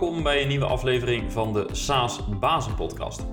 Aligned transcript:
Welkom 0.00 0.22
bij 0.22 0.42
een 0.42 0.48
nieuwe 0.48 0.64
aflevering 0.64 1.32
van 1.32 1.52
de 1.52 1.68
SaaS 1.72 2.20
Bazen 2.38 2.74
Podcast. 2.74 3.26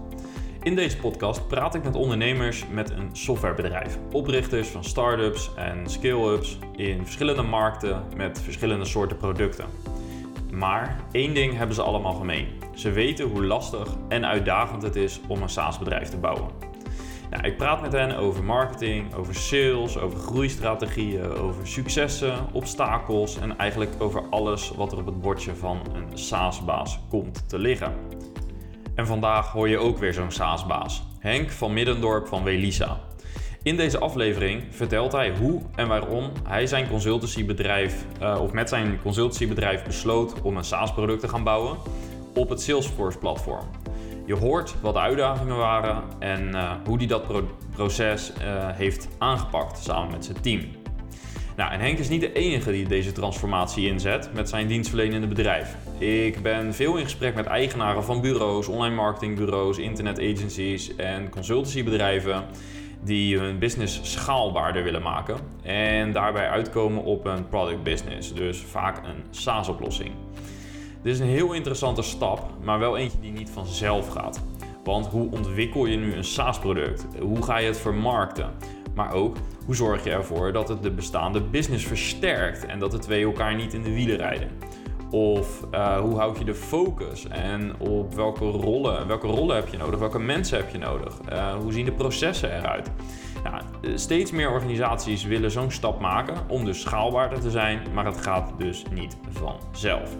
In 0.62 0.76
deze 0.76 0.98
podcast 0.98 1.48
praat 1.48 1.76
ik 1.76 1.84
met 1.84 1.96
ondernemers 1.96 2.68
met 2.72 2.90
een 2.90 3.10
softwarebedrijf, 3.16 3.98
oprichters 4.12 4.68
van 4.68 4.84
start-ups 4.84 5.52
en 5.56 5.90
scale-ups 5.90 6.58
in 6.76 7.04
verschillende 7.04 7.42
markten 7.42 8.04
met 8.16 8.42
verschillende 8.42 8.86
soorten 8.86 9.18
producten. 9.18 9.66
Maar 10.52 11.04
één 11.12 11.34
ding 11.34 11.58
hebben 11.58 11.76
ze 11.76 11.82
allemaal 11.82 12.14
gemeen. 12.14 12.48
Ze 12.76 12.92
weten 12.92 13.30
hoe 13.30 13.46
lastig 13.46 13.96
en 14.10 14.26
uitdagend 14.26 14.82
het 14.82 14.96
is 14.96 15.20
om 15.28 15.42
een 15.42 15.50
SaaS-bedrijf 15.50 16.10
te 16.10 16.18
bouwen. 16.18 16.67
Nou, 17.30 17.44
ik 17.44 17.58
praat 17.58 17.82
met 17.82 17.92
hen 17.92 18.18
over 18.18 18.44
marketing, 18.44 19.14
over 19.14 19.36
sales, 19.36 19.98
over 19.98 20.20
groeistrategieën, 20.20 21.32
over 21.32 21.68
successen, 21.68 22.46
obstakels 22.52 23.40
en 23.40 23.58
eigenlijk 23.58 23.92
over 24.00 24.24
alles 24.30 24.72
wat 24.76 24.92
er 24.92 24.98
op 24.98 25.06
het 25.06 25.22
bordje 25.22 25.56
van 25.56 25.80
een 25.94 26.18
SaaS-baas 26.18 27.00
komt 27.10 27.50
te 27.50 27.60
liggen. 27.60 27.94
En 28.96 29.08
vandaag 29.08 29.52
hoor 29.52 29.70
je 29.70 29.78
ook 29.78 29.98
weer 29.98 30.14
zo'n 30.14 30.32
SaaS-baas, 30.32 31.04
Henk 31.20 31.52
van 31.52 31.74
Middendorp 31.74 32.28
van 32.28 32.44
Welisa. 32.44 33.00
In 33.64 33.76
deze 33.76 33.98
aflevering 33.98 34.64
vertelt 34.70 35.12
hij 35.12 35.38
hoe 35.38 35.62
en 35.76 35.88
waarom 35.88 36.32
hij 36.44 36.68
zijn 36.68 36.90
consultancybedrijf, 36.90 38.06
uh, 38.22 38.40
of 38.42 38.52
met 38.52 38.70
zijn 38.70 39.00
consultancybedrijf 39.02 39.84
besloot 39.84 40.42
om 40.42 40.58
een 40.58 40.64
SaaS-product 40.64 41.20
te 41.20 41.28
gaan 41.28 41.44
bouwen 41.44 41.78
op 42.34 42.50
het 42.50 42.62
Salesforce-platform. 42.62 43.66
Je 44.28 44.36
hoort 44.36 44.76
wat 44.82 44.94
de 44.94 45.00
uitdagingen 45.00 45.58
waren 45.58 46.04
en 46.20 46.48
uh, 46.48 46.72
hoe 46.86 46.98
hij 46.98 47.08
dat 47.08 47.24
proces 47.76 48.32
uh, 48.32 48.44
heeft 48.72 49.08
aangepakt 49.18 49.84
samen 49.84 50.12
met 50.12 50.26
zijn 50.26 50.42
team. 50.42 50.62
Nou, 51.56 51.72
en 51.72 51.80
Henk 51.80 51.98
is 51.98 52.10
niet 52.10 52.22
de 52.22 52.34
enige 52.34 52.72
die 52.72 52.88
deze 52.88 53.12
transformatie 53.12 53.88
inzet 53.88 54.30
met 54.34 54.50
zijn 54.50 54.68
dienstverlenende 54.68 55.28
bedrijf. 55.28 55.76
Ik 55.98 56.42
ben 56.42 56.74
veel 56.74 56.98
in 56.98 57.04
gesprek 57.04 57.36
met 57.36 57.46
eigenaren 57.46 58.04
van 58.04 58.22
bureaus, 58.22 58.68
online 58.68 58.96
marketingbureaus, 58.96 59.78
internet 59.78 60.20
agencies 60.20 60.96
en 60.96 61.30
consultancybedrijven 61.30 62.44
die 63.04 63.38
hun 63.38 63.60
business 63.60 64.00
schaalbaarder 64.12 64.84
willen 64.84 65.02
maken 65.02 65.38
en 65.64 66.12
daarbij 66.12 66.50
uitkomen 66.50 67.04
op 67.04 67.26
een 67.26 67.48
product 67.48 67.84
business, 67.84 68.34
dus 68.34 68.60
vaak 68.60 68.98
een 68.98 69.24
SaaS-oplossing. 69.30 70.12
Dit 71.02 71.14
is 71.14 71.20
een 71.20 71.28
heel 71.28 71.54
interessante 71.54 72.02
stap, 72.02 72.50
maar 72.64 72.80
wel 72.80 72.98
eentje 72.98 73.20
die 73.20 73.32
niet 73.32 73.50
vanzelf 73.50 74.08
gaat. 74.10 74.42
Want 74.84 75.08
hoe 75.08 75.32
ontwikkel 75.32 75.86
je 75.86 75.98
nu 75.98 76.14
een 76.14 76.24
SaaS-product? 76.24 77.06
Hoe 77.20 77.44
ga 77.44 77.58
je 77.58 77.68
het 77.68 77.80
vermarkten? 77.80 78.54
Maar 78.96 79.14
ook 79.14 79.36
hoe 79.66 79.76
zorg 79.76 80.04
je 80.04 80.10
ervoor 80.10 80.52
dat 80.52 80.70
het 80.70 80.84
de 80.84 80.92
bestaande 80.92 81.42
business 81.42 81.86
versterkt 81.86 82.66
en 82.66 82.80
dat 82.80 82.92
de 82.92 83.00
twee 83.00 83.24
elkaar 83.24 83.56
niet 83.56 83.74
in 83.74 83.84
de 83.84 83.94
wielen 83.94 84.18
rijden? 84.18 84.50
Of 85.12 85.66
uh, 85.72 86.00
hoe 86.00 86.18
houd 86.18 86.38
je 86.38 86.44
de 86.44 86.54
focus 86.54 87.28
en 87.28 87.80
op 87.80 88.14
welke 88.14 88.46
rollen, 88.46 89.08
welke 89.08 89.28
rollen 89.28 89.56
heb 89.56 89.68
je 89.68 89.78
nodig? 89.78 90.00
Welke 90.00 90.20
mensen 90.20 90.58
heb 90.58 90.70
je 90.70 90.78
nodig? 90.78 91.14
Uh, 91.32 91.56
hoe 91.56 91.74
zien 91.74 91.86
de 91.86 91.92
processen 91.92 92.58
eruit? 92.58 92.92
Nou, 93.44 93.64
steeds 93.98 94.32
meer 94.32 94.52
organisaties 94.52 95.24
willen 95.24 95.52
zo'n 95.52 95.72
stap 95.72 96.00
maken 96.00 96.36
om 96.48 96.66
dus 96.66 96.82
schaalbaarder 96.82 97.40
te 97.40 97.52
zijn, 97.52 97.80
maar 97.94 98.06
het 98.06 98.22
gaat 98.22 98.52
dus 98.58 98.84
niet 98.94 99.18
vanzelf. 99.30 100.18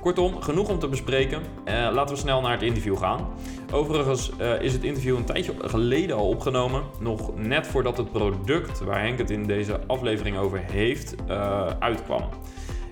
Kortom, 0.00 0.42
genoeg 0.42 0.68
om 0.68 0.78
te 0.78 0.88
bespreken. 0.88 1.42
Uh, 1.64 1.88
laten 1.92 2.14
we 2.14 2.20
snel 2.20 2.40
naar 2.40 2.52
het 2.52 2.62
interview 2.62 2.98
gaan. 2.98 3.28
Overigens 3.72 4.30
uh, 4.40 4.62
is 4.62 4.72
het 4.72 4.82
interview 4.82 5.16
een 5.16 5.24
tijdje 5.24 5.54
geleden 5.58 6.16
al 6.16 6.28
opgenomen. 6.28 6.82
Nog 6.98 7.36
net 7.36 7.66
voordat 7.66 7.96
het 7.96 8.12
product 8.12 8.80
waar 8.80 9.00
Henk 9.00 9.18
het 9.18 9.30
in 9.30 9.46
deze 9.46 9.80
aflevering 9.86 10.36
over 10.36 10.58
heeft, 10.58 11.14
uh, 11.28 11.66
uitkwam. 11.78 12.28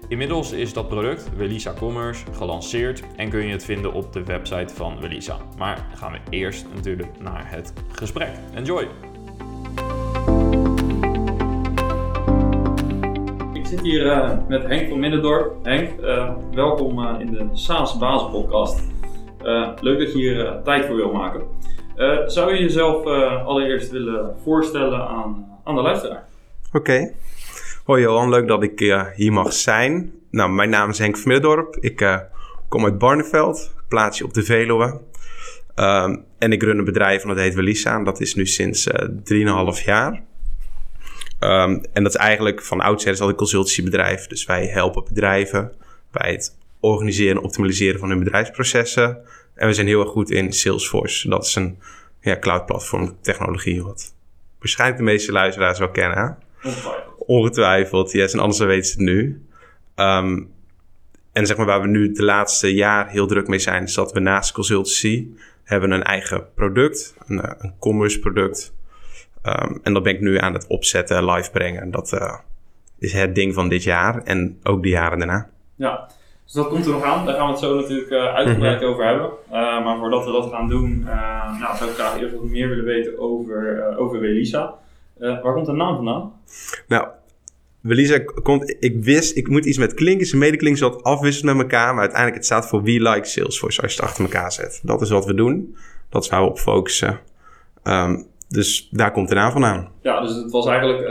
Inmiddels 0.09 0.53
is 0.53 0.73
dat 0.73 0.89
product, 0.89 1.37
Welisa 1.37 1.75
Commerce, 1.79 2.25
gelanceerd 2.33 3.03
en 3.17 3.29
kun 3.29 3.47
je 3.47 3.53
het 3.53 3.65
vinden 3.65 3.93
op 3.93 4.13
de 4.13 4.25
website 4.25 4.75
van 4.75 5.01
Welisa. 5.01 5.37
Maar 5.59 5.87
gaan 5.95 6.13
we 6.13 6.19
eerst 6.31 6.67
natuurlijk 6.75 7.21
naar 7.21 7.51
het 7.51 7.73
gesprek. 7.93 8.31
Enjoy! 8.55 8.89
Zit 13.69 13.81
hier 13.81 14.07
uh, 14.07 14.31
met 14.49 14.63
Henk 14.63 14.89
van 14.89 14.99
Middendorp. 14.99 15.65
Henk, 15.65 16.01
uh, 16.01 16.31
welkom 16.55 16.99
uh, 16.99 17.21
in 17.21 17.31
de 17.31 17.49
SaaS 17.53 17.99
Basis 17.99 18.31
podcast. 18.31 18.81
leuk 19.81 19.99
dat 19.99 20.13
je 20.13 20.19
hier 20.19 20.61
tijd 20.65 20.87
voor 20.87 20.97
wil 20.97 21.13
maken. 21.13 21.43
zou 22.27 22.55
je 22.55 22.61
jezelf 22.61 23.07
allereerst 23.45 23.91
willen 23.91 24.37
voorstellen 24.43 25.09
aan, 25.09 25.47
aan 25.65 25.75
de 25.75 25.81
luisteraar? 25.81 26.25
Oké. 26.73 27.13
Hoi 27.85 28.03
Johan, 28.03 28.29
leuk 28.29 28.49
dat 28.49 28.63
ik 28.63 28.79
hier 29.15 29.33
mag 29.33 29.53
zijn. 29.53 30.13
Nou, 30.31 30.51
mijn 30.51 30.71
naam 30.71 30.91
is 30.91 30.99
Henk 30.99 31.17
van 31.17 31.33
Middendorp. 31.33 31.77
Ik 31.81 32.27
kom 32.69 32.85
uit 32.85 32.99
Barneveld, 32.99 33.75
plaatsje 33.89 34.25
op 34.25 34.35
de 34.35 34.43
Veluwe. 34.43 35.01
Um, 35.77 36.25
en 36.39 36.53
ik 36.53 36.63
run 36.63 36.79
een 36.79 36.85
bedrijf 36.85 37.23
en 37.23 37.29
dat 37.29 37.39
heet 37.39 37.55
Welisa. 37.55 38.03
Dat 38.03 38.21
is 38.21 38.35
nu 38.35 38.47
sinds 38.47 38.89
3,5 39.25 39.85
jaar. 39.85 40.27
Um, 41.41 41.85
en 41.93 42.03
dat 42.03 42.15
is 42.15 42.21
eigenlijk 42.21 42.63
van 42.63 42.81
oudsher 42.81 43.13
is 43.13 43.21
al 43.21 43.29
een 43.29 43.35
consultancybedrijf. 43.35 44.27
Dus 44.27 44.45
wij 44.45 44.67
helpen 44.67 45.05
bedrijven 45.05 45.73
bij 46.11 46.33
het 46.33 46.57
organiseren 46.81 47.37
en 47.37 47.43
optimaliseren 47.43 48.01
van 48.01 48.09
hun 48.09 48.19
bedrijfsprocessen. 48.19 49.19
En 49.55 49.67
we 49.67 49.75
zijn 49.75 49.87
heel 49.87 50.01
erg 50.01 50.11
goed 50.11 50.31
in 50.31 50.53
Salesforce. 50.53 51.29
Dat 51.29 51.45
is 51.45 51.55
een 51.55 51.79
ja, 52.21 52.39
cloud 52.39 52.67
platform 52.67 53.17
technologie 53.21 53.83
wat 53.83 54.15
waarschijnlijk 54.59 54.99
de 54.99 55.05
meeste 55.05 55.33
luisteraars 55.33 55.79
wel 55.79 55.91
kennen. 55.91 56.39
Ongetwijfeld. 56.63 57.17
Ongetwijfeld, 57.19 58.13
yes. 58.13 58.33
En 58.33 58.39
anders 58.39 58.59
weten 58.59 58.85
ze 58.85 58.91
het 58.91 59.01
nu. 59.01 59.47
Um, 59.97 60.51
en 61.33 61.47
zeg 61.47 61.57
maar 61.57 61.67
waar 61.67 61.81
we 61.81 61.89
nu 61.89 62.13
de 62.13 62.25
laatste 62.25 62.75
jaar 62.75 63.09
heel 63.11 63.27
druk 63.27 63.49
mee 63.49 63.59
zijn, 63.59 63.83
is 63.83 63.95
dat 63.95 64.13
we 64.13 64.21
naast 64.21 64.53
consultancy 64.53 65.29
hebben 65.65 65.91
een 65.91 66.03
eigen 66.03 66.47
product, 66.55 67.15
een, 67.27 67.45
een 67.59 67.75
commerce 67.79 68.19
product. 68.19 68.75
Um, 69.43 69.81
en 69.83 69.93
dat 69.93 70.03
ben 70.03 70.15
ik 70.15 70.21
nu 70.21 70.39
aan 70.39 70.53
het 70.53 70.67
opzetten, 70.67 71.25
live 71.25 71.51
brengen. 71.51 71.91
Dat 71.91 72.13
uh, 72.13 72.35
is 72.99 73.13
het 73.13 73.35
ding 73.35 73.55
van 73.55 73.69
dit 73.69 73.83
jaar 73.83 74.23
en 74.23 74.59
ook 74.63 74.83
de 74.83 74.89
jaren 74.89 75.19
daarna. 75.19 75.51
Ja, 75.75 76.09
dus 76.45 76.53
dat 76.53 76.69
komt 76.69 76.85
er 76.85 76.91
nog 76.91 77.03
aan. 77.03 77.27
Daar 77.27 77.35
gaan 77.35 77.47
we 77.47 77.51
het 77.51 77.61
zo 77.61 77.75
natuurlijk 77.75 78.11
uh, 78.11 78.35
uitgebreid 78.35 78.83
over 78.83 79.05
hebben. 79.05 79.31
Uh, 79.47 79.53
maar 79.85 79.99
voordat 79.99 80.25
we 80.25 80.33
dat 80.33 80.51
gaan 80.51 80.69
doen, 80.69 81.01
nou, 81.61 81.77
zou 81.77 81.91
ik 81.91 81.97
graag 81.97 82.21
eerst 82.21 82.35
wat 82.35 82.45
meer 82.45 82.69
willen 82.69 82.85
weten 82.85 83.19
over, 83.19 83.97
over 83.97 84.21
Welisa. 84.21 84.75
waar 85.19 85.53
komt 85.53 85.67
de 85.67 85.73
naam 85.73 85.97
vandaan? 85.97 86.33
Nou, 86.89 87.07
Welisa 87.81 88.19
komt, 88.19 88.77
ik 88.81 89.05
wist, 89.05 89.37
ik 89.37 89.49
moet 89.49 89.65
iets 89.65 89.79
met 89.79 89.95
klinkers 89.95 90.33
en 90.33 90.39
medeklinkers 90.39 90.83
wat 90.83 91.03
afwisselen 91.03 91.57
met 91.57 91.65
elkaar, 91.65 91.93
maar 91.93 92.01
uiteindelijk 92.01 92.37
het 92.37 92.47
staat 92.47 92.69
voor 92.69 92.83
We 92.83 92.91
Like 92.91 93.27
Salesforce 93.27 93.83
als 93.83 93.95
je 93.95 94.01
het 94.01 94.09
achter 94.09 94.25
elkaar 94.25 94.53
zet. 94.53 94.81
Dat 94.83 95.01
is 95.01 95.11
wat 95.11 95.27
we 95.27 95.35
doen. 95.35 95.77
Dat 96.09 96.23
is 96.23 96.31
waar 96.31 96.43
we 96.43 96.49
op 96.49 96.59
focussen. 96.59 97.21
Um, 97.85 98.27
dus 98.49 98.89
daar 98.91 99.13
komt 99.13 99.29
de 99.29 99.35
naam 99.35 99.53
vandaan. 99.53 99.89
Ja, 100.03 100.21
dus 100.21 100.35
het 100.35 100.51
was 100.51 100.67
eigenlijk, 100.67 101.01
uh, 101.01 101.09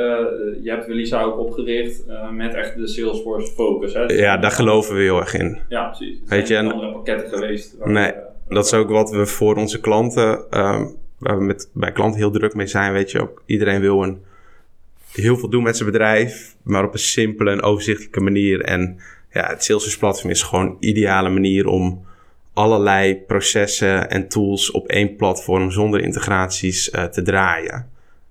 je 0.63 0.69
hebt 0.69 0.87
Welisa 0.87 1.21
ook 1.21 1.39
opgericht 1.39 2.03
uh, 2.07 2.29
met 2.29 2.53
echt 2.53 2.75
de 2.75 2.87
Salesforce 2.87 3.51
focus. 3.51 3.93
Hè? 3.93 4.05
Dus 4.05 4.19
ja, 4.19 4.37
daar 4.37 4.51
geloven 4.51 4.95
we 4.95 5.01
heel 5.01 5.19
erg 5.19 5.33
in. 5.33 5.59
Ja, 5.69 5.85
precies. 5.85 6.17
Er 6.17 6.27
Weet 6.27 6.47
je, 6.47 6.57
andere 6.57 6.91
pakketten 6.91 7.29
geweest. 7.29 7.75
Nee, 7.83 8.11
we, 8.47 8.53
dat 8.53 8.65
is 8.65 8.73
ook 8.73 8.89
wat 8.89 9.09
we 9.09 9.25
voor 9.25 9.55
onze 9.55 9.79
klanten, 9.79 10.29
um, 10.59 10.95
waar 11.17 11.37
we 11.37 11.43
met, 11.43 11.69
bij 11.73 11.91
klanten 11.91 12.19
heel 12.19 12.31
druk 12.31 12.53
mee 12.53 12.67
zijn. 12.67 12.93
Weet 12.93 13.11
je 13.11 13.21
ook, 13.21 13.43
iedereen 13.45 13.81
wil 13.81 14.03
een, 14.03 14.21
heel 15.11 15.37
veel 15.37 15.49
doen 15.49 15.63
met 15.63 15.77
zijn 15.77 15.91
bedrijf, 15.91 16.55
maar 16.63 16.83
op 16.83 16.93
een 16.93 16.99
simpele 16.99 17.51
en 17.51 17.61
overzichtelijke 17.61 18.21
manier. 18.21 18.61
En 18.61 18.99
ja, 19.31 19.47
het 19.47 19.63
Salesforce 19.63 19.99
platform 19.99 20.29
is 20.29 20.41
gewoon 20.41 20.65
een 20.65 20.77
ideale 20.79 21.29
manier 21.29 21.67
om 21.67 22.05
allerlei 22.57 23.15
processen 23.15 24.09
en 24.09 24.27
tools 24.27 24.71
op 24.71 24.87
één 24.87 25.15
platform 25.15 25.71
zonder 25.71 26.01
integraties 26.01 26.89
uh, 26.89 27.03
te 27.03 27.21
draaien. 27.21 27.89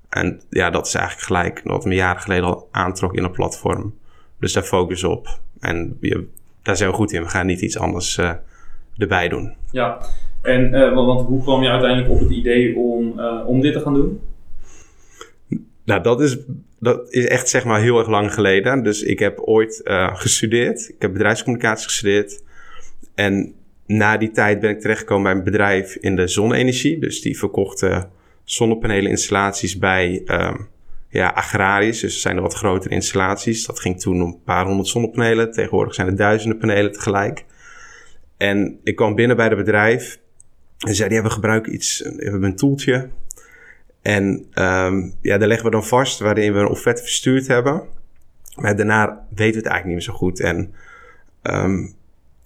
En 0.08 0.40
ja, 0.50 0.70
dat 0.70 0.86
is 0.86 0.94
eigenlijk 0.94 1.26
gelijk 1.26 1.60
wat 1.64 1.84
me 1.84 1.94
jaren 1.94 2.20
geleden 2.20 2.44
al 2.44 2.68
aantrok 2.70 3.14
in 3.14 3.24
een 3.24 3.30
platform. 3.30 3.94
Dus 4.40 4.52
daar 4.52 4.62
focus 4.62 5.04
op. 5.04 5.40
En 5.60 5.96
je, 6.00 6.26
daar 6.62 6.76
zijn 6.76 6.90
we 6.90 6.96
goed 6.96 7.12
in. 7.12 7.22
We 7.22 7.28
gaan 7.28 7.46
niet 7.46 7.60
iets 7.60 7.78
anders 7.78 8.16
uh, 8.16 8.32
erbij 8.96 9.28
doen. 9.28 9.54
Ja, 9.70 9.98
en 10.42 10.74
uh, 10.74 10.94
want 10.94 11.26
hoe 11.26 11.42
kwam 11.42 11.62
je 11.62 11.68
uiteindelijk 11.68 12.10
op 12.10 12.20
het 12.20 12.30
idee 12.30 12.76
om, 12.76 13.20
om 13.46 13.60
dit 13.60 13.72
te 13.72 13.80
gaan 13.80 13.94
doen? 13.94 14.20
Nou, 15.84 16.02
dat 16.02 16.20
is, 16.20 16.38
dat 16.78 17.12
is 17.12 17.26
echt 17.26 17.48
zeg 17.48 17.64
maar 17.64 17.80
heel 17.80 17.98
erg 17.98 18.08
lang 18.08 18.34
geleden. 18.34 18.82
Dus 18.82 19.02
ik 19.02 19.18
heb 19.18 19.40
ooit 19.40 19.80
gestudeerd. 20.12 20.88
Ik 20.88 21.02
heb 21.02 21.12
bedrijfscommunicatie 21.12 21.84
gestudeerd. 21.84 22.42
En 23.14 23.54
na 23.86 24.16
die 24.16 24.30
tijd 24.30 24.60
ben 24.60 24.70
ik 24.70 24.80
terechtgekomen 24.80 25.22
bij 25.22 25.32
een 25.32 25.44
bedrijf 25.44 25.96
in 25.96 26.16
de 26.16 26.26
zonne-energie. 26.26 26.98
Dus 26.98 27.20
die 27.20 27.38
verkochten 27.38 28.10
zonnepaneleninstallaties 28.44 29.78
bij 29.78 30.22
um, 30.26 30.68
ja, 31.08 31.28
agrariërs. 31.28 32.00
Dus 32.00 32.14
er 32.14 32.20
zijn 32.20 32.36
er 32.36 32.42
wat 32.42 32.54
grotere 32.54 32.94
installaties. 32.94 33.66
Dat 33.66 33.80
ging 33.80 34.00
toen 34.00 34.22
om 34.22 34.28
een 34.28 34.42
paar 34.44 34.66
honderd 34.66 34.88
zonnepanelen. 34.88 35.52
Tegenwoordig 35.52 35.94
zijn 35.94 36.06
er 36.06 36.16
duizenden 36.16 36.58
panelen 36.58 36.92
tegelijk. 36.92 37.44
En 38.36 38.78
ik 38.82 38.96
kwam 38.96 39.14
binnen 39.14 39.36
bij 39.36 39.46
het 39.46 39.56
bedrijf 39.56 40.18
en 40.78 40.94
zei: 40.94 41.14
ja, 41.14 41.22
we 41.22 41.30
gebruiken 41.30 41.74
iets, 41.74 42.00
we 42.00 42.22
hebben 42.24 42.42
een 42.42 42.56
toeltje. 42.56 43.08
En 44.02 44.46
um, 44.54 45.14
ja, 45.20 45.38
daar 45.38 45.48
leggen 45.48 45.66
we 45.66 45.72
dan 45.72 45.84
vast 45.84 46.18
waarin 46.18 46.52
we 46.52 46.58
een 46.58 46.68
offerte 46.68 47.02
verstuurd 47.02 47.46
hebben. 47.46 47.82
Maar 48.56 48.76
daarna 48.76 49.26
weten 49.34 49.36
we 49.36 49.44
het 49.44 49.66
eigenlijk 49.66 49.84
niet 49.84 49.94
meer 49.94 50.02
zo 50.02 50.12
goed. 50.12 50.40
En 50.40 50.74
um, 51.42 51.94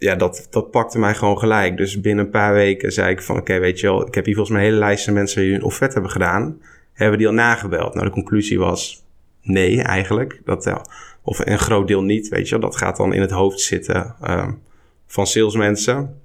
ja, 0.00 0.14
dat, 0.14 0.46
dat 0.50 0.70
pakte 0.70 0.98
mij 0.98 1.14
gewoon 1.14 1.38
gelijk. 1.38 1.76
Dus 1.76 2.00
binnen 2.00 2.24
een 2.24 2.30
paar 2.30 2.52
weken 2.52 2.92
zei 2.92 3.10
ik 3.10 3.22
van... 3.22 3.36
oké, 3.36 3.58
weet 3.58 3.80
je 3.80 3.86
wel, 3.86 4.06
ik 4.06 4.14
heb 4.14 4.24
hier 4.24 4.34
volgens 4.34 4.56
mij 4.56 4.66
een 4.66 4.72
hele 4.72 4.84
lijst 4.84 5.04
van 5.04 5.14
mensen... 5.14 5.42
die 5.42 5.54
een 5.54 5.62
offerte 5.62 5.92
hebben 5.92 6.10
gedaan. 6.10 6.60
Hebben 6.92 7.18
die 7.18 7.26
al 7.26 7.32
nagebeld? 7.32 7.94
Nou, 7.94 8.06
de 8.06 8.12
conclusie 8.12 8.58
was 8.58 9.04
nee 9.42 9.82
eigenlijk. 9.82 10.40
Dat, 10.44 10.64
ja, 10.64 10.84
of 11.22 11.38
een 11.38 11.58
groot 11.58 11.88
deel 11.88 12.02
niet, 12.02 12.28
weet 12.28 12.48
je 12.48 12.58
wel. 12.58 12.70
Dat 12.70 12.76
gaat 12.76 12.96
dan 12.96 13.12
in 13.12 13.20
het 13.20 13.30
hoofd 13.30 13.60
zitten 13.60 14.14
um, 14.30 14.62
van 15.06 15.26
salesmensen. 15.26 16.20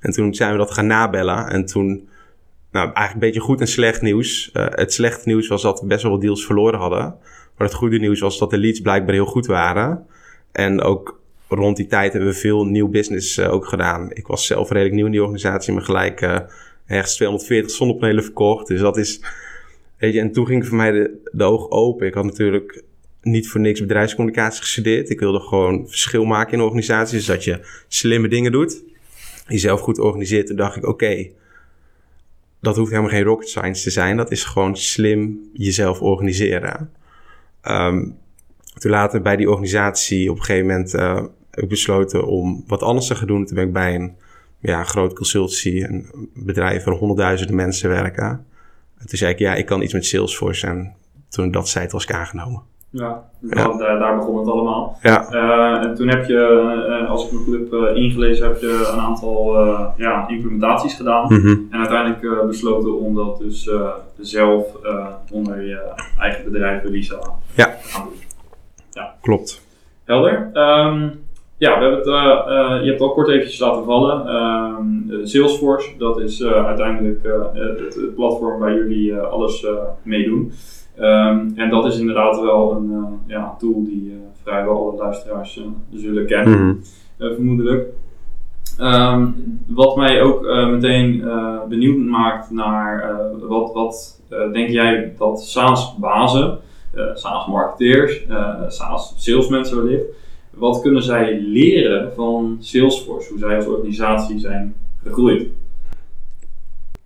En 0.00 0.10
toen 0.10 0.34
zijn 0.34 0.52
we 0.52 0.58
dat 0.58 0.70
gaan 0.70 0.86
nabellen. 0.86 1.48
En 1.48 1.64
toen, 1.66 2.08
nou, 2.70 2.84
eigenlijk 2.84 3.12
een 3.12 3.18
beetje 3.18 3.40
goed 3.40 3.60
en 3.60 3.68
slecht 3.68 4.02
nieuws. 4.02 4.50
Uh, 4.52 4.66
het 4.70 4.92
slechte 4.92 5.28
nieuws 5.28 5.48
was 5.48 5.62
dat 5.62 5.80
we 5.80 5.86
best 5.86 6.02
wel 6.02 6.12
wat 6.12 6.20
deals 6.20 6.46
verloren 6.46 6.78
hadden. 6.78 7.16
Maar 7.56 7.66
het 7.66 7.76
goede 7.76 7.98
nieuws 7.98 8.20
was 8.20 8.38
dat 8.38 8.50
de 8.50 8.58
leads 8.58 8.80
blijkbaar 8.80 9.14
heel 9.14 9.26
goed 9.26 9.46
waren. 9.46 10.06
En 10.52 10.80
ook 10.80 11.19
rond 11.58 11.76
die 11.76 11.86
tijd 11.86 12.12
hebben 12.12 12.30
we 12.30 12.36
veel 12.36 12.64
nieuw 12.64 12.88
business 12.88 13.38
uh, 13.38 13.52
ook 13.52 13.66
gedaan. 13.66 14.10
Ik 14.12 14.26
was 14.26 14.46
zelf 14.46 14.70
redelijk 14.70 14.94
nieuw 14.94 15.06
in 15.06 15.10
die 15.10 15.20
organisatie, 15.20 15.72
maar 15.72 15.82
gelijk 15.82 16.20
uh, 16.20 16.38
ergens 16.86 17.14
240 17.14 17.70
zonnepanelen 17.70 18.24
verkocht. 18.24 18.66
Dus 18.66 18.80
dat 18.80 18.96
is, 18.96 19.20
weet 19.98 20.12
je, 20.12 20.20
en 20.20 20.32
toen 20.32 20.46
ging 20.46 20.66
voor 20.66 20.76
mij 20.76 20.90
de, 20.90 21.28
de 21.32 21.44
oog 21.44 21.70
open. 21.70 22.06
Ik 22.06 22.14
had 22.14 22.24
natuurlijk 22.24 22.82
niet 23.22 23.48
voor 23.48 23.60
niks 23.60 23.80
bedrijfscommunicatie 23.80 24.60
gestudeerd. 24.60 25.10
Ik 25.10 25.20
wilde 25.20 25.40
gewoon 25.40 25.88
verschil 25.88 26.24
maken 26.24 26.52
in 26.52 26.58
de 26.58 26.64
organisatie. 26.64 27.16
Dus 27.16 27.26
dat 27.26 27.44
je 27.44 27.60
slimme 27.88 28.28
dingen 28.28 28.52
doet, 28.52 28.82
jezelf 29.46 29.80
goed 29.80 29.98
organiseert. 29.98 30.46
Toen 30.46 30.56
dacht 30.56 30.76
ik, 30.76 30.86
oké, 30.86 31.30
dat 32.60 32.76
hoeft 32.76 32.90
helemaal 32.90 33.10
geen 33.10 33.22
rocket 33.22 33.48
science 33.48 33.82
te 33.82 33.90
zijn. 33.90 34.16
Dat 34.16 34.30
is 34.30 34.44
gewoon 34.44 34.76
slim 34.76 35.50
jezelf 35.52 36.00
organiseren. 36.00 36.90
Um, 37.64 38.18
toen 38.78 38.90
later 38.90 39.22
bij 39.22 39.36
die 39.36 39.50
organisatie 39.50 40.30
op 40.30 40.36
een 40.36 40.44
gegeven 40.44 40.66
moment 40.66 40.94
uh, 40.94 41.24
heb 41.50 41.64
ik 41.64 41.68
besloten 41.68 42.26
om 42.26 42.64
wat 42.66 42.82
anders 42.82 43.06
te 43.06 43.14
gaan 43.14 43.26
doen. 43.26 43.46
Toen 43.46 43.56
ben 43.56 43.66
ik 43.66 43.72
bij 43.72 43.94
een 43.94 44.16
ja, 44.58 44.84
groot 44.84 45.14
consultancy, 45.14 45.82
een 45.82 46.30
bedrijf 46.34 46.84
waar 46.84 46.94
honderdduizenden 46.94 47.56
mensen 47.56 47.88
werken. 47.88 48.46
En 48.98 49.06
toen 49.06 49.18
zei 49.18 49.32
ik, 49.32 49.38
ja, 49.38 49.54
ik 49.54 49.66
kan 49.66 49.82
iets 49.82 49.92
met 49.92 50.06
Salesforce. 50.06 50.66
En 50.66 50.94
toen 51.28 51.44
ik 51.44 51.52
dat 51.52 51.68
zei, 51.68 51.88
was 51.88 52.04
ik 52.04 52.12
aangenomen. 52.12 52.62
Ja, 52.90 53.24
ja. 53.40 53.76
Daar, 53.76 53.98
daar, 53.98 54.16
begon 54.16 54.38
het 54.38 54.48
allemaal. 54.48 54.98
Ja. 55.02 55.32
Uh, 55.32 55.88
en 55.88 55.94
toen 55.94 56.08
heb 56.08 56.24
je, 56.24 57.02
uh, 57.02 57.10
als 57.10 57.26
ik 57.26 57.32
me 57.32 57.38
goed 57.38 57.54
heb 57.54 57.96
ingelezen, 57.96 58.46
heb 58.46 58.60
je 58.60 58.90
een 58.92 59.00
aantal 59.00 59.60
ja, 59.96 60.28
implementaties 60.28 60.94
gedaan. 60.94 61.24
Mm 61.28 61.40
-hmm. 61.40 61.66
En 61.70 61.78
uiteindelijk 61.78 62.46
besloten 62.46 62.98
om 62.98 63.14
dat 63.14 63.38
dus 63.38 63.70
zelf 64.18 64.66
onder 65.30 65.62
je 65.62 65.92
eigen 66.18 66.44
bedrijf, 66.44 66.82
Lisa, 66.84 67.18
ja. 67.54 67.64
te 67.64 67.88
gaan 67.88 68.04
doen. 68.04 68.18
Ja. 68.90 69.14
Klopt. 69.20 69.62
Helder. 70.04 70.50
Um, 70.52 71.28
ja, 71.60 71.78
we 71.78 71.84
hebben 71.84 71.98
het, 71.98 72.06
je 72.82 72.88
hebt 72.88 73.00
het 73.00 73.08
al 73.08 73.12
kort 73.12 73.28
eventjes 73.28 73.58
laten 73.58 73.84
vallen. 73.84 74.34
Um, 74.34 75.26
Salesforce, 75.26 75.96
dat 75.98 76.20
is 76.20 76.44
uiteindelijk 76.44 77.22
het, 77.52 77.94
het, 77.94 78.14
platform 78.14 78.58
waar 78.58 78.74
jullie 78.74 79.16
alles 79.16 79.66
mee 80.02 80.24
doen. 80.24 80.52
Um, 81.00 81.52
en 81.56 81.70
dat 81.70 81.86
is 81.86 81.98
inderdaad 81.98 82.40
wel 82.40 82.76
een 82.76 82.90
uh, 82.90 83.04
ja, 83.26 83.54
tool 83.58 83.84
die 83.84 84.04
uh, 84.04 84.14
vrijwel 84.42 84.76
alle 84.76 84.96
luisteraars 84.96 85.56
uh, 85.56 85.64
zullen 85.92 86.26
kennen, 86.26 86.58
mm 86.58 86.80
-hmm. 87.18 87.34
vermoedelijk. 87.34 87.88
Um, 88.80 89.34
wat 89.66 89.96
mij 89.96 90.22
ook 90.22 90.42
meteen 90.70 91.24
benieuwd 91.68 91.98
maakt 91.98 92.50
naar 92.50 93.16
wat, 93.48 93.72
wat 93.72 94.22
denk 94.52 94.68
jij 94.68 95.14
dat 95.18 95.42
SaaS-bazen, 95.42 96.58
SaaS-marketeers, 97.14 98.26
SaaS-salesmensen 98.68 99.76
wellicht, 99.76 100.04
wat 100.50 100.80
kunnen 100.80 101.02
zij 101.02 101.40
leren 101.40 102.14
van 102.14 102.56
Salesforce, 102.60 103.28
hoe 103.28 103.38
zij 103.38 103.56
als 103.56 103.66
organisatie 103.66 104.38
zijn 104.38 104.74
gegroeid? 105.02 105.48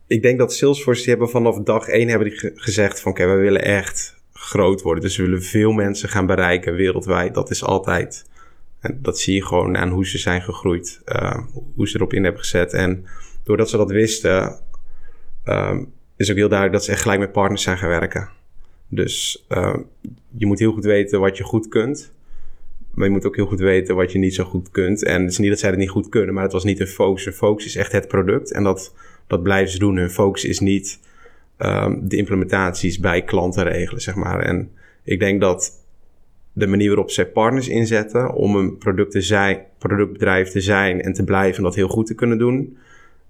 ik 0.07 0.23
denk 0.23 0.39
dat 0.39 0.55
Salesforce 0.55 1.01
die 1.01 1.11
hebben 1.11 1.29
vanaf 1.29 1.59
dag 1.59 1.89
één 1.89 2.09
hebben 2.09 2.29
die 2.29 2.53
gezegd 2.55 3.01
van 3.01 3.13
oké, 3.13 3.23
okay, 3.23 3.35
we 3.35 3.43
willen 3.43 3.65
echt 3.65 4.23
groot 4.33 4.83
worden. 4.83 5.03
Dus 5.03 5.17
we 5.17 5.23
willen 5.23 5.43
veel 5.43 5.73
mensen 5.73 6.09
gaan 6.09 6.27
bereiken 6.27 6.75
wereldwijd. 6.75 7.35
Dat 7.35 7.51
is 7.51 7.65
altijd, 7.65 8.25
en 8.81 8.99
dat 9.03 9.19
zie 9.19 9.35
je 9.35 9.47
gewoon 9.47 9.77
aan 9.77 9.89
hoe 9.89 10.07
ze 10.07 10.19
zijn 10.19 10.43
gegroeid, 10.43 11.03
uh, 11.07 11.39
hoe 11.75 11.89
ze 11.89 11.97
erop 11.97 12.13
in 12.13 12.23
hebben 12.23 12.41
gezet. 12.41 12.73
En 12.73 13.07
doordat 13.45 13.71
ze 13.71 13.77
dat 13.77 13.91
wisten, 13.91 14.61
um, 15.47 15.93
is 16.17 16.31
ook 16.31 16.37
heel 16.37 16.49
duidelijk 16.49 16.79
dat 16.79 16.85
ze 16.85 16.93
echt 16.93 17.03
gelijk 17.03 17.21
met 17.21 17.33
partners 17.33 17.63
zijn 17.63 17.79
gaan 17.79 17.89
werken. 17.89 18.29
Dus 18.89 19.45
uh, 19.49 19.77
je 20.37 20.47
moet 20.47 20.59
heel 20.59 20.73
goed 20.73 20.85
weten 20.85 21.21
wat 21.21 21.37
je 21.37 21.45
goed 21.45 21.69
kunt. 21.69 22.14
Maar 22.95 23.07
je 23.07 23.13
moet 23.13 23.27
ook 23.27 23.37
heel 23.37 23.47
goed 23.47 23.61
weten 23.61 23.97
wat 23.97 24.13
je 24.13 24.19
niet 24.19 24.35
zo 24.35 24.45
goed 24.45 24.71
kunt. 24.71 25.05
En 25.05 25.23
het 25.23 25.31
is 25.31 25.39
niet 25.39 25.51
dat 25.51 25.59
zij 25.59 25.71
het 25.71 25.79
niet 25.79 25.91
goed 25.91 26.09
kunnen, 26.09 26.35
maar 26.35 26.43
het 26.43 26.53
was 26.53 26.65
niet 26.65 26.81
een 26.81 26.87
focus. 26.87 27.27
Een 27.27 27.33
focus 27.33 27.67
is 27.67 27.77
echt 27.77 27.93
het 27.93 28.09
product. 28.09 28.53
En 28.53 28.63
dat 28.63 28.95
dat 29.27 29.43
blijven 29.43 29.73
ze 29.73 29.79
doen. 29.79 29.97
Hun 29.97 30.11
focus 30.11 30.45
is 30.45 30.61
niet 30.61 31.01
um, 31.59 32.09
de 32.09 32.17
implementaties 32.17 32.99
bij 32.99 33.23
klanten 33.23 33.65
regelen, 33.65 34.03
zeg 34.03 34.15
maar. 34.15 34.41
En 34.41 34.71
ik 35.05 35.19
denk 35.19 35.41
dat 35.41 35.83
de 36.53 36.67
manier 36.67 36.89
waarop 36.89 37.11
zij 37.11 37.27
partners 37.27 37.69
inzetten 37.69 38.33
om 38.33 38.57
een 38.57 38.79
product 38.79 39.11
te 39.11 39.21
zijn, 39.21 39.63
productbedrijf 39.79 40.51
te 40.51 40.61
zijn 40.61 41.03
en 41.03 41.13
te 41.13 41.25
blijven 41.25 41.57
en 41.57 41.63
dat 41.63 41.75
heel 41.75 41.89
goed 41.89 42.07
te 42.07 42.15
kunnen 42.15 42.39
doen, 42.39 42.77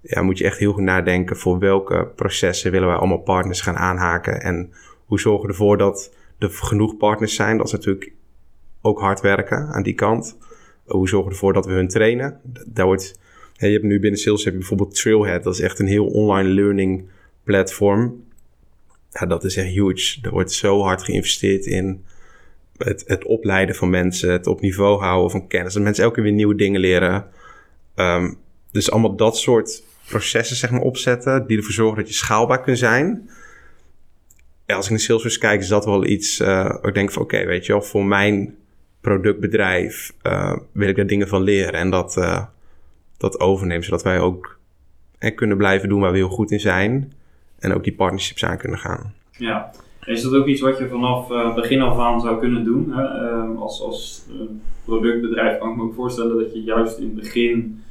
ja, 0.01 0.21
moet 0.21 0.37
je 0.37 0.43
echt 0.43 0.57
heel 0.57 0.73
goed 0.73 0.83
nadenken 0.83 1.37
voor 1.37 1.59
welke 1.59 2.07
processen 2.15 2.71
willen 2.71 2.87
wij 2.87 2.97
allemaal 2.97 3.21
partners 3.21 3.61
gaan 3.61 3.75
aanhaken 3.75 4.41
en 4.41 4.71
hoe 5.05 5.19
zorgen 5.19 5.45
we 5.45 5.51
ervoor 5.51 5.77
dat 5.77 6.13
er 6.39 6.49
genoeg 6.49 6.97
partners 6.97 7.35
zijn. 7.35 7.57
Dat 7.57 7.65
is 7.65 7.71
natuurlijk 7.71 8.11
ook 8.85 8.99
hard 8.99 9.21
werken 9.21 9.67
aan 9.67 9.83
die 9.83 9.93
kant. 9.93 10.37
Hoe 10.85 11.07
zorgen 11.07 11.27
we 11.27 11.33
ervoor 11.33 11.53
dat 11.53 11.65
we 11.65 11.71
hun 11.71 11.87
trainen? 11.87 12.39
Daar 12.65 12.85
wordt 12.85 13.19
je 13.57 13.67
hebt 13.67 13.83
nu 13.83 13.99
binnen 13.99 14.19
sales 14.19 14.43
heb 14.43 14.53
bijvoorbeeld 14.53 14.95
Trailhead. 14.95 15.43
Dat 15.43 15.53
is 15.53 15.59
echt 15.59 15.79
een 15.79 15.87
heel 15.87 16.05
online 16.05 16.49
learning 16.49 17.09
platform. 17.43 18.23
Dat 19.27 19.43
is 19.43 19.57
echt 19.57 19.67
huge. 19.67 20.17
Er 20.21 20.31
wordt 20.31 20.51
zo 20.51 20.81
hard 20.81 21.03
geïnvesteerd 21.03 21.65
in 21.65 22.03
het, 22.77 23.03
het 23.07 23.25
opleiden 23.25 23.75
van 23.75 23.89
mensen, 23.89 24.31
het 24.31 24.47
op 24.47 24.61
niveau 24.61 25.01
houden 25.01 25.31
van 25.31 25.47
kennis. 25.47 25.73
Dat 25.73 25.83
mensen 25.83 26.03
elke 26.03 26.15
keer 26.15 26.23
weer 26.23 26.33
nieuwe 26.33 26.55
dingen 26.55 26.79
leren. 26.79 27.27
Um, 27.95 28.37
dus 28.71 28.91
allemaal 28.91 29.15
dat 29.15 29.37
soort 29.37 29.83
processen 30.07 30.55
zeg 30.55 30.71
maar, 30.71 30.81
opzetten 30.81 31.47
die 31.47 31.57
ervoor 31.57 31.73
zorgen 31.73 31.97
dat 31.97 32.07
je 32.07 32.13
schaalbaar 32.13 32.61
kunt 32.61 32.77
zijn. 32.77 33.29
Als 34.65 34.85
ik 34.85 34.91
naar 34.91 34.99
Salesforce 34.99 35.39
kijk, 35.39 35.61
is 35.61 35.67
dat 35.67 35.85
wel 35.85 36.05
iets 36.05 36.39
uh, 36.39 36.75
ik 36.81 36.93
denk 36.93 37.11
van 37.11 37.21
oké, 37.21 37.45
weet 37.45 37.65
je 37.65 37.71
wel, 37.71 37.81
voor 37.81 38.05
mijn 38.05 38.55
productbedrijf 39.05 40.13
uh, 40.23 40.55
wil 40.71 40.87
ik 40.87 40.95
daar 40.95 41.07
dingen 41.07 41.27
van 41.27 41.41
leren. 41.41 41.73
En 41.73 41.89
dat, 41.89 42.15
uh, 42.17 42.43
dat 43.17 43.39
overnemen, 43.39 43.83
zodat 43.83 44.03
wij 44.03 44.19
ook 44.19 44.57
eh, 45.17 45.35
kunnen 45.35 45.57
blijven 45.57 45.89
doen 45.89 46.01
waar 46.01 46.11
we 46.11 46.17
heel 46.17 46.29
goed 46.29 46.51
in 46.51 46.59
zijn 46.59 47.13
en 47.59 47.73
ook 47.73 47.83
die 47.83 47.93
partnerships 47.93 48.45
aan 48.45 48.57
kunnen 48.57 48.79
gaan. 48.79 49.13
Ja, 49.31 49.71
is 50.05 50.21
dat 50.21 50.33
ook 50.33 50.45
iets 50.45 50.61
wat 50.61 50.77
je 50.77 50.87
vanaf 50.87 51.29
uh, 51.31 51.55
begin 51.55 51.81
af 51.81 51.97
aan 51.99 52.21
zou 52.21 52.39
kunnen 52.39 52.63
doen? 52.63 52.91
Hè? 52.91 53.03
Uh, 53.03 53.61
als 53.61 53.81
als 53.81 54.25
productbedrijf 54.85 55.57
kan 55.57 55.69
ik 55.69 55.75
me 55.75 55.83
ook 55.83 55.93
voorstellen 55.93 56.37
dat 56.37 56.53
je 56.53 56.63
juist 56.63 56.97
in 56.97 57.05
het 57.05 57.15
begin 57.15 57.83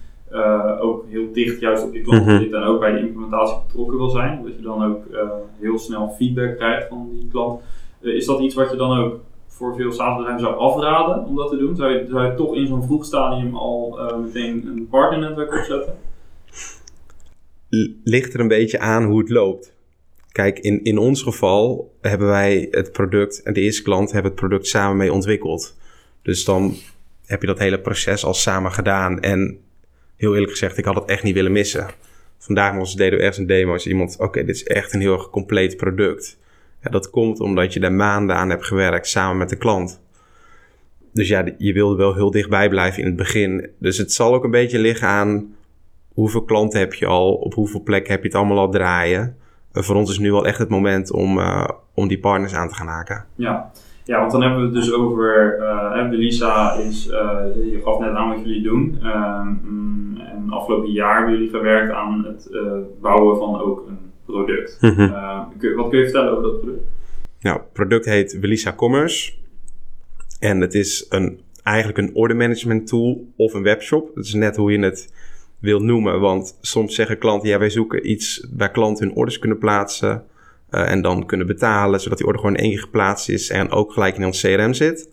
ook 0.81 1.05
heel 1.09 1.33
dicht 1.33 1.61
juist 1.61 1.85
op 1.85 1.95
je 1.95 2.01
klant 2.01 2.27
Mhm. 2.27 2.39
zit 2.39 2.53
en 2.53 2.63
ook 2.63 2.81
bij 2.81 2.93
de 2.93 2.99
implementatie 2.99 3.57
betrokken 3.67 3.97
wil 3.97 4.09
zijn. 4.09 4.43
Dat 4.43 4.57
je 4.57 4.63
dan 4.63 4.85
ook 4.85 5.05
heel 5.61 5.79
snel 5.79 6.15
feedback 6.17 6.57
krijgt 6.57 6.89
van 6.89 7.09
die 7.13 7.29
klant. 7.31 7.61
is 8.01 8.27
dat 8.27 8.41
iets 8.41 8.55
wat 8.55 8.71
je 8.71 8.77
dan 8.77 8.99
ook 8.99 9.21
voor 9.57 9.75
veel 9.75 9.93
SaaS-bedrijven 9.93 10.41
zou 10.41 10.57
afraden 10.57 11.25
om 11.25 11.37
dat 11.37 11.51
te 11.51 11.57
doen? 11.57 11.77
Zou 11.77 11.93
je, 11.93 12.07
zou 12.11 12.27
je 12.27 12.35
toch 12.35 12.55
in 12.55 12.67
zo'n 12.67 12.83
vroeg 12.83 13.05
stadium 13.05 13.57
al 13.57 13.99
uh, 13.99 14.19
meteen 14.19 14.67
een 14.67 14.89
partnernetwerk 14.91 15.55
opzetten? 15.55 15.97
Ligt 18.05 18.35
er 18.35 18.41
een 18.41 18.49
beetje 18.49 18.79
aan 18.79 19.05
hoe 19.05 19.19
het 19.19 19.31
loopt. 19.31 19.75
Kijk, 20.33 20.59
in, 20.59 20.83
in 20.83 20.99
ons 20.99 21.23
geval 21.23 21.93
hebben 22.01 22.27
wij 22.27 22.69
het 22.71 22.93
product 22.93 23.43
en 23.43 23.53
de 23.53 23.61
eerste 23.61 23.83
klant 23.83 24.13
hebben 24.13 24.31
het 24.31 24.41
product 24.41 24.67
samen 24.67 24.97
mee 24.97 25.13
ontwikkeld. 25.13 25.77
Dus 26.23 26.45
dan 26.45 26.75
heb 27.27 27.41
je 27.41 27.47
dat 27.47 27.59
hele 27.59 27.81
proces 27.81 28.25
al 28.25 28.35
samen 28.35 28.73
gedaan. 28.73 29.21
En 29.21 29.59
heel 30.17 30.33
eerlijk 30.33 30.51
gezegd, 30.51 30.79
ik 30.79 30.85
had 30.85 30.95
het 30.95 31.05
echt 31.05 31.23
niet 31.23 31.35
willen 31.35 31.53
missen. 31.53 31.87
Vandaag 32.39 32.77
was 32.77 32.95
deden 32.95 33.19
we 33.19 33.25
ergens 33.25 33.39
een 33.39 33.47
demo. 33.47 33.75
Is 33.75 33.87
iemand, 33.87 34.17
oké, 34.19 34.45
dit 34.45 34.55
is 34.55 34.65
echt 34.65 34.95
een 34.95 35.01
heel 35.01 35.29
compleet 35.31 35.77
product. 35.77 36.39
Ja, 36.85 36.91
dat 36.91 37.11
komt 37.11 37.41
omdat 37.41 37.73
je 37.73 37.81
daar 37.81 37.93
maanden 37.93 38.37
aan 38.37 38.51
hebt 38.51 38.67
gewerkt 38.67 39.07
samen 39.07 39.37
met 39.37 39.49
de 39.49 39.57
klant. 39.57 40.03
Dus 41.13 41.29
ja, 41.29 41.45
je 41.59 41.73
wilde 41.73 41.97
wel 41.97 42.15
heel 42.15 42.31
dichtbij 42.31 42.69
blijven 42.69 43.03
in 43.03 43.09
het 43.09 43.17
begin. 43.17 43.71
Dus 43.79 43.99
het 43.99 44.13
zal 44.13 44.35
ook 44.35 44.45
een 44.45 44.51
beetje 44.51 44.79
liggen 44.79 45.09
aan 45.09 45.55
hoeveel 46.15 46.43
klanten 46.43 46.81
heb 46.81 46.95
je 46.95 47.07
al, 47.07 47.35
op 47.35 47.55
hoeveel 47.55 47.83
plekken 47.83 48.13
heb 48.13 48.23
je 48.23 48.29
het 48.29 48.37
allemaal 48.37 48.59
al 48.59 48.71
draaien. 48.71 49.37
Uh, 49.73 49.83
voor 49.83 49.97
ons 49.97 50.11
is 50.11 50.19
nu 50.19 50.31
wel 50.31 50.47
echt 50.47 50.59
het 50.59 50.69
moment 50.69 51.13
om, 51.13 51.39
uh, 51.39 51.69
om 51.95 52.09
die 52.09 52.19
partners 52.19 52.55
aan 52.55 52.69
te 52.69 52.75
gaan 52.75 52.87
haken. 52.87 53.25
Ja. 53.35 53.71
ja, 54.05 54.19
want 54.19 54.33
dan 54.33 54.43
hebben 54.43 54.61
we 54.61 54.65
het 54.65 54.75
dus 54.75 54.93
over, 54.93 55.59
uh, 55.61 56.09
Belisa 56.09 56.73
is, 56.73 57.05
je 57.05 57.81
gaf 57.85 57.99
net 57.99 58.15
aan 58.15 58.29
wat 58.29 58.41
jullie 58.45 58.63
doen. 58.63 58.99
Um, 59.05 60.19
en 60.19 60.51
afgelopen 60.51 60.91
jaar 60.91 61.17
hebben 61.17 61.35
jullie 61.35 61.51
gewerkt 61.51 61.93
aan 61.93 62.25
het 62.25 62.51
bouwen 63.01 63.37
van 63.37 63.61
ook 63.61 63.87
een 63.89 64.04
product. 64.27 64.79
Mhm. 64.81 65.01
Uh, 65.01 65.41
kun, 65.59 65.75
wat 65.75 65.89
kun 65.89 65.99
je 65.99 66.05
vertellen 66.05 66.31
over 66.31 66.43
dat 66.43 66.61
product? 66.61 66.83
Nou, 67.41 67.59
het 67.59 67.73
product 67.73 68.05
heet 68.05 68.39
Welisa 68.39 68.75
Commerce. 68.75 69.33
En 70.39 70.61
het 70.61 70.75
is 70.75 71.07
een 71.09 71.41
eigenlijk 71.63 71.99
een 71.99 72.15
order 72.15 72.37
management 72.37 72.87
tool 72.87 73.27
of 73.37 73.55
een 73.55 73.63
webshop. 73.63 74.11
Dat 74.15 74.25
is 74.25 74.35
net 74.35 74.57
hoe 74.57 74.73
je 74.73 74.79
het 74.79 75.13
wilt 75.59 75.83
noemen. 75.83 76.21
Want 76.21 76.59
soms 76.61 76.95
zeggen 76.95 77.19
klanten, 77.19 77.49
ja, 77.49 77.59
wij 77.59 77.71
zoeken 77.71 78.11
iets 78.11 78.47
waar 78.57 78.71
klanten 78.71 79.07
hun 79.07 79.17
orders 79.17 79.39
kunnen 79.39 79.59
plaatsen. 79.59 80.25
Uh, 80.71 80.91
en 80.91 81.03
dan 81.03 81.27
kunnen 81.27 81.47
betalen, 81.47 82.01
zodat 82.01 82.19
die 82.19 82.27
order 82.27 82.43
gewoon 82.43 82.57
in 82.57 82.63
één 82.63 82.73
keer 82.73 82.81
geplaatst 82.81 83.29
is 83.29 83.51
en 83.51 83.71
ook 83.71 83.93
gelijk 83.93 84.17
in 84.17 84.25
ons 84.25 84.41
CRM 84.41 84.73
zit. 84.73 85.09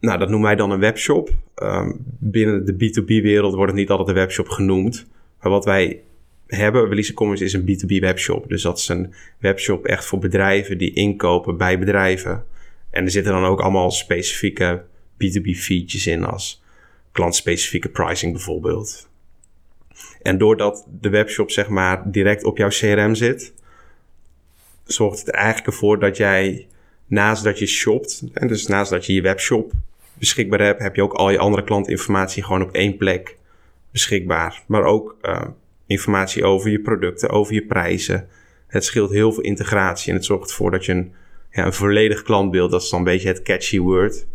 Nou, 0.00 0.18
dat 0.18 0.28
noemen 0.28 0.48
wij 0.48 0.56
dan 0.56 0.70
een 0.70 0.80
webshop. 0.80 1.30
Um, 1.62 2.04
binnen 2.18 2.64
de 2.64 2.72
B2B-wereld 2.72 3.54
wordt 3.54 3.70
het 3.70 3.80
niet 3.80 3.90
altijd 3.90 4.08
een 4.08 4.14
webshop 4.14 4.48
genoemd. 4.48 5.06
Maar 5.40 5.52
wat 5.52 5.64
wij 5.64 6.02
hebben, 6.56 6.88
Release 6.88 7.14
Commerce 7.14 7.44
is 7.44 7.52
een 7.52 7.62
B2B 7.62 8.00
webshop. 8.00 8.48
Dus 8.48 8.62
dat 8.62 8.78
is 8.78 8.88
een 8.88 9.14
webshop 9.38 9.86
echt 9.86 10.04
voor 10.04 10.18
bedrijven 10.18 10.78
die 10.78 10.92
inkopen 10.92 11.56
bij 11.56 11.78
bedrijven. 11.78 12.44
En 12.90 13.04
er 13.04 13.10
zitten 13.10 13.32
dan 13.32 13.44
ook 13.44 13.60
allemaal 13.60 13.90
specifieke 13.90 14.82
B2B 15.14 15.50
features 15.50 16.06
in 16.06 16.24
als 16.24 16.62
klantspecifieke 17.12 17.88
pricing 17.88 18.32
bijvoorbeeld. 18.32 19.08
En 20.22 20.38
doordat 20.38 20.86
de 21.00 21.08
webshop 21.08 21.50
zeg 21.50 21.68
maar 21.68 22.10
direct 22.10 22.44
op 22.44 22.56
jouw 22.56 22.68
CRM 22.68 23.14
zit, 23.14 23.52
zorgt 24.84 25.18
het 25.18 25.28
er 25.28 25.34
eigenlijk 25.34 25.66
ervoor 25.66 25.98
dat 25.98 26.16
jij 26.16 26.66
naast 27.06 27.44
dat 27.44 27.58
je 27.58 27.66
shopt, 27.66 28.24
en 28.32 28.48
dus 28.48 28.66
naast 28.66 28.90
dat 28.90 29.06
je 29.06 29.12
je 29.12 29.22
webshop 29.22 29.72
beschikbaar 30.14 30.60
hebt, 30.60 30.82
heb 30.82 30.96
je 30.96 31.02
ook 31.02 31.12
al 31.12 31.30
je 31.30 31.38
andere 31.38 31.64
klantinformatie 31.64 32.42
gewoon 32.42 32.62
op 32.62 32.72
één 32.72 32.96
plek 32.96 33.36
beschikbaar. 33.90 34.62
Maar 34.66 34.82
ook 34.82 35.16
uh, 35.22 35.42
informatie 35.90 36.44
over 36.44 36.70
je 36.70 36.80
producten, 36.80 37.30
over 37.30 37.54
je 37.54 37.62
prijzen. 37.62 38.28
Het 38.66 38.84
scheelt 38.84 39.10
heel 39.10 39.32
veel 39.32 39.42
integratie 39.42 40.10
en 40.10 40.16
het 40.16 40.24
zorgt 40.24 40.50
ervoor 40.50 40.70
dat 40.70 40.84
je 40.84 40.92
een, 40.92 41.12
ja, 41.50 41.66
een 41.66 41.72
volledig 41.72 42.22
klantbeeld, 42.22 42.70
dat 42.70 42.82
is 42.82 42.90
dan 42.90 42.98
een 42.98 43.04
beetje 43.04 43.28
het 43.28 43.42
catchy 43.42 43.78
word. 43.78 44.26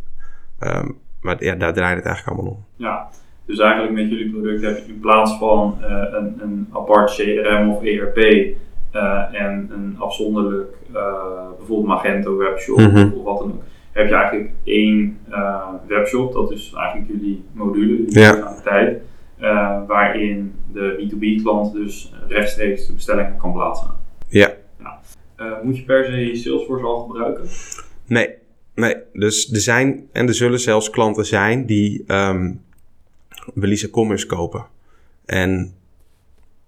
Um, 0.60 0.98
maar 1.22 1.44
ja, 1.44 1.56
daar 1.56 1.74
draait 1.74 1.96
het 1.96 2.06
eigenlijk 2.06 2.38
allemaal 2.38 2.54
om. 2.54 2.66
Ja, 2.76 3.10
dus 3.46 3.60
eigenlijk 3.60 3.94
met 3.94 4.10
jullie 4.10 4.30
product 4.30 4.62
heb 4.62 4.78
je 4.78 4.94
in 4.94 5.00
plaats 5.00 5.38
van 5.38 5.78
uh, 5.82 5.88
een, 6.12 6.36
een 6.42 6.68
apart 6.72 7.16
CRM 7.16 7.70
of 7.70 7.84
ERP 7.84 8.18
uh, 8.18 9.42
en 9.42 9.70
een 9.74 9.96
afzonderlijk 10.00 10.74
uh, 10.94 11.04
bijvoorbeeld 11.58 11.88
Magento 11.88 12.38
webshop 12.38 12.78
mm 12.78 12.86
-hmm. 12.86 13.14
of 13.14 13.24
wat 13.24 13.38
dan 13.38 13.48
ook, 13.48 13.64
heb 13.92 14.08
je 14.08 14.16
eigenlijk 14.16 14.52
één 14.64 15.20
webshop, 15.88 16.34
dat 16.34 16.52
is 16.52 16.74
eigenlijk 16.76 17.12
jullie 17.12 17.44
module, 17.52 17.88
jullie 17.88 18.20
ja. 18.20 18.56
Uh, 19.42 19.80
waarin 19.88 20.55
de 20.76 21.10
B2B 21.10 21.42
klant 21.42 21.74
dus 21.74 22.14
rechtstreeks 22.28 22.88
de 22.88 22.94
bestellingen 22.94 23.38
kan 23.38 23.52
plaatsen. 23.54 23.90
Ja. 24.30 24.56
ja. 24.80 25.02
Uh, 25.40 25.62
moet 25.64 25.78
je 25.78 25.84
per 25.84 26.06
se 26.06 26.36
Salesforce 26.36 26.86
al 26.86 27.06
gebruiken? 27.06 27.48
Nee, 28.06 28.30
nee. 28.76 28.96
Dus 29.14 29.52
er 29.52 29.62
zijn 29.62 30.08
en 30.12 30.28
er 30.28 30.34
zullen 30.34 30.60
zelfs 30.60 30.90
klanten 30.90 31.26
zijn 31.26 31.66
die 31.66 32.04
um, 32.08 32.62
Belisa 33.54 33.88
Commerce 33.88 34.26
kopen. 34.26 34.66
En 35.26 35.74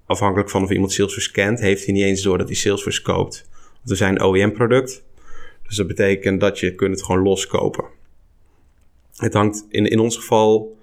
afhankelijk 0.05 0.49
van 0.49 0.63
of 0.63 0.71
iemand 0.71 0.91
Salesforce 0.91 1.31
kent, 1.31 1.59
heeft 1.59 1.85
hij 1.85 1.93
niet 1.93 2.03
eens 2.03 2.21
door 2.21 2.37
dat 2.37 2.47
hij 2.47 2.55
Salesforce 2.55 3.01
koopt. 3.01 3.47
Want 3.51 3.89
we 3.89 3.95
zijn 3.95 4.15
een 4.15 4.25
OEM-product. 4.25 5.05
Dus 5.63 5.75
dat 5.75 5.87
betekent 5.87 6.39
dat 6.39 6.59
je 6.59 6.75
kunt 6.75 6.91
het 6.91 7.03
gewoon 7.03 7.21
loskopen. 7.21 7.85
Het 9.15 9.33
hangt 9.33 9.65
in, 9.69 9.85
in 9.85 9.99
ons 9.99 10.15
geval 10.15 10.76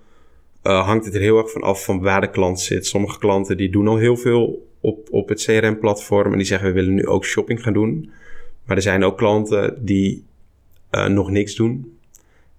uh, 0.64 0.86
hangt 0.86 1.04
het 1.04 1.14
er 1.14 1.20
heel 1.20 1.38
erg 1.38 1.50
van 1.50 1.62
af 1.62 1.84
van 1.84 2.00
waar 2.00 2.20
de 2.20 2.30
klant 2.30 2.60
zit. 2.60 2.86
Sommige 2.86 3.18
klanten 3.18 3.56
die 3.56 3.70
doen 3.70 3.88
al 3.88 3.96
heel 3.96 4.16
veel 4.16 4.68
op, 4.80 5.08
op 5.10 5.28
het 5.28 5.42
CRM-platform 5.42 6.32
en 6.32 6.38
die 6.38 6.46
zeggen 6.46 6.68
we 6.68 6.74
willen 6.74 6.94
nu 6.94 7.06
ook 7.06 7.24
shopping 7.24 7.62
gaan 7.62 7.72
doen. 7.72 8.10
Maar 8.64 8.76
er 8.76 8.82
zijn 8.82 9.04
ook 9.04 9.18
klanten 9.18 9.84
die 9.84 10.24
uh, 10.90 11.06
nog 11.06 11.30
niks 11.30 11.54
doen. 11.54 11.98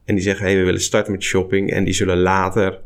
En 0.06 0.16
die 0.16 0.24
zeggen 0.24 0.46
hey, 0.46 0.58
we 0.58 0.64
willen 0.64 0.82
starten 0.82 1.12
met 1.12 1.24
shopping 1.24 1.72
en 1.72 1.84
die 1.84 1.94
zullen 1.94 2.18
later 2.18 2.80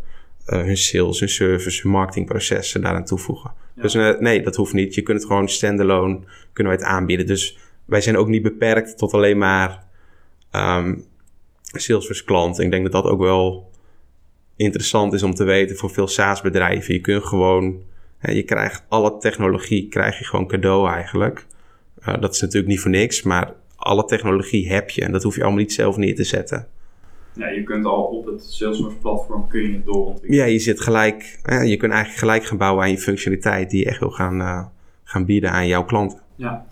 uh, 0.47 0.61
hun 0.61 0.77
sales, 0.77 1.19
hun 1.19 1.29
service, 1.29 1.81
hun 1.81 1.91
marketingprocessen 1.91 2.81
daaraan 2.81 3.05
toevoegen. 3.05 3.51
Ja. 3.75 3.81
Dus 3.81 3.93
nee, 4.19 4.41
dat 4.41 4.55
hoeft 4.55 4.73
niet. 4.73 4.95
Je 4.95 5.01
kunt 5.01 5.17
het 5.17 5.27
gewoon 5.27 5.49
standalone, 5.49 6.19
kunnen 6.53 6.73
wij 6.73 6.81
het 6.81 6.91
aanbieden. 6.91 7.25
Dus 7.25 7.57
wij 7.85 8.01
zijn 8.01 8.17
ook 8.17 8.27
niet 8.27 8.41
beperkt 8.41 8.97
tot 8.97 9.13
alleen 9.13 9.37
maar 9.37 9.83
um, 10.51 11.05
Salesforce 11.61 12.23
klanten. 12.23 12.63
Ik 12.63 12.71
denk 12.71 12.83
dat 12.83 13.03
dat 13.03 13.11
ook 13.11 13.19
wel 13.19 13.68
interessant 14.59 15.13
is 15.13 15.23
om 15.23 15.33
te 15.33 15.43
weten 15.43 15.75
voor 15.75 15.89
veel 15.89 16.07
SaaS-bedrijven. 16.07 16.93
Je 16.93 17.01
kunt 17.01 17.23
gewoon, 17.23 17.81
je 18.21 18.43
krijgt 18.43 18.83
alle 18.87 19.17
technologie, 19.17 19.87
krijg 19.87 20.17
je 20.17 20.25
gewoon 20.25 20.47
cadeau 20.47 20.89
eigenlijk. 20.89 21.45
Uh, 22.07 22.21
dat 22.21 22.33
is 22.33 22.41
natuurlijk 22.41 22.71
niet 22.71 22.79
voor 22.79 22.91
niks, 22.91 23.21
maar 23.21 23.53
alle 23.75 24.05
technologie 24.05 24.71
heb 24.71 24.89
je 24.89 25.01
en 25.01 25.11
dat 25.11 25.23
hoef 25.23 25.35
je 25.35 25.41
allemaal 25.41 25.59
niet 25.59 25.73
zelf 25.73 25.97
neer 25.97 26.15
te 26.15 26.23
zetten. 26.23 26.67
Ja, 27.33 27.47
je 27.49 27.63
kunt 27.63 27.85
al 27.85 28.03
op 28.03 28.25
het 28.25 28.43
Salesforce-platform 28.43 29.47
kun 29.47 29.61
je 29.61 29.73
het 29.73 29.85
doorontwikkelen. 29.85 30.45
Ja, 30.45 30.51
je 30.51 30.59
zit 30.59 30.81
gelijk, 30.81 31.39
je 31.43 31.77
kunt 31.77 31.91
eigenlijk 31.91 32.19
gelijk 32.19 32.45
gaan 32.45 32.57
bouwen 32.57 32.83
aan 32.83 32.91
je 32.91 32.97
functionaliteit 32.97 33.69
die 33.69 33.79
je 33.79 33.89
echt 33.89 33.99
wil 33.99 34.11
gaan, 34.11 34.39
uh, 34.39 34.65
gaan 35.03 35.25
bieden 35.25 35.51
aan 35.51 35.67
jouw 35.67 35.85
klanten. 35.85 36.19
Ja. 36.35 36.67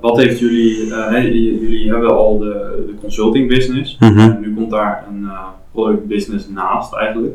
Wat 0.00 0.16
heeft 0.16 0.38
jullie, 0.38 0.86
uh, 0.86 1.22
jullie 1.22 1.90
hebben 1.90 2.16
al 2.16 2.38
de, 2.38 2.84
de 2.86 2.94
consulting 3.00 3.48
business. 3.48 3.96
Mm 3.98 4.08
-hmm. 4.08 4.18
en 4.18 4.40
nu 4.40 4.54
komt 4.54 4.70
daar 4.70 5.04
een 5.08 5.28
product 5.72 6.06
business 6.06 6.48
naast 6.48 6.94
eigenlijk. 6.94 7.34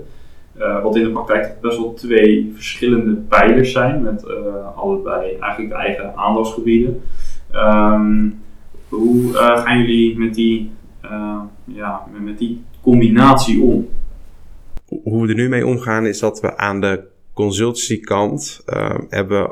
Uh, 0.59 0.83
wat 0.83 0.95
in 0.95 1.03
de 1.03 1.09
praktijk 1.09 1.61
best 1.61 1.77
wel 1.77 1.93
twee 1.93 2.51
verschillende 2.53 3.13
pijlers 3.13 3.71
zijn, 3.71 4.01
met 4.01 4.25
allebei 4.75 5.37
eigenlijk 5.39 5.73
de 5.73 5.79
eigen 5.79 6.15
aandachtsgebieden. 6.15 7.01
Um, 7.53 8.43
hoe 8.89 9.33
gaan 9.33 9.77
jullie 9.77 10.17
met 10.17 10.33
die, 10.33 10.71
ja, 11.63 12.03
met 12.23 12.37
die 12.37 12.63
combinatie 12.81 13.61
om? 13.61 13.87
Hoe 15.03 15.21
we 15.21 15.27
er 15.27 15.35
nu 15.35 15.49
mee 15.49 15.65
omgaan 15.65 16.05
is 16.05 16.19
dat 16.19 16.41
we 16.41 16.57
aan 16.57 16.81
de 16.81 17.03
consultancykant 17.33 18.63
hebben 19.09 19.51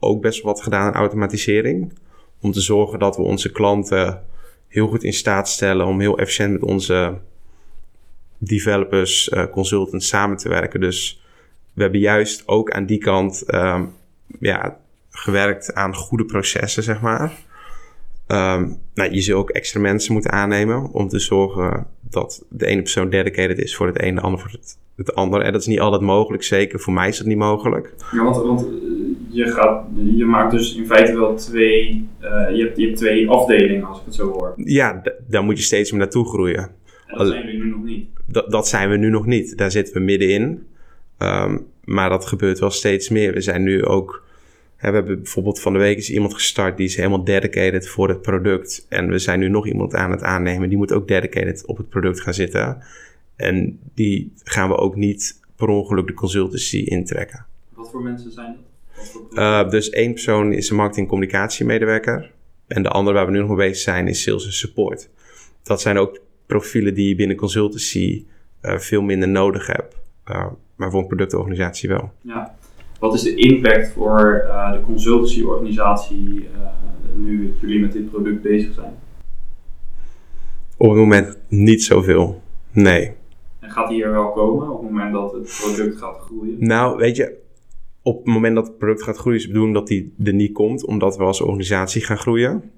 ook 0.00 0.22
best 0.22 0.42
wel 0.42 0.52
wat 0.52 0.62
gedaan 0.62 0.86
aan 0.86 1.00
automatisering. 1.00 1.92
Om 2.40 2.52
te 2.52 2.60
zorgen 2.60 2.98
dat 2.98 3.16
we 3.16 3.22
onze 3.22 3.52
klanten 3.52 4.24
heel 4.68 4.86
goed 4.86 5.04
in 5.04 5.12
staat 5.12 5.48
stellen 5.48 5.86
om 5.86 6.00
heel 6.00 6.18
efficiënt 6.18 6.52
met 6.52 6.62
onze 6.62 7.18
developers, 8.38 9.28
uh, 9.28 9.44
consultants 9.46 10.08
samen 10.08 10.36
te 10.36 10.48
werken. 10.48 10.80
Dus 10.80 11.22
we 11.72 11.82
hebben 11.82 12.00
juist 12.00 12.48
ook 12.48 12.70
aan 12.70 12.86
die 12.86 12.98
kant 12.98 13.54
um, 13.54 13.94
ja, 14.40 14.78
gewerkt 15.10 15.74
aan 15.74 15.94
goede 15.94 16.24
processen, 16.24 16.82
zeg 16.82 17.00
maar. 17.00 17.32
Um, 18.26 18.78
nou, 18.94 19.12
je 19.12 19.20
zult 19.20 19.38
ook 19.38 19.50
extra 19.50 19.80
mensen 19.80 20.12
moeten 20.12 20.32
aannemen 20.32 20.92
om 20.92 21.08
te 21.08 21.18
zorgen 21.18 21.86
dat 22.00 22.44
de 22.48 22.66
ene 22.66 22.82
persoon 22.82 23.10
dedicated 23.10 23.58
is 23.58 23.76
voor 23.76 23.86
het 23.86 24.00
ene, 24.00 24.14
de 24.14 24.20
ander 24.20 24.40
voor 24.40 24.50
het, 24.50 24.78
het 24.96 25.14
andere. 25.14 25.44
En 25.44 25.52
dat 25.52 25.60
is 25.60 25.66
niet 25.66 25.80
altijd 25.80 26.02
mogelijk, 26.02 26.42
zeker 26.42 26.80
voor 26.80 26.92
mij 26.92 27.08
is 27.08 27.18
dat 27.18 27.26
niet 27.26 27.38
mogelijk. 27.38 27.94
Ja, 28.12 28.24
want, 28.24 28.36
want 28.36 28.60
eh, 28.60 28.68
je, 29.28 29.46
gaat, 29.46 29.84
je 30.16 30.24
maakt 30.24 30.50
dus 30.50 30.74
in 30.76 30.86
feite 30.86 31.18
wel 31.18 31.34
twee, 31.34 32.08
uh, 32.20 32.56
je, 32.56 32.62
hebt, 32.62 32.76
je 32.76 32.86
hebt 32.86 32.96
twee 32.96 33.30
afdelingen 33.30 33.86
als 33.86 33.98
ik 33.98 34.04
het 34.04 34.14
zo 34.14 34.30
hoor. 34.30 34.52
Ja, 34.56 35.02
daar 35.28 35.44
moet 35.44 35.58
je 35.58 35.64
steeds 35.64 35.90
meer 35.90 36.00
naartoe 36.00 36.24
groeien. 36.24 36.70
En 37.06 37.18
dat 37.18 37.26
zijn 37.26 37.44
jullie 37.44 37.62
nu 37.62 37.70
nog 37.70 37.84
niet? 37.84 38.08
Dat, 38.26 38.50
dat 38.50 38.68
zijn 38.68 38.90
we 38.90 38.96
nu 38.96 39.10
nog 39.10 39.26
niet. 39.26 39.58
Daar 39.58 39.70
zitten 39.70 39.94
we 39.94 40.00
middenin. 40.00 40.66
Um, 41.18 41.66
maar 41.84 42.08
dat 42.08 42.26
gebeurt 42.26 42.58
wel 42.58 42.70
steeds 42.70 43.08
meer. 43.08 43.32
We 43.32 43.40
zijn 43.40 43.62
nu 43.62 43.84
ook... 43.84 44.24
Hè, 44.76 44.90
we 44.90 44.96
hebben 44.96 45.16
bijvoorbeeld 45.22 45.60
van 45.60 45.72
de 45.72 45.78
week 45.78 45.96
is 45.96 46.10
iemand 46.10 46.34
gestart... 46.34 46.76
die 46.76 46.86
is 46.86 46.96
helemaal 46.96 47.24
dedicated 47.24 47.88
voor 47.88 48.08
het 48.08 48.22
product. 48.22 48.86
En 48.88 49.08
we 49.08 49.18
zijn 49.18 49.38
nu 49.38 49.48
nog 49.48 49.66
iemand 49.66 49.94
aan 49.94 50.10
het 50.10 50.22
aannemen... 50.22 50.68
die 50.68 50.78
moet 50.78 50.92
ook 50.92 51.08
dedicated 51.08 51.66
op 51.66 51.76
het 51.76 51.88
product 51.88 52.20
gaan 52.20 52.34
zitten. 52.34 52.78
En 53.36 53.78
die 53.94 54.32
gaan 54.44 54.68
we 54.68 54.76
ook 54.76 54.96
niet 54.96 55.40
per 55.56 55.68
ongeluk 55.68 56.06
de 56.06 56.14
consultancy 56.14 56.78
intrekken. 56.78 57.46
Wat 57.74 57.90
voor 57.90 58.02
mensen 58.02 58.32
zijn 58.32 58.56
dat? 58.56 59.38
Uh, 59.38 59.70
dus 59.70 59.90
één 59.90 60.12
persoon 60.12 60.52
is 60.52 60.70
een 60.70 60.76
marketing- 60.76 61.04
en 61.04 61.10
communicatiemedewerker. 61.10 62.30
En 62.66 62.82
de 62.82 62.88
andere 62.88 63.16
waar 63.16 63.26
we 63.26 63.32
nu 63.32 63.38
nog 63.38 63.48
mee 63.48 63.56
bezig 63.56 63.76
zijn 63.76 64.08
is 64.08 64.22
sales 64.22 64.44
en 64.46 64.52
support. 64.52 65.08
Dat 65.62 65.80
zijn 65.80 65.98
ook 65.98 66.20
profielen 66.46 66.94
die 66.94 67.08
je 67.08 67.14
binnen 67.14 67.36
consultancy 67.36 68.24
uh, 68.62 68.78
veel 68.78 69.02
minder 69.02 69.28
nodig 69.28 69.66
hebt. 69.66 69.96
Uh, 70.30 70.46
maar 70.76 70.90
voor 70.90 71.00
een 71.00 71.06
productorganisatie 71.06 71.88
wel. 71.88 72.12
Ja. 72.20 72.54
Wat 72.98 73.14
is 73.14 73.22
de 73.22 73.34
impact 73.34 73.88
voor 73.88 74.42
uh, 74.46 74.72
de 74.72 74.80
consultancyorganisatie 74.80 76.48
nu 77.14 77.54
jullie 77.60 77.80
met 77.80 77.92
dit 77.92 78.10
product 78.10 78.42
bezig 78.42 78.74
zijn? 78.74 78.94
Op 80.76 80.88
het 80.88 80.98
moment 80.98 81.36
niet 81.48 81.84
zoveel. 81.84 82.42
Nee. 82.70 83.12
Gaat 83.68 83.88
die 83.88 84.04
er 84.04 84.10
wel 84.10 84.32
komen 84.32 84.70
op 84.70 84.82
het 84.82 84.90
moment 84.90 85.12
dat 85.12 85.32
het 85.32 85.58
product 85.60 85.98
gaat 85.98 86.18
groeien? 86.18 86.56
Nou, 86.58 86.96
weet 86.96 87.16
je, 87.16 87.36
op 88.02 88.16
het 88.16 88.34
moment 88.34 88.54
dat 88.54 88.66
het 88.66 88.78
product 88.78 89.02
gaat 89.02 89.16
groeien, 89.16 89.38
is 89.38 89.46
bedoeling 89.46 89.74
dat 89.74 89.86
die 89.86 90.14
er 90.24 90.34
niet 90.34 90.52
komt, 90.52 90.84
omdat 90.84 91.16
we 91.16 91.24
als 91.24 91.40
organisatie 91.40 92.04
gaan 92.04 92.18
groeien. 92.18 92.70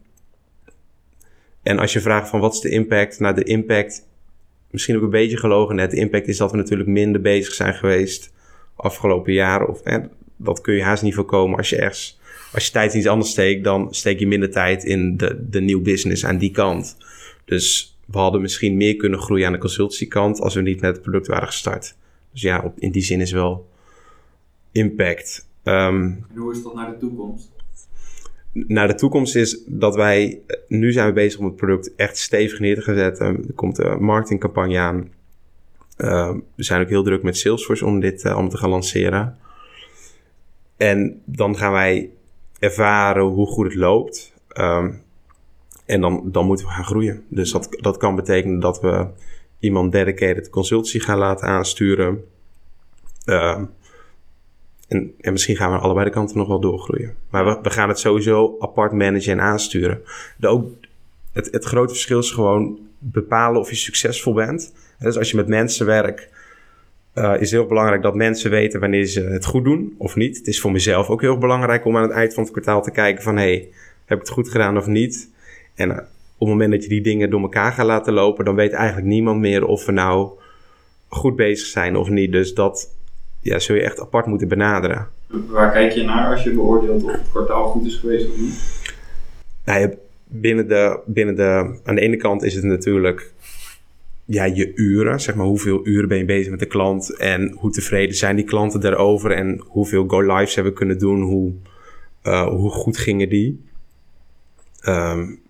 En 1.63 1.79
als 1.79 1.93
je 1.93 2.01
vraagt 2.01 2.29
van 2.29 2.41
wat 2.41 2.55
is 2.55 2.61
de 2.61 2.71
impact? 2.71 3.19
Nou, 3.19 3.35
de 3.35 3.45
impact, 3.45 4.07
misschien 4.71 4.97
ook 4.97 5.03
een 5.03 5.11
beetje 5.11 5.37
gelogen 5.37 5.75
net. 5.75 5.91
De 5.91 5.97
impact 5.97 6.29
is 6.29 6.37
dat 6.37 6.51
we 6.51 6.57
natuurlijk 6.57 6.89
minder 6.89 7.21
bezig 7.21 7.55
zijn 7.55 7.75
geweest 7.75 8.33
afgelopen 8.77 9.33
jaren. 9.33 9.69
Of, 9.69 9.81
hè, 9.85 9.99
dat 10.37 10.61
kun 10.61 10.75
je 10.75 10.83
haast 10.83 11.03
niet 11.03 11.15
voorkomen 11.15 11.57
als 11.57 11.69
je 11.69 11.85
als 12.53 12.67
je 12.67 12.73
tijd 12.73 12.93
in 12.93 12.99
iets 12.99 13.09
anders 13.09 13.31
steekt, 13.31 13.65
dan 13.65 13.95
steek 13.95 14.19
je 14.19 14.27
minder 14.27 14.51
tijd 14.51 14.85
in 14.85 15.17
de, 15.17 15.47
de 15.49 15.61
nieuw 15.61 15.83
business 15.83 16.25
aan 16.25 16.39
die 16.39 16.51
kant. 16.51 16.97
Dus 17.45 17.98
we 18.11 18.19
hadden 18.19 18.41
misschien 18.41 18.77
meer 18.77 18.97
kunnen 18.97 19.19
groeien 19.19 19.47
aan 19.47 19.53
de 19.53 19.59
consultiekant 19.59 20.41
als 20.41 20.55
we 20.55 20.61
niet 20.61 20.81
met 20.81 20.93
het 20.93 21.03
product 21.03 21.27
waren 21.27 21.47
gestart. 21.47 21.97
Dus 22.33 22.43
ja, 22.43 22.63
op, 22.65 22.79
in 22.79 22.91
die 22.91 23.03
zin 23.03 23.21
is 23.21 23.33
wel 23.33 23.69
impact. 24.73 25.49
En 25.63 26.27
hoe 26.35 26.53
is 26.53 26.63
dat 26.63 26.75
naar 26.75 26.91
de 26.91 26.97
toekomst? 26.97 27.51
Naar 28.53 28.89
de 28.89 28.95
toekomst 28.95 29.37
is 29.37 29.63
dat 29.67 29.95
wij, 29.95 30.41
nu 30.69 30.93
zijn 30.93 31.07
we 31.07 31.13
bezig 31.13 31.41
om 31.41 31.47
het 31.47 31.57
product 31.57 31.95
echt 31.95 32.19
stevig 32.19 32.59
neer 32.59 32.75
te 32.75 32.83
gaan 32.83 32.97
zetten. 32.97 33.27
Er 33.27 33.55
komt 33.55 33.79
een 33.79 34.03
marketingcampagne 34.05 34.79
aan. 34.79 35.09
Ehm, 35.97 36.39
we 36.55 36.65
zijn 36.65 36.83
ook 36.83 36.89
heel 36.89 37.03
druk 37.03 37.23
met 37.23 37.37
Salesforce 37.37 37.87
om 37.87 38.01
dit 38.01 38.25
uh, 38.25 38.37
om 38.37 38.49
te 38.49 38.57
gaan 38.57 38.71
lanceren. 38.71 39.39
En 40.77 41.23
dan 41.25 41.57
gaan 41.57 41.73
wij 41.73 42.11
ervaren 42.59 43.25
hoe 43.25 43.47
goed 43.47 43.65
het 43.65 43.75
loopt. 43.75 44.35
Ehm, 44.49 44.91
en 45.89 46.01
dan, 46.01 46.23
dan 46.25 46.47
moeten 46.47 46.67
we 46.67 46.73
gaan 46.73 46.85
groeien. 46.85 47.25
Dus 47.29 47.53
dat, 47.53 47.69
dat 47.71 47.97
kan 47.97 48.15
betekenen 48.15 48.61
dat 48.61 48.81
we 48.81 49.07
iemand 49.59 49.93
dedicated 49.93 50.51
consultancy 50.51 50.99
gaan 50.99 51.19
laten 51.19 51.49
aansturen. 51.49 52.25
Uh, 53.27 53.61
en, 54.89 55.15
en, 55.21 55.33
misschien 55.33 55.57
gaan 55.57 55.73
we 55.73 55.79
allebei 55.79 56.05
de 56.05 56.13
kanten 56.13 56.37
nog 56.37 56.49
wel 56.49 56.61
doorgroeien. 56.61 57.15
Maar 57.31 57.45
we, 57.45 57.59
we 57.63 57.71
gaan 57.71 57.89
het 57.89 57.99
sowieso 57.99 58.57
apart 58.59 58.93
managen 58.93 59.33
en 59.33 59.41
aansturen. 59.41 60.01
Ook, 60.41 60.71
het, 61.33 61.49
het 61.51 61.65
grote 61.65 61.93
verschil 61.93 62.19
is 62.19 62.31
gewoon 62.31 62.79
bepalen 62.99 63.61
of 63.61 63.71
je 63.71 63.77
succesvol 63.77 64.33
bent. 64.33 64.73
Dus 64.99 65.17
als 65.17 65.31
je 65.31 65.37
met 65.37 65.49
mensen 65.49 65.87
werkt, 65.87 66.29
uh, 67.15 67.41
is 67.41 67.51
heel 67.51 67.67
belangrijk 67.67 68.03
dat 68.03 68.15
mensen 68.15 68.51
weten 68.51 68.81
wanneer 68.81 69.07
ze 69.07 69.21
het 69.21 69.45
goed 69.45 69.65
doen 69.65 69.95
of 69.99 70.17
niet. 70.17 70.37
Het 70.37 70.47
is 70.47 70.61
voor 70.61 70.73
mezelf 70.73 71.09
ook 71.09 71.21
heel 71.21 71.39
belangrijk 71.39 71.85
om 71.85 71.97
aan 71.97 72.03
het 72.03 72.13
eind 72.13 72.35
van 72.35 72.43
het 72.43 72.53
kwartaal 72.53 72.83
te 72.83 72.91
kijken 72.91 73.23
van... 73.23 73.37
hey, 73.37 73.69
heb 74.05 74.19
ik 74.19 74.25
het 74.25 74.35
goed 74.35 74.49
gedaan 74.49 74.77
of 74.77 74.87
niet? 74.87 75.37
En 75.79 75.89
uh, 75.89 75.97
op 75.97 76.47
het 76.47 76.49
moment 76.49 76.71
dat 76.71 76.83
je 76.83 76.89
die 76.89 77.01
dingen 77.01 77.31
door 77.31 77.41
elkaar 77.41 77.73
gaat 77.73 77.87
laten 77.87 78.13
lopen... 78.13 78.45
dan 78.45 78.55
weet 78.55 78.73
eigenlijk 78.73 79.07
niemand 79.07 79.41
meer 79.41 79.65
of 79.65 79.87
we 79.87 79.93
nou 79.93 80.31
goed 81.09 81.37
bezig 81.37 81.67
zijn 81.67 81.97
of 81.97 82.09
niet. 82.09 82.33
Dus 82.33 82.55
dat 82.55 82.95
ja, 83.41 83.59
zul 83.59 83.77
je 83.77 83.83
echt 83.83 84.01
apart 84.01 84.27
moeten 84.27 84.49
benaderen. 84.49 85.09
Waar 85.27 85.73
kijk 85.73 85.93
je 85.93 86.05
naar 86.05 86.31
als 86.31 86.43
je 86.43 86.51
beoordeelt 86.51 87.05
of 87.05 87.13
het 87.13 87.31
kwartaal 87.31 87.69
goed 87.69 87.87
is 87.87 87.97
geweest 87.97 88.29
of 88.29 88.39
niet? 88.39 88.95
Nou, 89.65 89.95
binnen 90.25 90.69
de, 90.69 91.01
binnen 91.07 91.37
de, 91.37 91.81
aan 91.85 91.95
de 91.95 92.01
ene 92.01 92.17
kant 92.17 92.43
is 92.43 92.55
het 92.55 92.65
natuurlijk 92.65 93.33
ja, 94.25 94.45
je 94.45 94.73
uren, 94.75 95.21
zeg 95.21 95.35
maar 95.35 95.47
hoeveel 95.47 95.87
uren 95.87 96.09
ben 96.09 96.19
je 96.19 96.25
bezig 96.25 96.51
met 96.51 96.59
de 96.59 96.67
klant 96.67 97.17
en 97.17 97.55
hoe 97.57 97.71
tevreden 97.71 98.17
zijn 98.17 98.37
die 98.37 98.45
klanten 98.45 98.81
daarover 98.81 99.31
en 99.31 99.63
hoeveel 99.67 100.09
go-lives 100.09 100.55
hebben 100.55 100.73
we 100.73 100.79
kunnen 100.79 100.99
doen, 100.99 101.23
hoe, 101.23 101.53
uh, 102.25 102.47
hoe 102.47 102.71
goed 102.71 102.97
gingen 102.97 103.29
die. 103.29 103.61
Um, 104.87 105.41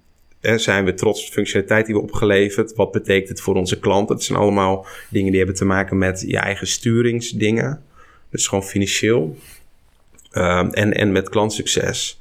zijn 0.40 0.84
we 0.84 0.94
trots 0.94 1.20
op 1.20 1.26
de 1.26 1.32
functionaliteit 1.32 1.86
die 1.86 1.94
we 1.94 2.00
opgeleverd? 2.00 2.74
Wat 2.74 2.92
betekent 2.92 3.28
het 3.28 3.40
voor 3.40 3.54
onze 3.54 3.78
klanten? 3.78 4.14
Het 4.14 4.24
zijn 4.24 4.38
allemaal 4.38 4.86
dingen 5.10 5.30
die 5.30 5.38
hebben 5.38 5.56
te 5.56 5.64
maken 5.64 5.98
met 5.98 6.24
je 6.26 6.38
eigen 6.38 6.66
sturingsdingen. 6.66 7.82
Dus 8.30 8.46
gewoon 8.46 8.64
financieel. 8.64 9.36
Um, 10.32 10.70
en, 10.70 10.94
en 10.94 11.12
met 11.12 11.28
klantsucces. 11.28 12.20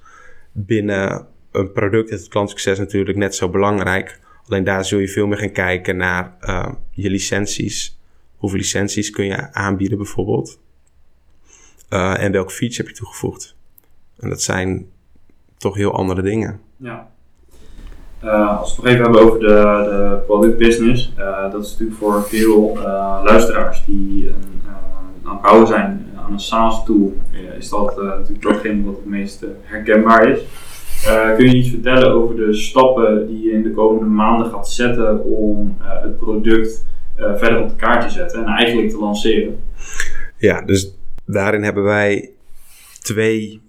Binnen 0.52 1.28
een 1.52 1.72
product 1.72 2.10
is 2.10 2.20
het 2.20 2.30
klantsucces 2.30 2.78
natuurlijk 2.78 3.18
net 3.18 3.36
zo 3.36 3.50
belangrijk. 3.50 4.20
Alleen 4.48 4.64
daar 4.64 4.86
zul 4.86 5.00
je 5.00 5.08
veel 5.08 5.28
meer 5.28 5.38
gaan 5.38 5.52
kijken 5.52 5.98
naar 5.98 6.38
uh, 6.42 6.72
je 6.92 7.10
licenties. 7.10 8.00
Hoeveel 8.36 8.60
licenties 8.60 9.10
kun 9.10 9.26
je 9.26 9.54
aanbieden 9.54 9.98
bijvoorbeeld? 9.98 10.60
Uh, 11.90 12.24
en 12.24 12.32
welke 12.32 12.52
feature 12.52 12.82
heb 12.82 12.88
je 12.88 12.98
toegevoegd? 12.98 13.56
En 14.20 14.30
dat 14.30 14.42
zijn 14.42 14.88
toch 15.58 15.76
heel 15.76 15.94
andere 15.94 16.22
dingen. 16.22 16.62
Ja. 16.78 17.12
Uh, 18.24 18.60
als 18.60 18.76
we 18.76 18.82
het 18.82 18.84
nog 18.84 18.94
even 18.94 19.04
hebben 19.04 19.22
over 19.22 19.40
de, 19.40 19.46
de 19.90 20.24
product 20.26 20.58
business, 20.58 21.14
dat 21.52 21.64
is 21.64 21.72
natuurlijk 21.72 21.98
voor 21.98 22.24
veel 22.24 22.78
luisteraars 23.24 23.84
die 23.86 24.32
aan 25.24 25.34
het 25.34 25.42
bouwen 25.42 25.68
zijn 25.68 26.08
aan 26.26 26.32
een 26.32 26.40
SaaS 26.40 26.86
tool, 26.86 27.14
is 27.58 27.70
dat 27.70 27.98
natuurlijk 27.98 28.42
datgene 28.42 28.84
wat 28.84 28.96
het 28.96 29.06
meest 29.06 29.46
herkenbaar 29.62 30.30
is. 30.30 30.40
Kun 31.36 31.46
je 31.46 31.56
iets 31.56 31.70
vertellen 31.70 32.12
over 32.12 32.36
de 32.36 32.54
stappen 32.54 33.28
die 33.28 33.44
je 33.44 33.52
in 33.52 33.64
de 33.64 33.72
komende 33.72 34.06
maanden 34.06 34.52
gaat 34.52 34.70
zetten 34.70 35.24
om 35.24 35.78
het 35.80 36.18
product 36.18 36.86
verder 37.16 37.62
op 37.62 37.70
de 37.70 37.76
kaart 37.76 38.02
te 38.02 38.10
zetten 38.10 38.40
en 38.40 38.48
eigenlijk 38.48 38.90
te 38.90 38.98
lanceren? 38.98 39.60
Ja, 40.38 40.62
dus 40.62 40.96
daarin 41.26 41.64
hebben 41.64 41.84
wij 41.84 42.30
twee 43.02 43.62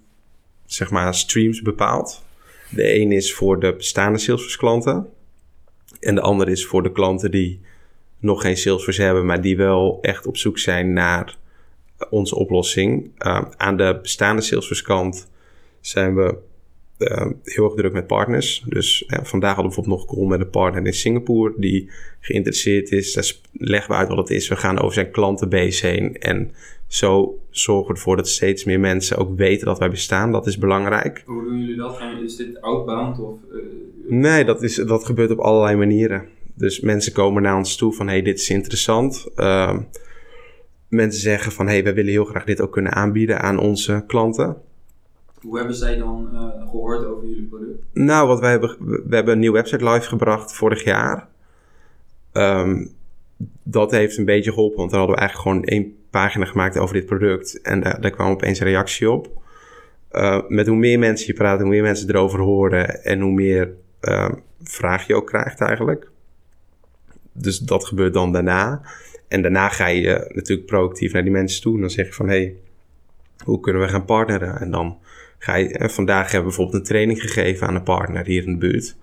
zeg 0.65 0.91
maar, 0.91 1.13
streams 1.13 1.61
bepaald. 1.61 2.23
De 2.69 2.99
een 2.99 3.11
is 3.11 3.33
voor 3.33 3.59
de 3.59 3.75
bestaande 3.75 4.17
Salesforce 4.17 4.57
klanten. 4.57 5.07
En 5.99 6.15
de 6.15 6.21
andere 6.21 6.51
is 6.51 6.65
voor 6.65 6.83
de 6.83 6.91
klanten 6.91 7.31
die 7.31 7.59
nog 8.19 8.41
geen 8.41 8.57
Salesforce 8.57 9.01
hebben, 9.01 9.25
maar 9.25 9.41
die 9.41 9.57
wel 9.57 9.97
echt 10.01 10.27
op 10.27 10.37
zoek 10.37 10.59
zijn 10.59 10.93
naar 10.93 11.37
onze 12.09 12.35
oplossing. 12.35 13.11
aan 13.57 13.77
de 13.77 13.99
bestaande 14.01 14.41
Salesforce 14.41 14.83
kant 14.83 15.29
zijn 15.81 16.15
we 16.15 16.37
uh, 16.99 17.25
heel 17.43 17.65
erg 17.65 17.73
druk 17.73 17.93
met 17.93 18.07
partners. 18.07 18.63
Dus 18.65 19.03
uh, 19.07 19.19
vandaag 19.23 19.55
hadden 19.55 19.71
we 19.71 19.75
bijvoorbeeld 19.75 19.99
nog 19.99 20.09
een 20.09 20.15
call 20.15 20.27
met 20.27 20.39
een 20.39 20.49
partner 20.49 20.85
in 20.85 20.93
Singapore 20.93 21.53
die 21.57 21.89
geïnteresseerd 22.19 22.91
is. 22.91 23.13
Daar 23.13 23.33
leggen 23.51 23.91
we 23.91 23.97
uit 23.97 24.07
wat 24.07 24.17
het 24.17 24.29
is. 24.29 24.47
We 24.47 24.55
gaan 24.55 24.79
over 24.79 24.93
zijn 24.93 25.11
klantenbase 25.11 25.87
heen. 25.87 26.17
En 26.17 26.51
zo 26.89 27.39
zorgen 27.49 27.87
we 27.87 27.93
ervoor 27.93 28.15
dat 28.15 28.27
steeds 28.27 28.63
meer 28.63 28.79
mensen 28.79 29.17
ook 29.17 29.37
weten 29.37 29.65
dat 29.65 29.79
wij 29.79 29.89
bestaan. 29.89 30.31
Dat 30.31 30.47
is 30.47 30.57
belangrijk. 30.57 31.23
Hoe 31.25 31.43
doen 31.43 31.59
jullie 31.59 31.75
dat? 31.75 32.01
Is 32.23 32.35
dit 32.35 32.61
outbound? 32.61 33.19
Of, 33.19 33.37
uh, 33.51 33.61
nee, 34.07 34.45
dat, 34.45 34.63
is, 34.63 34.75
dat 34.75 35.05
gebeurt 35.05 35.31
op 35.31 35.39
allerlei 35.39 35.75
manieren. 35.75 36.25
Dus 36.53 36.79
mensen 36.79 37.13
komen 37.13 37.41
naar 37.41 37.57
ons 37.57 37.75
toe 37.75 37.93
van 37.93 38.07
hey, 38.07 38.21
dit 38.21 38.39
is 38.39 38.49
interessant. 38.49 39.27
Ehm, 39.35 39.81
mensen 40.87 41.21
zeggen 41.21 41.51
van 41.51 41.67
hey, 41.67 41.83
we 41.83 41.93
willen 41.93 42.11
heel 42.11 42.25
graag 42.25 42.43
dit 42.43 42.61
ook 42.61 42.71
kunnen 42.71 42.93
aanbieden 42.93 43.39
aan 43.41 43.59
onze 43.59 44.03
klanten. 44.07 44.57
Hoe 45.41 45.57
hebben 45.57 45.75
zij 45.75 45.97
dan 45.97 46.29
uh, 46.33 46.69
gehoord 46.69 47.05
over 47.05 47.27
jullie 47.27 47.47
product? 47.47 47.83
Nou, 47.93 48.27
wat 48.27 48.39
wij 48.39 48.51
hebben, 48.51 48.75
we 48.79 49.15
hebben 49.15 49.33
een 49.33 49.39
nieuwe 49.39 49.57
website 49.57 49.89
live 49.89 50.07
gebracht 50.07 50.53
vorig 50.53 50.83
jaar. 50.83 51.27
Um, 52.33 52.97
dat 53.63 53.91
heeft 53.91 54.17
een 54.17 54.25
beetje 54.25 54.51
geholpen, 54.51 54.77
want 54.77 54.89
dan 54.89 54.99
hadden 54.99 55.17
we 55.17 55.21
eigenlijk 55.21 55.49
gewoon 55.49 55.67
één 55.67 55.95
pagina 56.09 56.45
gemaakt 56.45 56.77
over 56.77 56.95
dit 56.95 57.05
product. 57.05 57.61
En 57.61 57.79
daar, 57.79 58.01
daar 58.01 58.11
kwam 58.11 58.31
opeens 58.31 58.59
een 58.59 58.67
reactie 58.67 59.11
op. 59.11 59.41
Uh, 60.11 60.41
met 60.47 60.67
hoe 60.67 60.77
meer 60.77 60.99
mensen 60.99 61.27
je 61.27 61.33
praat, 61.33 61.59
hoe 61.59 61.69
meer 61.69 61.81
mensen 61.81 62.09
erover 62.09 62.39
horen 62.39 63.03
en 63.03 63.19
hoe 63.19 63.31
meer 63.31 63.73
uh, 64.01 64.29
vraag 64.63 65.07
je 65.07 65.15
ook 65.15 65.27
krijgt 65.27 65.61
eigenlijk. 65.61 66.11
Dus 67.33 67.59
dat 67.59 67.85
gebeurt 67.85 68.13
dan 68.13 68.31
daarna. 68.31 68.81
En 69.27 69.41
daarna 69.41 69.69
ga 69.69 69.87
je 69.87 70.31
natuurlijk 70.33 70.67
proactief 70.67 71.13
naar 71.13 71.23
die 71.23 71.31
mensen 71.31 71.61
toe. 71.61 71.75
En 71.75 71.81
dan 71.81 71.89
zeg 71.89 72.05
je 72.05 72.13
van, 72.13 72.27
hé, 72.27 72.35
hey, 72.35 72.55
hoe 73.43 73.59
kunnen 73.59 73.81
we 73.81 73.87
gaan 73.87 74.05
partneren? 74.05 74.59
En 74.59 74.71
dan 74.71 74.97
Ga 75.39 75.55
je, 75.55 75.67
eh, 75.67 75.89
vandaag 75.89 76.31
hebben 76.31 76.39
we 76.39 76.55
bijvoorbeeld 76.55 76.77
een 76.77 76.89
training 76.89 77.21
gegeven 77.21 77.67
aan 77.67 77.75
een 77.75 77.83
partner 77.83 78.25
hier 78.25 78.43
in 78.43 78.51
de 78.51 78.57
buurt. 78.57 78.95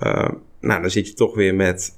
Uh, 0.00 0.28
nou, 0.60 0.80
dan 0.80 0.90
zit 0.90 1.08
je 1.08 1.14
toch 1.14 1.34
weer 1.34 1.54
met 1.54 1.97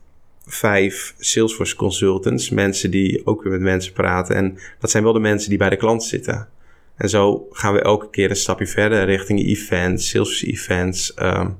vijf 0.53 1.15
Salesforce 1.19 1.77
consultants. 1.77 2.51
Mensen 2.51 2.91
die 2.91 3.27
ook 3.27 3.43
weer 3.43 3.53
met 3.53 3.61
mensen 3.61 3.93
praten. 3.93 4.37
En 4.37 4.59
dat 4.79 4.91
zijn 4.91 5.03
wel 5.03 5.13
de 5.13 5.19
mensen 5.19 5.49
die 5.49 5.59
bij 5.59 5.71
de 5.71 5.77
klant 5.77 6.05
zitten. 6.05 6.49
En 6.97 7.09
zo 7.09 7.47
gaan 7.51 7.75
we 7.75 7.81
elke 7.81 8.11
keer 8.11 8.31
een 8.31 8.37
stapje 8.37 8.67
verder 8.67 9.05
richting 9.05 9.47
events, 9.47 10.09
Salesforce 10.09 10.47
events. 10.47 11.13
Um, 11.23 11.59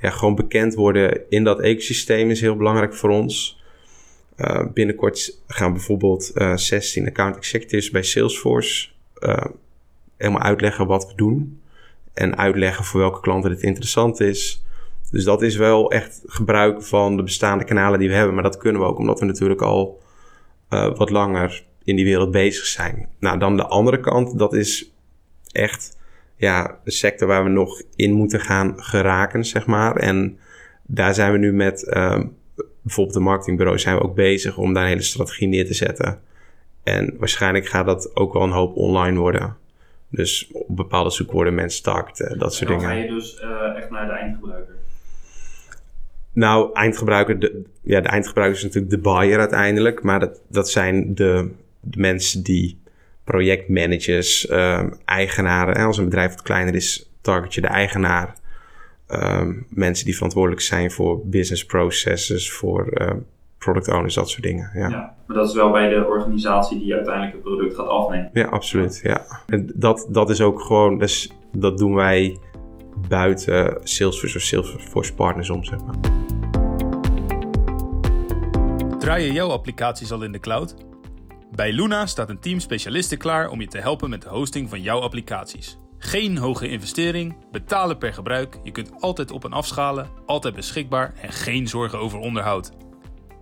ja, 0.00 0.10
gewoon 0.10 0.34
bekend 0.34 0.74
worden 0.74 1.20
in 1.28 1.44
dat 1.44 1.60
ecosysteem 1.60 2.30
is 2.30 2.40
heel 2.40 2.56
belangrijk 2.56 2.94
voor 2.94 3.10
ons. 3.10 3.62
Uh, 4.36 4.64
binnenkort 4.72 5.38
gaan 5.46 5.72
bijvoorbeeld 5.72 6.30
uh, 6.34 6.56
16 6.56 7.06
account 7.06 7.36
executives 7.36 7.90
bij 7.90 8.02
Salesforce 8.02 8.88
uh, 9.18 9.44
helemaal 10.16 10.42
uitleggen 10.42 10.86
wat 10.86 11.06
we 11.06 11.14
doen. 11.14 11.60
En 12.14 12.38
uitleggen 12.38 12.84
voor 12.84 13.00
welke 13.00 13.20
klanten 13.20 13.50
dit 13.50 13.62
interessant 13.62 14.20
is. 14.20 14.63
Dus 15.14 15.24
dat 15.24 15.42
is 15.42 15.56
wel 15.56 15.90
echt 15.90 16.22
gebruik 16.26 16.82
van 16.82 17.16
de 17.16 17.22
bestaande 17.22 17.64
kanalen 17.64 17.98
die 17.98 18.08
we 18.08 18.14
hebben. 18.14 18.34
Maar 18.34 18.42
dat 18.42 18.56
kunnen 18.56 18.80
we 18.80 18.86
ook 18.86 18.98
omdat 18.98 19.20
we 19.20 19.26
natuurlijk 19.26 19.62
al 19.62 20.02
uh, 20.70 20.96
wat 20.96 21.10
langer 21.10 21.64
in 21.84 21.96
die 21.96 22.04
wereld 22.04 22.30
bezig 22.30 22.64
zijn. 22.64 23.08
Nou, 23.18 23.38
dan 23.38 23.56
de 23.56 23.66
andere 23.66 24.00
kant, 24.00 24.38
dat 24.38 24.52
is 24.52 24.92
echt 25.52 25.98
ja, 26.36 26.78
een 26.84 26.92
sector 26.92 27.28
waar 27.28 27.44
we 27.44 27.50
nog 27.50 27.82
in 27.96 28.12
moeten 28.12 28.40
gaan 28.40 28.82
geraken, 28.82 29.44
zeg 29.44 29.66
maar. 29.66 29.96
En 29.96 30.38
daar 30.82 31.14
zijn 31.14 31.32
we 31.32 31.38
nu 31.38 31.52
met 31.52 31.86
uh, 31.88 32.20
bijvoorbeeld 32.82 33.16
de 33.16 33.22
marketingbureau 33.22 33.78
zijn 33.78 33.96
we 33.96 34.02
ook 34.02 34.14
bezig 34.14 34.58
om 34.58 34.72
daar 34.72 34.82
een 34.82 34.88
hele 34.88 35.02
strategie 35.02 35.48
neer 35.48 35.66
te 35.66 35.74
zetten. 35.74 36.20
En 36.82 37.14
waarschijnlijk 37.18 37.66
gaat 37.66 37.86
dat 37.86 38.16
ook 38.16 38.32
wel 38.32 38.42
een 38.42 38.50
hoop 38.50 38.76
online 38.76 39.18
worden. 39.18 39.56
Dus 40.08 40.50
op 40.52 40.76
bepaalde 40.76 41.10
zoekwoorden 41.10 41.54
mensen 41.54 41.82
targeten, 41.82 42.38
dat 42.38 42.54
soort 42.54 42.68
dingen. 42.70 42.84
Dan 42.84 42.92
ga 42.92 43.02
je 43.02 43.08
dus 43.08 43.40
uh, 43.42 43.76
echt 43.76 43.90
naar 43.90 44.06
de 44.06 44.12
eindgebruiker? 44.12 44.63
Nou, 46.34 46.70
eindgebruiker, 46.72 47.38
de, 47.38 47.62
ja, 47.82 48.00
de 48.00 48.08
eindgebruiker 48.08 48.56
is 48.56 48.62
natuurlijk 48.64 48.92
de 48.92 48.98
buyer 48.98 49.38
uiteindelijk. 49.38 50.02
Maar 50.02 50.20
dat, 50.20 50.40
dat 50.48 50.70
zijn 50.70 51.14
de, 51.14 51.50
de 51.80 52.00
mensen 52.00 52.42
die 52.42 52.78
projectmanagers, 53.24 54.50
uh, 54.50 54.82
eigenaren. 55.04 55.74
En 55.74 55.84
als 55.84 55.98
een 55.98 56.04
bedrijf 56.04 56.30
wat 56.30 56.42
kleiner 56.42 56.74
is, 56.74 57.10
target 57.20 57.54
je 57.54 57.60
de 57.60 57.66
eigenaar. 57.66 58.34
ehm, 59.06 59.52
mensen 59.68 60.04
die 60.04 60.14
verantwoordelijk 60.14 60.62
zijn 60.62 60.90
voor 60.90 61.26
business 61.26 61.64
processes, 61.64 62.52
voor 62.52 62.86
ehm, 62.86 63.18
product 63.58 63.88
owners, 63.88 64.14
dat 64.14 64.30
soort 64.30 64.42
dingen. 64.42 64.70
Ja. 64.74 64.88
ja. 64.88 65.14
maar 65.26 65.36
dat 65.36 65.48
is 65.48 65.54
wel 65.54 65.70
bij 65.70 65.88
de 65.88 66.06
organisatie 66.06 66.78
die 66.78 66.94
uiteindelijk 66.94 67.34
het 67.34 67.42
product 67.42 67.74
gaat 67.74 67.86
afnemen. 67.86 68.30
Ja, 68.32 68.44
absoluut. 68.44 69.00
Ja. 69.02 69.26
En 69.46 69.70
dat, 69.74 70.08
dat 70.10 70.30
is 70.30 70.40
ook 70.40 70.60
gewoon, 70.60 70.98
dus, 70.98 71.32
dat 71.52 71.78
doen 71.78 71.94
wij 71.94 72.38
buiten 73.08 73.80
Salesforce 73.82 74.36
of 74.36 74.42
Salesforce 74.42 75.14
partners 75.14 75.50
om, 75.50 75.64
zeg 75.64 75.78
maar. 75.84 76.22
Draaien 78.98 79.32
jouw 79.32 79.50
applicaties 79.50 80.12
al 80.12 80.22
in 80.22 80.32
de 80.32 80.40
cloud? 80.40 80.74
Bij 81.54 81.72
Luna 81.72 82.06
staat 82.06 82.28
een 82.28 82.40
team 82.40 82.60
specialisten 82.60 83.18
klaar 83.18 83.48
om 83.48 83.60
je 83.60 83.66
te 83.66 83.78
helpen 83.78 84.10
met 84.10 84.22
de 84.22 84.28
hosting 84.28 84.68
van 84.68 84.82
jouw 84.82 85.00
applicaties. 85.00 85.78
Geen 85.98 86.36
hoge 86.36 86.68
investering, 86.68 87.36
betalen 87.50 87.98
per 87.98 88.14
gebruik, 88.14 88.58
je 88.62 88.70
kunt 88.70 88.90
altijd 89.00 89.30
op 89.30 89.44
en 89.44 89.52
afschalen, 89.52 90.08
altijd 90.26 90.54
beschikbaar 90.54 91.14
en 91.20 91.32
geen 91.32 91.68
zorgen 91.68 91.98
over 91.98 92.18
onderhoud. 92.18 92.72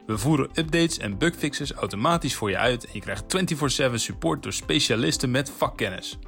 We 0.07 0.19
voeren 0.19 0.49
updates 0.55 0.99
en 0.99 1.19
bugfixes 1.19 1.73
automatisch 1.73 2.35
voor 2.35 2.51
je 2.51 2.59
uit 2.59 2.85
en 2.85 2.91
je 2.93 3.01
krijgt 3.01 3.25
24/7 3.27 3.95
support 3.95 4.43
door 4.43 4.53
specialisten 4.53 5.31
met 5.31 5.51
vakkennis. 5.51 6.19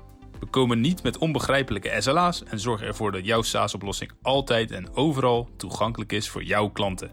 We 0.44 0.50
komen 0.50 0.80
niet 0.80 1.02
met 1.02 1.18
onbegrijpelijke 1.18 1.94
SLA's 1.98 2.42
en 2.42 2.60
zorgen 2.60 2.86
ervoor 2.86 3.12
dat 3.12 3.24
jouw 3.24 3.42
SaaS-oplossing 3.42 4.10
altijd 4.22 4.70
en 4.70 4.94
overal 4.96 5.48
toegankelijk 5.56 6.12
is 6.12 6.28
voor 6.28 6.42
jouw 6.42 6.68
klanten. 6.68 7.10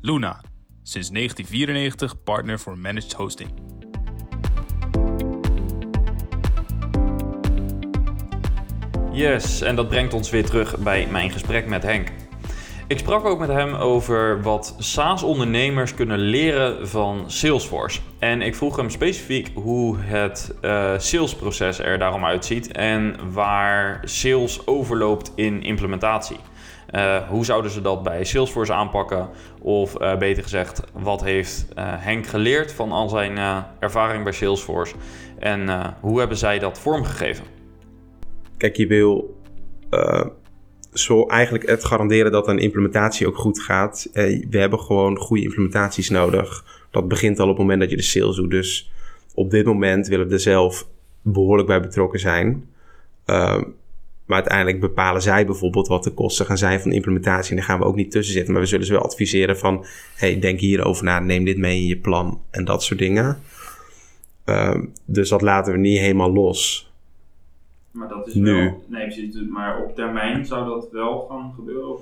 Luna, 0.00 0.40
sinds 0.82 1.10
1994 1.10 2.22
partner 2.22 2.60
voor 2.60 2.78
managed 2.78 3.12
hosting. 3.12 3.50
Yes, 9.12 9.60
en 9.60 9.76
dat 9.76 9.88
brengt 9.88 10.14
ons 10.14 10.30
weer 10.30 10.44
terug 10.44 10.78
bij 10.78 11.06
mijn 11.06 11.30
gesprek 11.30 11.66
met 11.66 11.82
Henk. 11.82 12.23
Ik 12.86 12.98
sprak 12.98 13.24
ook 13.24 13.38
met 13.38 13.48
hem 13.48 13.74
over 13.74 14.42
wat 14.42 14.74
SaaS-ondernemers 14.78 15.94
kunnen 15.94 16.18
leren 16.18 16.88
van 16.88 17.24
Salesforce. 17.26 18.00
En 18.18 18.42
ik 18.42 18.54
vroeg 18.54 18.76
hem 18.76 18.90
specifiek 18.90 19.50
hoe 19.54 19.96
het 19.98 20.54
uh, 20.62 20.98
salesproces 20.98 21.78
er 21.78 21.98
daarom 21.98 22.24
uitziet 22.24 22.72
en 22.72 23.32
waar 23.32 24.00
sales 24.02 24.66
overloopt 24.66 25.32
in 25.34 25.62
implementatie. 25.62 26.36
Uh, 26.90 27.16
hoe 27.28 27.44
zouden 27.44 27.70
ze 27.70 27.80
dat 27.80 28.02
bij 28.02 28.24
Salesforce 28.24 28.72
aanpakken? 28.72 29.28
Of 29.60 30.00
uh, 30.00 30.16
beter 30.16 30.42
gezegd, 30.42 30.82
wat 30.92 31.22
heeft 31.22 31.66
Henk 31.80 32.26
geleerd 32.26 32.72
van 32.72 32.92
al 32.92 33.08
zijn 33.08 33.64
ervaring 33.78 34.24
bij 34.24 34.32
Salesforce? 34.32 34.94
En 35.38 35.94
hoe 36.00 36.18
hebben 36.18 36.36
zij 36.36 36.58
dat 36.58 36.78
vormgegeven? 36.78 37.44
Kijk, 38.56 38.76
je 38.76 38.86
wil 38.86 39.36
zo 40.94 41.26
eigenlijk 41.26 41.68
het 41.68 41.84
garanderen 41.84 42.32
dat 42.32 42.48
een 42.48 42.58
implementatie 42.58 43.26
ook 43.26 43.36
goed 43.36 43.60
gaat. 43.60 44.08
Eh, 44.12 44.46
we 44.50 44.58
hebben 44.58 44.80
gewoon 44.80 45.16
goede 45.16 45.42
implementaties 45.42 46.10
nodig. 46.10 46.64
Dat 46.90 47.08
begint 47.08 47.38
al 47.38 47.44
op 47.44 47.50
het 47.50 47.60
moment 47.60 47.80
dat 47.80 47.90
je 47.90 47.96
de 47.96 48.02
sales 48.02 48.36
doet. 48.36 48.50
Dus 48.50 48.92
op 49.34 49.50
dit 49.50 49.64
moment 49.64 50.08
willen 50.08 50.26
we 50.26 50.32
er 50.32 50.40
zelf 50.40 50.86
behoorlijk 51.22 51.68
bij 51.68 51.80
betrokken 51.80 52.20
zijn. 52.20 52.68
Uh, 53.26 53.62
maar 54.26 54.36
uiteindelijk 54.36 54.80
bepalen 54.80 55.22
zij 55.22 55.46
bijvoorbeeld 55.46 55.88
wat 55.88 56.04
de 56.04 56.10
kosten 56.10 56.46
gaan 56.46 56.58
zijn 56.58 56.80
van 56.80 56.90
de 56.90 56.96
implementatie. 56.96 57.50
En 57.50 57.56
daar 57.56 57.64
gaan 57.64 57.78
we 57.78 57.84
ook 57.84 57.96
niet 57.96 58.10
tussen 58.10 58.34
zitten. 58.34 58.52
Maar 58.52 58.62
we 58.62 58.68
zullen 58.68 58.86
ze 58.86 58.92
wel 58.92 59.02
adviseren 59.02 59.58
van... 59.58 59.84
hey, 60.14 60.38
denk 60.38 60.60
hierover 60.60 61.04
na, 61.04 61.20
neem 61.20 61.44
dit 61.44 61.58
mee 61.58 61.80
in 61.80 61.86
je 61.86 61.96
plan 61.96 62.40
en 62.50 62.64
dat 62.64 62.82
soort 62.82 62.98
dingen. 62.98 63.38
Uh, 64.46 64.74
dus 65.04 65.28
dat 65.28 65.42
laten 65.42 65.72
we 65.72 65.78
niet 65.78 65.98
helemaal 65.98 66.32
los. 66.32 66.92
Maar 67.94 68.08
dat 68.08 68.26
is 68.26 68.34
nu. 68.34 68.54
wel. 68.54 68.84
Nee, 68.86 69.02
precies. 69.02 69.48
Maar 69.48 69.82
op 69.82 69.94
termijn 69.94 70.46
zou 70.46 70.68
dat 70.68 70.88
wel 70.92 71.26
gaan 71.30 71.52
gebeuren? 71.54 71.96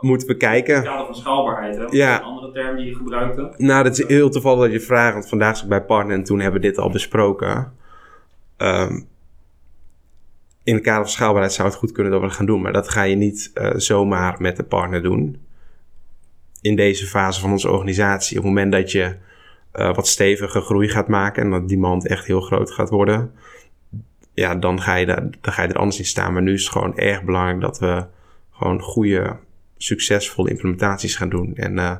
Moeten 0.00 0.28
we 0.28 0.36
kijken. 0.36 0.74
In 0.74 0.80
het 0.80 0.88
kader 0.88 1.06
van 1.06 1.14
schaalbaarheid, 1.14 1.76
hè? 1.76 1.84
ja. 1.90 2.18
een 2.18 2.24
andere 2.24 2.52
term 2.52 2.76
die 2.76 2.86
je 2.86 2.94
gebruikte. 2.94 3.54
Nou, 3.56 3.84
dat 3.84 3.98
is 3.98 4.06
heel 4.06 4.30
toevallig 4.30 4.62
dat 4.62 4.72
je 4.72 4.80
vraagt. 4.80 5.12
Want 5.12 5.28
vandaag 5.28 5.54
zat 5.54 5.64
ik 5.64 5.70
bij 5.70 5.84
partner 5.84 6.16
en 6.16 6.24
toen 6.24 6.40
hebben 6.40 6.60
we 6.60 6.66
dit 6.66 6.78
al 6.78 6.90
besproken. 6.90 7.72
Um, 8.58 9.08
in 10.62 10.74
het 10.74 10.82
kader 10.82 11.02
van 11.02 11.12
schaalbaarheid 11.12 11.52
zou 11.52 11.68
het 11.68 11.76
goed 11.76 11.92
kunnen 11.92 12.12
dat 12.12 12.20
we 12.20 12.26
dat 12.26 12.36
gaan 12.36 12.46
doen. 12.46 12.62
Maar 12.62 12.72
dat 12.72 12.88
ga 12.88 13.02
je 13.02 13.16
niet 13.16 13.50
uh, 13.54 13.70
zomaar 13.76 14.36
met 14.40 14.56
de 14.56 14.64
partner 14.64 15.02
doen. 15.02 15.40
In 16.60 16.76
deze 16.76 17.06
fase 17.06 17.40
van 17.40 17.50
onze 17.50 17.70
organisatie. 17.70 18.38
Op 18.38 18.44
het 18.44 18.52
moment 18.52 18.72
dat 18.72 18.92
je 18.92 19.14
uh, 19.74 19.94
wat 19.94 20.06
stevige 20.06 20.60
groei 20.60 20.88
gaat 20.88 21.08
maken 21.08 21.42
en 21.42 21.50
dat 21.50 21.60
die 21.60 21.68
demand 21.68 22.06
echt 22.06 22.26
heel 22.26 22.40
groot 22.40 22.70
gaat 22.70 22.90
worden 22.90 23.32
ja, 24.36 24.54
dan 24.54 24.80
ga, 24.80 24.94
je 24.94 25.06
daar, 25.06 25.22
dan 25.40 25.52
ga 25.52 25.62
je 25.62 25.68
er 25.68 25.78
anders 25.78 25.98
in 25.98 26.04
staan. 26.04 26.32
Maar 26.32 26.42
nu 26.42 26.52
is 26.52 26.62
het 26.62 26.72
gewoon 26.72 26.96
erg 26.96 27.22
belangrijk 27.22 27.60
dat 27.60 27.78
we 27.78 28.04
gewoon 28.50 28.80
goede, 28.80 29.36
succesvolle 29.76 30.50
implementaties 30.50 31.16
gaan 31.16 31.28
doen. 31.28 31.54
En 31.54 31.72
uh, 31.72 31.96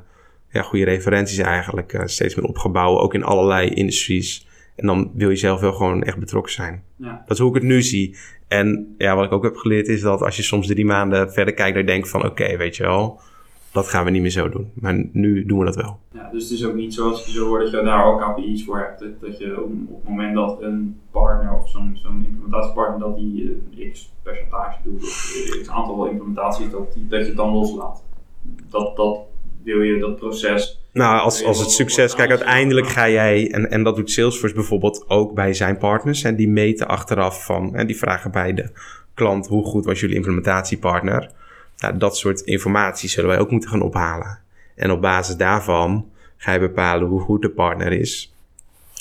ja, 0.51 0.63
goede 0.63 0.85
referenties 0.85 1.39
eigenlijk 1.39 1.93
uh, 1.93 2.03
steeds 2.05 2.35
meer 2.35 2.45
opgebouwen, 2.45 3.03
ook 3.03 3.15
in 3.15 3.25
allerlei 3.25 3.69
industries. 3.69 4.47
En 4.77 4.87
dan 4.87 5.11
wil 5.15 5.31
je 5.31 5.37
zelf 5.37 5.61
wel 5.61 5.73
gewoon 5.73 6.03
echt 6.03 6.19
betrokken 6.19 6.53
zijn. 6.53 6.83
Ja. 6.97 7.23
Dat 7.27 7.37
is 7.37 7.39
hoe 7.39 7.49
ik 7.49 7.55
het 7.55 7.71
nu 7.71 7.83
zie. 7.83 8.17
En 8.49 8.95
ja, 8.99 9.17
wat 9.17 9.25
ik 9.25 9.33
ook 9.33 9.45
heb 9.45 9.57
geleerd 9.57 9.89
is 9.89 10.01
dat 10.01 10.23
als 10.23 10.37
je 10.37 10.43
soms 10.43 10.67
drie 10.67 10.85
maanden 10.85 11.33
verder 11.33 11.55
kijkt, 11.55 11.77
dan 11.77 11.87
denk 11.87 12.05
je 12.05 12.11
van 12.11 12.25
oké, 12.25 12.57
weet 12.57 12.77
je 12.77 12.83
wel, 12.83 13.21
dat 13.77 13.89
gaan 13.89 14.05
we 14.05 14.11
niet 14.11 14.23
meer 14.23 14.31
zo 14.31 14.49
doen. 14.49 14.71
Maar 14.75 15.09
nu 15.13 15.47
doen 15.47 15.59
we 15.59 15.65
dat 15.65 15.77
wel. 15.77 15.99
Ja, 16.13 16.29
dus 16.33 16.43
het 16.43 16.53
is 16.53 16.65
ook 16.65 16.75
niet 16.75 16.95
zoals 16.95 17.27
je 17.27 17.33
zo 17.33 17.47
hoort 17.47 17.63
dat 17.63 17.71
je 17.71 17.83
daar 17.83 18.05
ook 18.05 18.21
KPI's 18.21 18.65
voor 18.65 18.79
hebt. 18.79 19.21
Dat 19.21 19.39
je 19.39 19.63
op, 19.63 19.71
op 19.89 20.01
het 20.01 20.09
moment 20.09 20.35
dat 20.35 20.63
een 20.63 21.01
partner 21.11 21.55
of 21.55 21.71
zo'n 21.71 21.99
zo'n 22.03 22.25
implementatiepartner 22.27 22.99
dat 22.99 23.17
die 23.17 23.61
uh, 23.77 23.93
x 23.93 24.13
percentage 24.23 24.79
doet 24.85 25.03
of 25.03 25.59
x 25.63 25.69
aantal 25.69 26.07
implementaties, 26.07 26.71
dat, 26.71 26.93
die, 26.93 27.07
dat 27.09 27.21
je 27.21 27.27
het 27.27 27.37
dan 27.37 27.51
loslaat. 27.51 28.03
Dat, 28.71 28.97
dat 28.97 29.19
wil 29.63 29.83
je, 29.83 29.99
dat 29.99 30.17
proces. 30.17 30.81
Nou, 30.93 31.21
als, 31.21 31.45
als 31.45 31.59
het 31.59 31.71
succes, 31.71 32.15
kijk, 32.15 32.31
uiteindelijk 32.31 32.87
ga 32.87 33.09
jij, 33.09 33.51
en, 33.51 33.71
en 33.71 33.83
dat 33.83 33.97
doet 33.97 34.11
Salesforce 34.11 34.55
bijvoorbeeld 34.55 35.05
ook 35.09 35.35
bij 35.35 35.55
zijn 35.55 35.79
partners, 35.79 36.23
en 36.23 36.37
die 36.37 36.49
meten 36.49 36.89
achteraf 36.89 37.45
van, 37.45 37.75
en 37.75 37.87
die 37.87 37.97
vragen 37.97 38.31
bij 38.31 38.55
de 38.55 38.71
klant, 39.15 39.47
hoe 39.47 39.65
goed 39.65 39.85
was 39.85 40.01
jullie 40.01 40.17
implementatiepartner? 40.17 41.31
Nou, 41.79 41.97
dat 41.97 42.17
soort 42.17 42.41
informatie 42.41 43.09
zullen 43.09 43.31
wij 43.31 43.39
ook 43.39 43.51
moeten 43.51 43.71
gaan 43.71 43.83
ophalen. 43.83 44.39
En 44.75 44.91
op 44.91 45.01
basis 45.01 45.37
daarvan 45.37 46.11
ga 46.37 46.53
je 46.53 46.59
bepalen 46.59 47.09
hoe 47.09 47.21
goed 47.21 47.43
de 47.43 47.51
partner 47.51 47.93
is. 47.93 48.35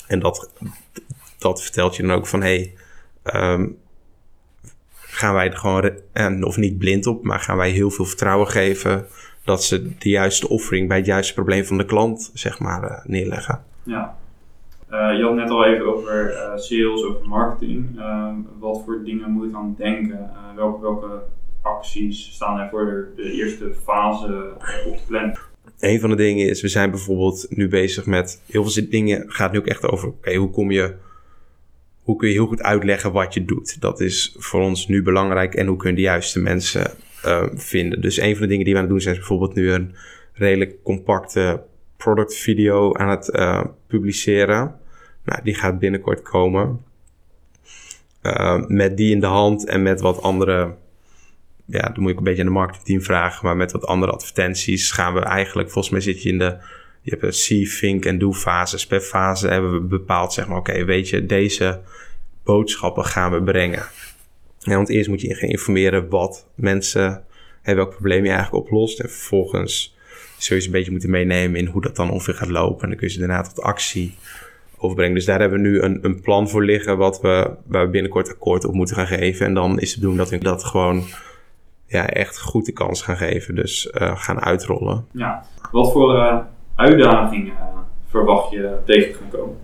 En 0.06 0.20
dat, 0.20 0.52
dat 1.38 1.62
vertelt 1.62 1.96
je 1.96 2.02
dan 2.02 2.16
ook 2.16 2.26
van, 2.26 2.40
hey, 2.40 2.74
um, 3.34 3.78
gaan 4.92 5.34
wij 5.34 5.50
er 5.50 5.56
gewoon, 5.56 5.90
en, 6.12 6.44
of 6.44 6.56
niet 6.56 6.78
blind 6.78 7.06
op, 7.06 7.24
maar 7.24 7.40
gaan 7.40 7.56
wij 7.56 7.70
heel 7.70 7.90
veel 7.90 8.04
vertrouwen 8.04 8.48
geven 8.48 9.06
dat 9.44 9.64
ze 9.64 9.96
de 9.98 10.08
juiste 10.08 10.48
offering 10.48 10.88
bij 10.88 10.96
het 10.96 11.06
juiste 11.06 11.34
probleem 11.34 11.64
van 11.64 11.78
de 11.78 11.84
klant, 11.84 12.30
zeg 12.34 12.58
maar, 12.58 12.82
uh, 12.82 13.04
neerleggen. 13.04 13.64
Ja. 13.82 14.16
Uh, 14.90 15.16
je 15.16 15.22
had 15.22 15.34
net 15.34 15.50
al 15.50 15.64
even 15.64 15.94
over 15.94 16.32
uh, 16.32 16.56
sales, 16.56 17.04
over 17.04 17.28
marketing. 17.28 17.98
Uh, 17.98 18.28
wat 18.58 18.82
voor 18.84 19.04
dingen 19.04 19.30
moet 19.30 19.48
ik 19.48 19.54
aan 19.54 19.74
denken? 19.78 20.30
welke, 20.56 20.80
welke 20.80 21.22
acties 21.66 22.32
staan 22.32 22.58
er 22.58 22.68
voor 22.68 23.08
de, 23.16 23.32
eerste 23.32 23.74
fase 23.84 24.54
op 24.86 24.96
de 24.96 25.02
plan? 25.06 25.36
Een 25.78 26.00
van 26.00 26.10
de 26.10 26.16
dingen 26.16 26.48
is, 26.48 26.62
we 26.62 26.68
zijn 26.68 26.90
bijvoorbeeld 26.90 27.46
nu 27.50 27.68
bezig 27.68 28.06
met 28.06 28.42
heel 28.46 28.64
veel 28.64 28.86
dingen. 28.90 29.24
Gaat 29.26 29.52
nu 29.52 29.58
ook 29.58 29.66
echt 29.66 29.88
over, 29.88 30.08
oké, 30.08 30.34
hoe 30.34 30.50
kom 30.50 30.70
je, 30.70 30.94
hoe 32.02 32.16
kun 32.16 32.28
je 32.28 32.34
heel 32.34 32.46
goed 32.46 32.62
uitleggen 32.62 33.12
wat 33.12 33.34
je 33.34 33.44
doet? 33.44 33.80
Dat 33.80 34.00
is 34.00 34.34
voor 34.38 34.60
ons 34.60 34.88
nu 34.88 35.02
belangrijk 35.02 35.54
en 35.54 35.66
hoe 35.66 35.76
kun 35.76 35.90
je 35.90 35.96
de 35.96 36.02
juiste 36.02 36.40
mensen 36.40 36.90
uh, 37.24 37.42
vinden. 37.54 38.00
Dus 38.00 38.20
een 38.20 38.32
van 38.32 38.42
de 38.42 38.48
dingen 38.48 38.64
die 38.64 38.72
we 38.72 38.78
aan 38.78 38.84
het 38.84 38.92
doen 38.94 39.02
zijn, 39.02 39.16
bijvoorbeeld 39.16 39.54
nu 39.54 39.72
een 39.72 39.94
redelijk 40.32 40.82
compacte 40.82 41.62
product 41.96 42.34
video 42.34 42.94
aan 42.94 43.08
het 43.08 43.30
uh, 43.34 43.64
publiceren. 43.86 44.74
Nou, 45.24 45.42
die 45.42 45.54
gaat 45.54 45.78
binnenkort 45.78 46.22
komen. 46.22 46.84
Uh, 48.22 48.66
met 48.66 48.96
die 48.96 49.10
in 49.10 49.20
de 49.20 49.26
hand 49.26 49.66
en 49.66 49.82
met 49.82 50.00
wat 50.00 50.22
andere 50.22 50.74
ja, 51.66 51.88
dan 51.88 52.02
moet 52.02 52.10
ik 52.10 52.18
een 52.18 52.24
beetje 52.24 52.40
aan 52.40 52.46
de 52.46 52.52
marketingteam 52.52 53.02
vragen. 53.02 53.46
Maar 53.46 53.56
met 53.56 53.72
wat 53.72 53.86
andere 53.86 54.12
advertenties 54.12 54.90
gaan 54.90 55.14
we 55.14 55.20
eigenlijk, 55.20 55.70
volgens 55.70 55.92
mij 55.92 56.02
zit 56.02 56.22
je 56.22 56.28
in 56.28 56.38
de, 56.38 56.56
je 57.00 57.10
hebt 57.10 57.22
een 57.22 57.32
see, 57.32 57.76
think 57.80 58.04
en 58.04 58.18
do 58.18 58.32
fase. 58.32 58.86
Per 58.86 59.00
fase 59.00 59.48
hebben 59.48 59.72
we 59.72 59.80
bepaald, 59.80 60.32
zeg 60.32 60.46
maar, 60.46 60.58
oké, 60.58 60.84
weet 60.84 61.08
je, 61.08 61.26
deze 61.26 61.80
boodschappen 62.44 63.04
gaan 63.04 63.32
we 63.32 63.42
brengen. 63.42 63.86
Ja, 64.58 64.76
want 64.76 64.88
eerst 64.88 65.08
moet 65.08 65.20
je 65.20 65.34
gaan 65.34 65.48
informeren 65.48 66.08
wat 66.08 66.48
mensen 66.54 67.24
hebben, 67.62 67.84
welk 67.84 67.90
probleem 67.90 68.24
je 68.24 68.30
eigenlijk 68.30 68.64
oplost. 68.64 69.00
En 69.00 69.10
vervolgens 69.10 69.96
zul 70.38 70.56
je 70.56 70.64
een 70.64 70.70
beetje 70.70 70.90
moeten 70.90 71.10
meenemen 71.10 71.60
in 71.60 71.66
hoe 71.66 71.82
dat 71.82 71.96
dan 71.96 72.10
ongeveer 72.10 72.34
gaat 72.34 72.48
lopen. 72.48 72.82
En 72.82 72.88
dan 72.88 72.98
kun 72.98 73.06
je 73.06 73.12
ze 73.12 73.18
daarna 73.18 73.42
tot 73.42 73.60
actie 73.60 74.14
overbrengen. 74.76 75.14
Dus 75.14 75.24
daar 75.24 75.40
hebben 75.40 75.62
we 75.62 75.68
nu 75.68 75.80
een, 75.80 75.98
een 76.02 76.20
plan 76.20 76.48
voor 76.48 76.64
liggen 76.64 76.96
wat 76.96 77.20
we, 77.20 77.50
waar 77.66 77.84
we 77.84 77.90
binnenkort 77.90 78.30
akkoord 78.30 78.64
op 78.64 78.74
moeten 78.74 78.96
gaan 78.96 79.06
geven. 79.06 79.46
En 79.46 79.54
dan 79.54 79.80
is 79.80 79.92
het 79.92 80.02
doen 80.02 80.16
dat 80.16 80.30
we 80.30 80.38
dat 80.38 80.64
gewoon 80.64 81.04
ja, 81.86 82.06
echt 82.08 82.40
goed 82.40 82.64
de 82.66 82.72
kans 82.72 83.02
gaan 83.02 83.16
geven. 83.16 83.54
Dus 83.54 83.90
uh, 83.94 84.16
gaan 84.16 84.40
uitrollen. 84.40 85.06
Ja, 85.10 85.46
wat 85.70 85.92
voor 85.92 86.14
uh, 86.14 86.38
uitdagingen 86.74 87.46
uh, 87.52 87.62
verwacht 88.08 88.50
je 88.50 88.76
tegen 88.84 89.12
te 89.12 89.18
gaan 89.18 89.30
komen? 89.30 89.56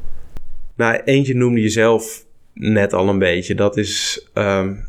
Nou, 0.75 1.01
eentje 1.05 1.35
noemde 1.35 1.61
je 1.61 1.69
zelf 1.69 2.25
net 2.53 2.93
al 2.93 3.09
een 3.09 3.19
beetje. 3.19 3.55
Dat 3.55 3.77
is 3.77 4.27
um, 4.35 4.85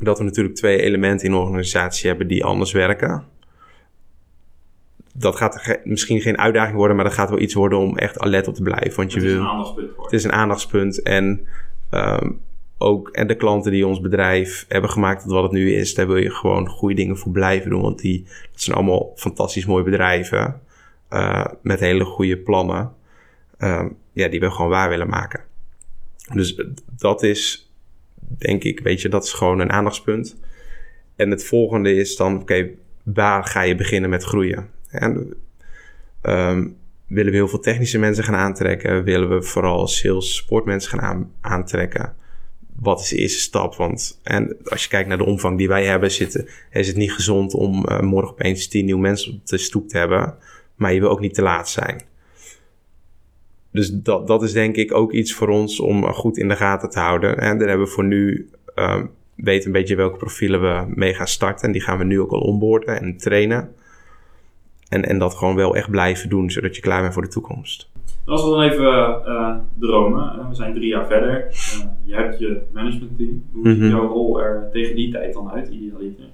dat 0.00 0.18
we 0.18 0.24
natuurlijk 0.24 0.54
twee 0.56 0.80
elementen 0.82 1.26
in 1.26 1.32
de 1.32 1.38
organisatie 1.38 2.08
hebben 2.08 2.26
die 2.28 2.44
anders 2.44 2.72
werken. 2.72 3.24
Dat 5.14 5.36
gaat 5.36 5.56
ge- 5.56 5.80
misschien 5.84 6.20
geen 6.20 6.38
uitdaging 6.38 6.76
worden, 6.76 6.96
maar 6.96 7.04
dat 7.04 7.14
gaat 7.14 7.30
wel 7.30 7.38
iets 7.40 7.54
worden 7.54 7.78
om 7.78 7.96
echt 7.98 8.18
alert 8.18 8.48
op 8.48 8.54
te 8.54 8.62
blijven. 8.62 8.96
Want 8.96 9.12
je 9.12 9.18
Het 9.18 9.26
is 9.28 9.32
wil, 9.34 9.40
een 9.42 9.48
aandachtspunt 9.48 9.90
het 10.02 10.12
is 10.12 10.24
een 10.24 10.32
aandachtspunt 10.32 11.02
en 11.02 11.46
ehm, 11.90 12.30
ook 12.78 13.08
en 13.08 13.26
de 13.26 13.36
klanten 13.36 13.72
die 13.72 13.86
ons 13.86 14.00
bedrijf 14.00 14.64
hebben 14.68 14.90
gemaakt 14.90 15.22
tot 15.22 15.30
wat 15.32 15.42
het 15.42 15.52
nu 15.52 15.74
is, 15.74 15.94
daar 15.94 16.06
wil 16.06 16.16
je 16.16 16.30
gewoon 16.30 16.68
goede 16.68 16.94
dingen 16.94 17.18
voor 17.18 17.32
blijven 17.32 17.70
doen. 17.70 17.82
Want 17.82 17.98
die, 17.98 18.22
dat 18.52 18.60
zijn 18.60 18.76
allemaal 18.76 19.12
fantastisch 19.16 19.66
mooie 19.66 19.84
bedrijven 19.84 20.60
eh, 21.08 21.46
met 21.62 21.80
hele 21.80 22.04
goede 22.04 22.36
plannen. 22.36 22.92
Ehm, 23.58 23.88
ja, 24.12 24.28
die 24.28 24.40
we 24.40 24.50
gewoon 24.50 24.70
waar 24.70 24.88
willen 24.88 25.08
maken. 25.08 25.40
Dus 26.32 26.62
dat 26.96 27.22
is, 27.22 27.72
denk 28.38 28.64
ik, 28.64 28.80
weet 28.80 29.00
je, 29.00 29.08
dat 29.08 29.24
is 29.24 29.32
gewoon 29.32 29.60
een 29.60 29.72
aandachtspunt. 29.72 30.36
En 31.16 31.30
het 31.30 31.44
volgende 31.44 31.94
is 31.94 32.16
dan, 32.16 32.40
oké, 32.40 32.68
waar 33.02 33.44
ga 33.44 33.62
je 33.62 33.74
beginnen 33.74 34.10
met 34.10 34.24
groeien? 34.24 34.70
En, 34.88 35.34
ehm, 36.20 36.68
willen 37.06 37.30
we 37.30 37.38
heel 37.38 37.48
veel 37.48 37.60
technische 37.60 37.98
mensen 37.98 38.24
gaan 38.24 38.34
aantrekken? 38.34 39.04
Willen 39.04 39.28
we 39.28 39.42
vooral 39.42 39.86
sales 39.86 40.36
support 40.36 40.64
mensen 40.64 40.90
gaan 40.90 41.00
aan- 41.00 41.32
aantrekken? 41.40 42.14
Wat 42.84 43.00
is 43.00 43.08
de 43.08 43.16
eerste 43.16 43.38
stap? 43.38 43.74
Want 43.74 44.20
en 44.22 44.56
als 44.64 44.82
je 44.82 44.88
kijkt 44.88 45.08
naar 45.08 45.18
de 45.18 45.24
omvang 45.24 45.58
die 45.58 45.68
wij 45.68 45.84
hebben, 45.84 46.10
zitten, 46.10 46.48
is 46.70 46.86
het 46.86 46.96
niet 46.96 47.12
gezond 47.12 47.54
om 47.54 47.84
eh, 47.84 48.00
morgen 48.00 48.32
opeens 48.32 48.68
tien 48.68 48.84
nieuwe 48.84 49.00
mensen 49.00 49.32
op 49.32 49.46
de 49.46 49.58
stoep 49.58 49.88
te 49.88 49.98
hebben. 49.98 50.34
Maar 50.74 50.92
je 50.92 51.00
wil 51.00 51.08
ook 51.08 51.20
niet 51.20 51.34
te 51.34 51.42
laat 51.42 51.68
zijn. 51.68 52.02
Dus 53.70 53.90
dat, 53.90 54.26
dat 54.26 54.42
is 54.42 54.52
denk 54.52 54.76
ik 54.76 54.94
ook 54.94 55.12
iets 55.12 55.34
voor 55.34 55.48
ons 55.48 55.80
om 55.80 56.04
eh, 56.04 56.12
goed 56.12 56.38
in 56.38 56.48
de 56.48 56.56
gaten 56.56 56.90
te 56.90 56.98
houden. 56.98 57.38
En 57.38 57.58
daar 57.58 57.68
hebben 57.68 57.86
we 57.86 57.92
voor 57.92 58.04
nu, 58.04 58.50
um, 58.74 59.10
weten 59.34 59.66
een 59.66 59.72
beetje 59.72 59.96
welke 59.96 60.16
profielen 60.16 60.60
we 60.60 60.92
mee 60.94 61.14
gaan 61.14 61.28
starten. 61.28 61.66
En 61.66 61.72
die 61.72 61.82
gaan 61.82 61.98
we 61.98 62.04
nu 62.04 62.20
ook 62.20 62.32
al 62.32 62.40
onboorden 62.40 63.00
en 63.00 63.16
trainen. 63.16 63.74
En, 64.88 65.04
en 65.04 65.18
dat 65.18 65.34
gewoon 65.34 65.56
wel 65.56 65.76
echt 65.76 65.90
blijven 65.90 66.28
doen, 66.28 66.50
zodat 66.50 66.76
je 66.76 66.82
klaar 66.82 67.00
bent 67.00 67.12
voor 67.12 67.22
de 67.22 67.28
toekomst. 67.28 67.92
Als 68.26 68.42
we 68.44 68.50
dan 68.50 68.62
even 68.62 68.84
eh, 69.26 69.56
dromen, 69.78 70.38
eh, 70.38 70.48
we 70.48 70.54
zijn 70.54 70.74
drie 70.74 70.88
jaar 70.88 71.06
verder. 71.06 71.46
Eh, 71.46 71.80
je 72.04 72.14
hebt 72.14 72.38
je 72.38 72.60
managementteam. 72.72 73.44
Hoe 73.52 73.68
ziet 73.68 73.78
Mhm. 73.78 73.88
jouw 73.88 74.06
rol 74.06 74.40
er 74.42 74.68
tegen 74.72 74.94
die 74.96 75.12
tijd 75.12 75.32
dan 75.32 75.50
uit, 75.50 75.68
idealiter? 75.68 76.24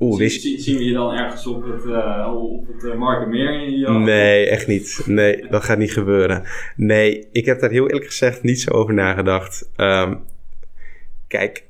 Oeh, 0.00 0.18
wist 0.18 0.42
zie- 0.42 0.60
zien 0.60 0.76
we 0.76 0.84
je 0.84 0.92
dan 0.92 1.12
ergens 1.14 1.46
op 1.46 1.64
het, 1.64 1.84
uh, 1.84 2.32
op 2.36 2.66
het 2.66 2.82
uh, 2.84 2.94
Markenmeer 2.94 3.62
in 3.62 3.78
je 3.78 3.88
Nee, 3.88 4.46
echt 4.46 4.66
niet. 4.66 5.02
Nee, 5.06 5.46
dat 5.50 5.64
gaat 5.64 5.78
niet 5.78 5.92
gebeuren. 5.92 6.42
Nee, 6.76 7.28
ik 7.32 7.44
heb 7.44 7.60
daar 7.60 7.70
heel 7.70 7.86
eerlijk 7.86 8.06
gezegd 8.06 8.42
niet 8.42 8.60
zo 8.60 8.70
over 8.70 8.94
nagedacht. 8.94 9.70
Um, 9.76 10.24
kijk, 11.26 11.64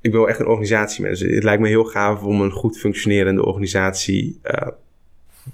ik 0.00 0.12
wil 0.12 0.28
echt 0.28 0.40
een 0.40 0.46
organisatiemens. 0.46 1.20
Het 1.20 1.44
lijkt 1.44 1.62
me 1.62 1.68
heel 1.68 1.84
gaaf 1.84 2.22
om 2.22 2.40
een 2.40 2.50
goed 2.50 2.78
functionerende 2.78 3.44
organisatie 3.44 4.40
uh, 4.44 4.68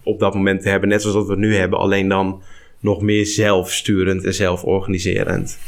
op 0.02 0.18
dat 0.18 0.34
moment 0.34 0.62
te 0.62 0.68
hebben. 0.68 0.88
Net 0.88 1.02
zoals 1.02 1.16
dat 1.16 1.26
we 1.26 1.36
nu 1.36 1.56
hebben, 1.56 1.78
alleen 1.78 2.08
dan 2.08 2.42
nog 2.80 3.02
meer 3.02 3.26
zelfsturend 3.26 4.24
en 4.24 4.34
zelforganiserend. 4.34 5.58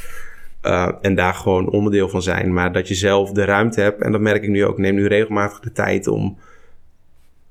Uh, 0.65 0.89
en 1.01 1.15
daar 1.15 1.35
gewoon 1.35 1.71
onderdeel 1.71 2.09
van 2.09 2.23
zijn. 2.23 2.53
Maar 2.53 2.73
dat 2.73 2.89
je 2.89 2.95
zelf 2.95 3.31
de 3.31 3.45
ruimte 3.45 3.81
hebt, 3.81 4.03
en 4.03 4.13
dat 4.13 4.21
merk 4.21 4.43
ik 4.43 4.49
nu 4.49 4.65
ook. 4.65 4.79
Neem 4.79 4.95
nu 4.95 5.07
regelmatig 5.07 5.61
de 5.61 5.73
tijd 5.73 6.07
om 6.07 6.39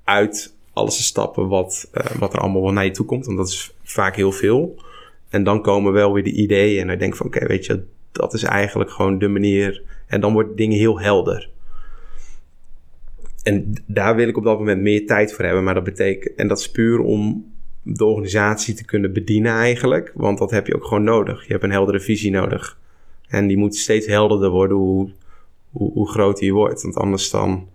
uit 0.04 0.56
alles 0.74 0.96
te 0.96 1.04
stappen 1.04 1.48
wat, 1.48 1.90
uh, 1.94 2.06
wat 2.20 2.34
er 2.34 2.40
allemaal 2.40 2.62
wel 2.62 2.72
naar 2.72 2.86
je 2.86 2.92
toe 2.92 3.06
komt. 3.06 3.26
Want 3.26 3.38
dat 3.38 3.48
is 3.48 3.74
vaak 3.84 4.16
heel 4.16 4.32
veel. 4.32 4.82
En 5.30 5.44
dan 5.44 5.62
komen 5.62 5.94
wel 5.94 6.14
weer 6.14 6.24
de 6.24 6.32
ideeën. 6.32 6.82
En 6.82 6.88
dan 6.88 6.98
denk 6.98 7.12
ik 7.12 7.18
van, 7.18 7.26
oké, 7.26 7.46
weet 7.48 7.66
je, 7.66 7.84
dat 8.12 8.34
is 8.34 8.44
eigenlijk 8.44 8.92
gewoon 8.92 9.18
de 9.18 9.28
manier. 9.28 9.82
En 10.08 10.22
dan 10.22 10.34
worden 10.34 10.56
dingen 10.56 10.78
heel 10.78 11.00
helder. 11.00 11.50
En 13.44 13.74
daar 13.86 14.16
wil 14.16 14.28
ik 14.28 14.38
op 14.38 14.44
dat 14.44 14.58
moment 14.58 14.82
meer 14.82 15.06
tijd 15.06 15.34
voor 15.34 15.46
hebben. 15.46 15.64
Maar 15.64 15.74
dat 15.74 15.84
betekent, 15.84 16.36
en 16.36 16.48
dat 16.48 16.60
is 16.60 16.72
puur 16.72 17.00
om 17.00 17.52
de 17.84 18.06
organisatie 18.06 18.74
te 18.74 18.86
kunnen 18.86 19.14
bedienen 19.14 19.54
eigenlijk. 19.54 20.12
Want 20.16 20.38
dat 20.38 20.52
heb 20.52 20.68
je 20.68 20.76
ook 20.76 20.84
gewoon 20.84 21.04
nodig. 21.04 21.46
Je 21.46 21.52
hebt 21.52 21.64
een 21.64 21.72
heldere 21.72 22.00
visie 22.00 22.32
nodig. 22.32 22.80
En 23.28 23.48
die 23.48 23.58
moet 23.58 23.76
steeds 23.76 24.06
helderder 24.06 24.50
worden 24.50 24.78
hoe, 24.78 25.12
hoe, 25.70 25.92
hoe 25.92 26.10
groter 26.10 26.46
je 26.46 26.52
wordt. 26.52 26.82
Want 26.82 26.96
anders 26.96 27.30
dan 27.30 27.70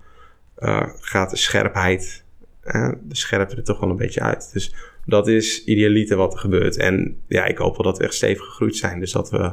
uh, 0.59 0.89
gaat 1.01 1.31
de 1.31 1.37
scherpheid, 1.37 2.25
uh, 2.65 2.93
de 3.03 3.17
scherpte 3.17 3.57
er 3.57 3.65
toch 3.65 3.81
wel 3.81 3.91
een 3.91 3.97
beetje 3.97 4.21
uit. 4.21 4.51
Dus 4.53 4.75
dat 5.07 5.29
is 5.29 5.65
idealiter 5.65 6.17
wat 6.17 6.33
er 6.33 6.39
gebeurt. 6.39 6.77
En 6.77 7.21
ja, 7.27 7.45
ik 7.45 7.59
hoop 7.59 7.77
wel 7.77 7.87
dat 7.87 7.99
we 7.99 8.05
echt 8.05 8.15
stevig 8.15 8.45
gegroeid 8.45 8.77
zijn. 8.77 9.01
Dus 9.01 9.13
dat 9.13 9.31
we, 9.31 9.53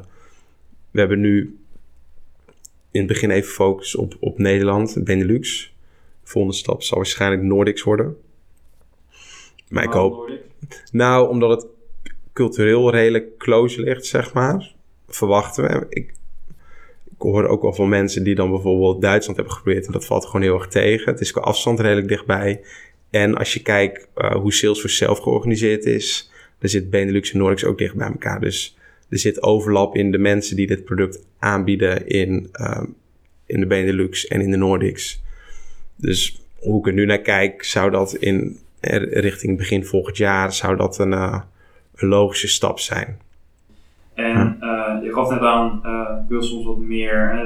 we 0.91 0.99
hebben 0.99 1.19
nu 1.19 1.57
in 2.91 2.99
het 2.99 3.07
begin 3.07 3.31
even 3.31 3.51
focus 3.51 3.95
op, 3.95 4.17
op 4.19 4.37
Nederland, 4.37 5.03
Benelux. 5.03 5.72
De 6.23 6.29
volgende 6.29 6.57
stap 6.57 6.83
zal 6.83 6.97
waarschijnlijk 6.97 7.41
Nordics 7.41 7.83
worden. 7.83 8.17
Maar 9.69 9.83
ik 9.83 9.91
hoop... 9.91 10.13
Nordic? 10.13 10.41
Nou, 10.91 11.29
omdat 11.29 11.61
het 11.61 11.71
cultureel 12.33 12.91
redelijk 12.91 13.37
close 13.37 13.81
ligt, 13.81 14.05
zeg 14.05 14.33
maar. 14.33 14.73
Verwachten 15.07 15.63
we. 15.63 15.85
Ik, 15.89 16.13
ik 17.05 17.17
hoor 17.17 17.47
ook 17.47 17.61
wel 17.61 17.73
van 17.73 17.89
mensen 17.89 18.23
die 18.23 18.35
dan 18.35 18.49
bijvoorbeeld 18.49 19.01
Duitsland 19.01 19.37
hebben 19.37 19.55
geprobeerd. 19.55 19.85
En 19.85 19.91
dat 19.91 20.05
valt 20.05 20.25
gewoon 20.25 20.41
heel 20.41 20.55
erg 20.55 20.67
tegen. 20.67 21.11
Het 21.11 21.21
is 21.21 21.31
qua 21.31 21.41
afstand 21.41 21.79
redelijk 21.79 22.07
dichtbij. 22.07 22.61
En 23.09 23.35
als 23.37 23.53
je 23.53 23.61
kijkt 23.61 24.07
uh, 24.17 24.35
hoe 24.35 24.53
Salesforce 24.53 24.95
zelf 24.95 25.19
georganiseerd 25.19 25.85
is, 25.85 26.31
dan 26.59 26.69
zit 26.69 26.89
Benelux 26.89 27.31
en 27.31 27.37
Nordics 27.37 27.65
ook 27.65 27.77
dicht 27.77 27.95
bij 27.95 28.07
elkaar. 28.07 28.39
Dus 28.39 28.77
er 29.09 29.19
zit 29.19 29.43
overlap 29.43 29.95
in 29.95 30.11
de 30.11 30.17
mensen 30.17 30.55
die 30.55 30.67
dit 30.67 30.83
product 30.83 31.25
aanbieden 31.39 32.07
in, 32.07 32.49
uh, 32.53 32.83
in 33.45 33.59
de 33.59 33.67
Benelux 33.67 34.27
en 34.27 34.41
in 34.41 34.51
de 34.51 34.57
Nordics. 34.57 35.22
Dus 36.03 36.41
hoe 36.59 36.79
ik 36.79 36.87
er 36.87 36.93
nu 36.93 37.05
naar 37.05 37.21
kijk, 37.21 37.63
zou 37.63 37.91
dat 37.91 38.13
in 38.13 38.59
richting 39.09 39.57
begin 39.57 39.85
volgend 39.85 40.17
jaar 40.17 40.53
zou 40.53 40.75
dat 40.75 40.99
een, 40.99 41.11
uh, 41.11 41.39
een 41.95 42.07
logische 42.07 42.47
stap 42.47 42.79
zijn. 42.79 43.17
En 44.13 44.57
uh, 44.61 45.03
je 45.03 45.13
gaf 45.13 45.29
net 45.29 45.39
aan, 45.39 45.81
uh, 45.85 46.09
wil 46.27 46.41
soms 46.41 46.65
wat 46.65 46.77
meer, 46.77 47.29
hè, 47.29 47.41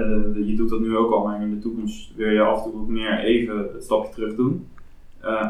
je 0.45 0.53
doet 0.55 0.69
dat 0.69 0.79
nu 0.79 0.97
ook 0.97 1.11
al, 1.11 1.23
maar 1.23 1.41
in 1.41 1.49
de 1.49 1.59
toekomst 1.59 2.11
wil 2.15 2.29
je 2.29 2.41
af 2.41 2.57
en 2.57 2.71
toe 2.71 2.79
wat 2.79 2.87
meer 2.87 3.19
even 3.19 3.57
het 3.57 3.83
stapje 3.83 4.13
terug 4.13 4.35
doen. 4.35 4.67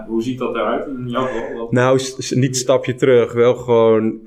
Hoe 0.07 0.23
ziet 0.23 0.39
dat 0.39 0.55
eruit 0.55 0.87
in 0.87 1.09
jouw 1.09 1.25
geval? 1.25 1.67
Nou, 1.71 1.99
niet 2.29 2.57
stapje 2.57 2.95
terug, 2.95 3.33
wel 3.33 3.55
gewoon 3.55 4.19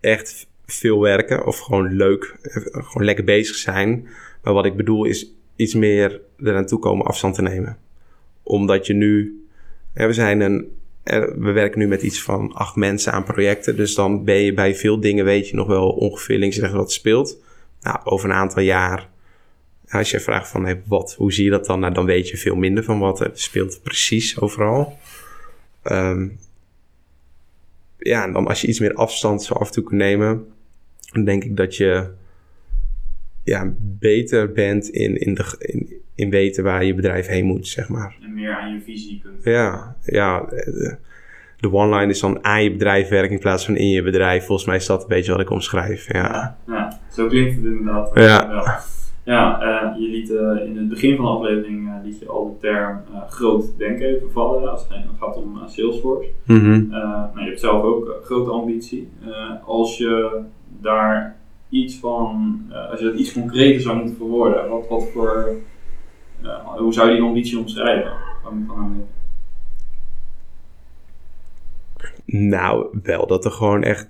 echt 0.00 0.46
veel 0.66 1.00
werken 1.00 1.46
of 1.46 1.58
gewoon 1.58 1.96
leuk, 1.96 2.38
gewoon 2.72 3.04
lekker 3.04 3.24
bezig 3.24 3.56
zijn. 3.56 4.08
Maar 4.42 4.52
wat 4.52 4.66
ik 4.66 4.76
bedoel 4.76 5.04
is 5.04 5.34
iets 5.56 5.74
meer 5.74 6.20
eraan 6.38 6.66
toe 6.66 6.78
komen 6.78 7.06
afstand 7.06 7.34
te 7.34 7.42
nemen. 7.42 7.76
Omdat 8.42 8.86
je 8.86 8.94
nu, 8.94 9.44
we 9.92 10.12
zijn 10.12 10.40
een 10.40 10.72
we 11.38 11.52
werken 11.52 11.78
nu 11.78 11.86
met 11.86 12.02
iets 12.02 12.22
van 12.22 12.52
acht 12.52 12.76
mensen 12.76 13.12
aan 13.12 13.24
projecten. 13.24 13.76
Dus 13.76 13.94
dan 13.94 14.24
ben 14.24 14.36
je 14.36 14.54
bij 14.54 14.74
veel 14.74 15.00
dingen, 15.00 15.24
weet 15.24 15.48
je 15.48 15.56
nog 15.56 15.66
wel 15.66 15.90
ongeveer 15.90 16.38
links 16.38 16.56
en 16.56 16.62
rechts 16.62 16.76
wat 16.76 16.92
speelt. 16.92 17.38
Nou, 17.80 17.98
over 18.04 18.28
een 18.28 18.36
aantal 18.36 18.62
jaar, 18.62 19.08
als 19.88 20.10
je 20.10 20.20
vraagt 20.20 20.48
van 20.48 20.64
hey, 20.64 20.82
wat, 20.86 21.14
hoe 21.14 21.32
zie 21.32 21.44
je 21.44 21.50
dat 21.50 21.66
dan? 21.66 21.80
Nou, 21.80 21.94
dan 21.94 22.04
weet 22.04 22.28
je 22.28 22.36
veel 22.36 22.56
minder 22.56 22.84
van 22.84 22.98
wat 22.98 23.20
er 23.20 23.30
speelt 23.34 23.82
precies 23.82 24.40
overal. 24.40 24.98
Um, 25.82 26.38
ja, 27.98 28.24
en 28.24 28.32
dan 28.32 28.46
als 28.46 28.60
je 28.60 28.66
iets 28.66 28.80
meer 28.80 28.94
afstand 28.94 29.42
zo 29.42 29.54
af 29.54 29.66
en 29.66 29.72
toe 29.72 29.84
kunt 29.84 30.00
nemen, 30.00 30.46
dan 31.12 31.24
denk 31.24 31.44
ik 31.44 31.56
dat 31.56 31.76
je 31.76 32.08
ja, 33.44 33.74
beter 33.78 34.52
bent 34.52 34.88
in, 34.88 35.20
in, 35.20 35.34
de, 35.34 35.54
in, 35.58 35.88
in 36.14 36.30
weten 36.30 36.64
waar 36.64 36.84
je 36.84 36.94
bedrijf 36.94 37.26
heen 37.26 37.44
moet, 37.44 37.66
zeg 37.66 37.88
maar. 37.88 38.16
En 38.22 38.34
meer 38.34 38.56
aan 38.56 38.72
je 38.72 38.80
visie 38.80 39.20
kunt. 39.22 39.44
Ja, 39.44 39.96
ja. 40.04 40.40
De, 40.40 40.96
de 41.64 41.72
one-line 41.72 42.10
is 42.10 42.20
dan 42.20 42.44
aan 42.44 42.62
je 42.62 42.72
bedrijf 42.72 43.08
werken 43.08 43.32
in 43.32 43.38
plaats 43.38 43.64
van 43.64 43.76
in 43.76 43.88
je 43.88 44.02
bedrijf. 44.02 44.44
Volgens 44.44 44.66
mij 44.66 44.76
is 44.76 44.86
dat 44.86 45.02
een 45.02 45.08
beetje 45.08 45.32
wat 45.32 45.40
ik 45.40 45.50
omschrijf. 45.50 46.12
Ja, 46.12 46.22
ja, 46.22 46.56
ja 46.66 46.98
zo 47.10 47.26
klinkt 47.26 47.56
het 47.56 47.64
inderdaad. 47.64 48.10
Ja, 48.14 48.48
wel. 48.48 48.64
ja 49.34 49.62
uh, 49.62 50.00
je 50.00 50.08
liet 50.08 50.30
uh, 50.30 50.66
in 50.66 50.76
het 50.76 50.88
begin 50.88 51.16
van 51.16 51.24
de 51.24 51.30
aflevering 51.30 51.88
uh, 51.88 51.94
liet 52.04 52.18
je 52.18 52.28
al 52.28 52.58
de 52.60 52.66
term 52.66 53.00
groot 53.28 53.78
denken 53.78 54.06
even 54.06 54.30
vallen 54.30 54.70
als 54.70 54.86
het 54.88 54.98
gaat 55.20 55.36
om 55.36 55.60
Salesforce. 55.66 56.28
Mm 56.44 56.58
-hmm. 56.58 56.88
nou, 56.88 57.40
je 57.40 57.44
hebt 57.44 57.60
zelf 57.60 57.82
ook 57.82 58.20
grote 58.24 58.50
ambitie. 58.50 59.08
als 59.64 59.98
je 59.98 60.40
daar 60.80 61.36
iets 61.74 61.94
van, 61.94 62.62
uh, 62.70 62.90
als 62.90 63.00
je 63.00 63.04
dat 63.04 63.18
iets 63.18 63.32
concreter 63.32 63.80
zou 63.80 63.96
moeten 63.96 64.16
verwoorden, 64.16 64.68
wat, 64.68 64.88
wat 64.88 65.08
voor, 65.12 65.50
uh, 66.42 66.66
hoe 66.76 66.92
zou 66.92 67.08
je 67.08 67.14
die 67.14 67.24
ambitie 67.24 67.58
omschrijven? 67.58 68.12
Nou, 72.24 72.98
wel 73.02 73.26
dat 73.26 73.44
er 73.44 73.50
gewoon 73.50 73.82
echt 73.82 74.08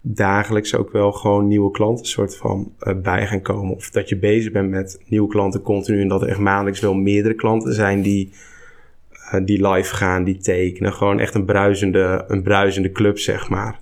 dagelijks 0.00 0.74
ook 0.74 0.92
wel 0.92 1.12
gewoon 1.12 1.48
nieuwe 1.48 1.70
klanten 1.70 2.06
soort 2.06 2.36
van 2.36 2.72
uh, 2.80 2.94
bij 2.96 3.26
gaan 3.26 3.42
komen. 3.42 3.76
Of 3.76 3.90
dat 3.90 4.08
je 4.08 4.16
bezig 4.16 4.52
bent 4.52 4.70
met 4.70 5.02
nieuwe 5.06 5.28
klanten 5.28 5.62
continu 5.62 6.00
en 6.00 6.08
dat 6.08 6.22
er 6.22 6.28
echt 6.28 6.38
maandelijks 6.38 6.80
wel 6.80 6.94
meerdere 6.94 7.34
klanten 7.34 7.74
zijn 7.74 8.02
die, 8.02 8.32
die 9.44 9.68
live 9.68 9.94
gaan, 9.94 10.24
die 10.24 10.36
tekenen. 10.36 10.92
Gewoon 10.92 11.18
echt 11.18 11.34
een 11.34 11.44
bruisende, 11.44 12.24
een 12.28 12.42
bruisende 12.42 12.92
club, 12.92 13.18
zeg 13.18 13.48
maar. 13.48 13.80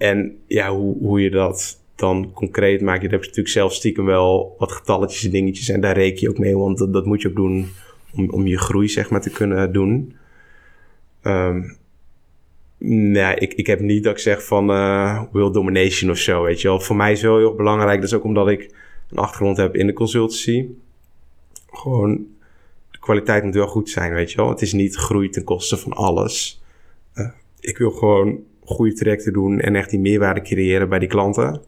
En 0.00 0.38
ja, 0.46 0.70
hoe, 0.70 0.96
hoe 0.98 1.20
je 1.20 1.30
dat 1.30 1.80
dan 1.94 2.32
concreet 2.32 2.80
maak 2.80 3.02
je, 3.02 3.02
dan 3.02 3.10
heb 3.10 3.20
je 3.20 3.26
natuurlijk 3.26 3.54
zelf 3.54 3.74
stiekem 3.74 4.04
wel 4.04 4.54
wat 4.58 4.72
getalletjes 4.72 5.24
en 5.24 5.30
dingetjes. 5.30 5.68
En 5.68 5.80
daar 5.80 5.94
reken 5.94 6.20
je 6.20 6.28
ook 6.28 6.38
mee, 6.38 6.56
want 6.56 6.78
dat, 6.78 6.92
dat 6.92 7.06
moet 7.06 7.22
je 7.22 7.28
ook 7.28 7.36
doen 7.36 7.68
om, 8.14 8.30
om 8.30 8.46
je 8.46 8.58
groei 8.58 8.88
zeg 8.88 9.10
maar 9.10 9.20
te 9.20 9.30
kunnen 9.30 9.72
doen. 9.72 10.16
Ehm, 11.22 11.62
nee, 12.78 13.34
ik, 13.34 13.54
ik 13.54 13.66
heb 13.66 13.80
niet 13.80 14.04
dat 14.04 14.12
ik 14.12 14.18
zeg 14.18 14.44
van 14.44 14.70
uh, 14.70 15.22
will 15.32 15.50
domination 15.50 16.10
of 16.10 16.18
zo, 16.18 16.42
weet 16.42 16.60
je 16.60 16.68
wel. 16.68 16.80
Voor 16.80 16.96
mij 16.96 17.12
is 17.12 17.22
wel 17.22 17.38
heel 17.38 17.54
belangrijk, 17.54 18.00
dat 18.00 18.10
is 18.10 18.16
ook 18.16 18.24
omdat 18.24 18.48
ik 18.48 18.74
een 19.10 19.18
achtergrond 19.18 19.56
heb 19.56 19.76
in 19.76 19.86
de 19.86 19.92
consultancy. 19.92 20.66
Gewoon, 21.70 22.26
de 22.90 22.98
kwaliteit 22.98 23.44
moet 23.44 23.54
wel 23.54 23.66
goed 23.66 23.90
zijn, 23.90 24.12
weet 24.12 24.30
je 24.30 24.36
wel. 24.36 24.48
Het 24.48 24.62
is 24.62 24.72
niet 24.72 24.94
groei 24.94 25.28
ten 25.28 25.44
koste 25.44 25.76
van 25.76 25.92
alles. 25.92 26.62
Uh, 27.14 27.30
ik 27.60 27.78
wil 27.78 27.90
gewoon 27.90 28.48
goede 28.70 28.92
trajecten 28.92 29.32
doen 29.32 29.60
en 29.60 29.76
echt 29.76 29.90
die 29.90 30.00
meerwaarde 30.00 30.42
creëren 30.42 30.88
bij 30.88 30.98
die 30.98 31.08
klanten. 31.08 31.60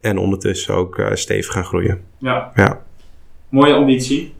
En 0.00 0.18
ondertussen 0.18 0.74
ook 0.74 0.98
uh, 0.98 1.14
stevig 1.14 1.52
gaan 1.52 1.64
groeien. 1.64 2.00
Ja. 2.18 2.52
ja. 2.54 2.82
Mooie 3.48 3.74
ambitie. 3.74 4.34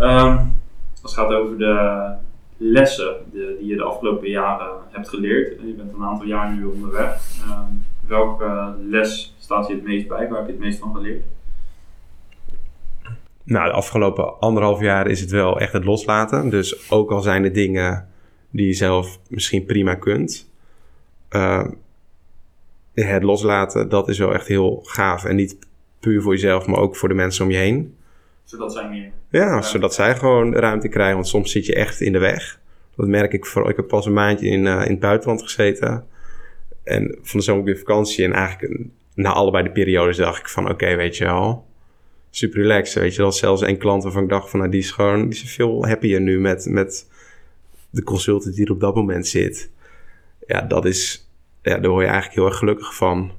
Um, 0.00 0.54
als 1.02 1.16
het 1.16 1.24
gaat 1.24 1.32
over 1.32 1.58
de 1.58 2.12
lessen 2.56 3.16
de, 3.32 3.56
die 3.58 3.68
je 3.68 3.76
de 3.76 3.82
afgelopen 3.82 4.28
jaren 4.28 4.72
hebt 4.90 5.08
geleerd. 5.08 5.60
Je 5.60 5.74
bent 5.76 5.92
een 5.92 6.02
aantal 6.02 6.26
jaar 6.26 6.52
nu 6.52 6.64
onderweg. 6.64 7.20
Um, 7.50 7.84
welke 8.06 8.74
les 8.88 9.34
staat 9.38 9.66
je 9.66 9.74
het 9.74 9.84
meest 9.84 10.08
bij? 10.08 10.28
Waar 10.28 10.38
heb 10.38 10.46
je 10.46 10.52
het 10.52 10.62
meest 10.62 10.78
van 10.78 10.94
geleerd? 10.94 11.24
Nou, 13.44 13.66
de 13.66 13.72
afgelopen 13.72 14.40
anderhalf 14.40 14.80
jaar 14.80 15.06
is 15.06 15.20
het 15.20 15.30
wel 15.30 15.60
echt 15.60 15.72
het 15.72 15.84
loslaten. 15.84 16.50
Dus 16.50 16.90
ook 16.90 17.10
al 17.10 17.20
zijn 17.20 17.44
er 17.44 17.52
dingen 17.52 18.08
die 18.50 18.66
je 18.66 18.72
zelf 18.72 19.18
misschien 19.28 19.64
prima 19.64 19.94
kunt. 19.94 20.52
Uh, 21.34 21.64
het 22.94 23.22
loslaten, 23.22 23.88
dat 23.88 24.08
is 24.08 24.18
wel 24.18 24.34
echt 24.34 24.46
heel 24.46 24.80
gaaf. 24.82 25.24
En 25.24 25.36
niet 25.36 25.56
puur 26.00 26.22
voor 26.22 26.32
jezelf, 26.32 26.66
maar 26.66 26.78
ook 26.78 26.96
voor 26.96 27.08
de 27.08 27.14
mensen 27.14 27.44
om 27.44 27.50
je 27.50 27.56
heen. 27.56 27.94
Zodat 28.44 28.72
zij 28.72 28.88
meer... 28.88 29.10
Ja, 29.28 29.62
zodat 29.62 29.94
zij 29.94 30.16
gewoon 30.16 30.54
ruimte 30.54 30.88
krijgen. 30.88 31.14
Want 31.14 31.28
soms 31.28 31.52
zit 31.52 31.66
je 31.66 31.74
echt 31.74 32.00
in 32.00 32.12
de 32.12 32.18
weg. 32.18 32.60
Dat 32.96 33.06
merk 33.06 33.32
ik 33.32 33.46
vooral. 33.46 33.70
Ik 33.70 33.76
heb 33.76 33.88
pas 33.88 34.06
een 34.06 34.12
maandje 34.12 34.46
in, 34.46 34.64
uh, 34.64 34.82
in 34.84 34.90
het 34.90 35.00
buitenland 35.00 35.42
gezeten. 35.42 36.06
En 36.82 37.18
van 37.22 37.38
de 37.38 37.44
zomer 37.44 37.64
weer 37.64 37.78
vakantie. 37.78 38.24
En 38.24 38.32
eigenlijk 38.32 38.80
na 39.14 39.32
allebei 39.32 39.64
de 39.64 39.70
periodes 39.70 40.16
dacht 40.16 40.40
ik 40.40 40.48
van... 40.48 40.70
Oké, 40.70 40.96
weet 40.96 41.16
je 41.16 41.24
wel. 41.24 41.66
Super 42.30 42.60
relaxed, 42.60 43.02
weet 43.02 43.14
je 43.14 43.22
wel. 43.22 43.32
Zelfs 43.32 43.62
één 43.62 43.78
klant 43.78 44.02
waarvan 44.02 44.22
ik 44.22 44.28
dacht 44.28 44.50
van... 44.50 44.58
Nou, 44.58 44.70
die 44.70 44.80
is 44.80 44.90
gewoon... 44.90 45.28
Die 45.28 45.42
is 45.42 45.54
veel 45.54 45.86
happier 45.86 46.20
nu 46.20 46.40
met, 46.40 46.66
met 46.66 47.08
de 47.90 48.02
consultant 48.02 48.54
die 48.54 48.66
er 48.66 48.72
op 48.72 48.80
dat 48.80 48.94
moment 48.94 49.26
zit. 49.26 49.70
Ja, 50.46 50.60
dat 50.60 50.84
is 50.84 51.23
ja, 51.64 51.78
daar 51.78 51.90
word 51.90 52.04
je 52.04 52.10
eigenlijk 52.10 52.34
heel 52.34 52.46
erg 52.46 52.58
gelukkig 52.58 52.94
van. 52.94 53.32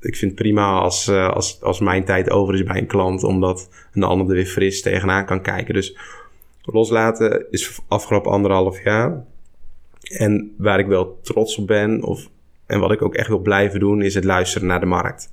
Ik 0.00 0.16
vind 0.16 0.30
het 0.30 0.40
prima 0.40 0.78
als, 0.78 1.08
uh, 1.08 1.28
als, 1.28 1.62
als 1.62 1.80
mijn 1.80 2.04
tijd 2.04 2.30
over 2.30 2.54
is 2.54 2.62
bij 2.62 2.78
een 2.78 2.86
klant, 2.86 3.22
omdat 3.22 3.68
een 3.92 4.02
ander 4.02 4.26
er 4.28 4.34
weer 4.34 4.46
fris 4.46 4.82
tegenaan 4.82 5.26
kan 5.26 5.42
kijken. 5.42 5.74
Dus 5.74 5.96
loslaten 6.62 7.50
is 7.50 7.80
afgelopen 7.88 8.32
anderhalf 8.32 8.82
jaar. 8.82 9.24
En 10.02 10.54
waar 10.58 10.78
ik 10.78 10.86
wel 10.86 11.18
trots 11.22 11.56
op 11.58 11.66
ben, 11.66 12.02
of, 12.02 12.28
en 12.66 12.80
wat 12.80 12.92
ik 12.92 13.02
ook 13.02 13.14
echt 13.14 13.28
wil 13.28 13.38
blijven 13.38 13.80
doen, 13.80 14.02
is 14.02 14.14
het 14.14 14.24
luisteren 14.24 14.68
naar 14.68 14.80
de 14.80 14.86
markt. 14.86 15.32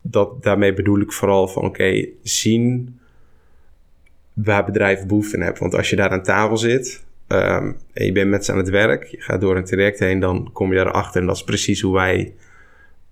Dat, 0.00 0.42
daarmee 0.42 0.74
bedoel 0.74 1.00
ik 1.00 1.12
vooral 1.12 1.48
van 1.48 1.64
oké, 1.64 2.08
zien 2.22 2.98
waar 4.32 4.64
bedrijven 4.64 5.06
behoefte 5.06 5.38
hebben. 5.38 5.60
Want 5.60 5.74
als 5.74 5.90
je 5.90 5.96
daar 5.96 6.10
aan 6.10 6.22
tafel 6.22 6.56
zit 6.56 7.04
Um, 7.28 7.76
en 7.92 8.04
je 8.04 8.12
bent 8.12 8.30
met 8.30 8.44
ze 8.44 8.52
aan 8.52 8.58
het 8.58 8.68
werk, 8.68 9.04
je 9.04 9.20
gaat 9.20 9.40
door 9.40 9.56
een 9.56 9.64
traject 9.64 9.98
heen, 9.98 10.20
dan 10.20 10.50
kom 10.52 10.70
je 10.72 10.76
daarachter. 10.76 11.20
En 11.20 11.26
dat 11.26 11.36
is 11.36 11.44
precies 11.44 11.80
hoe 11.80 11.94
wij 11.94 12.34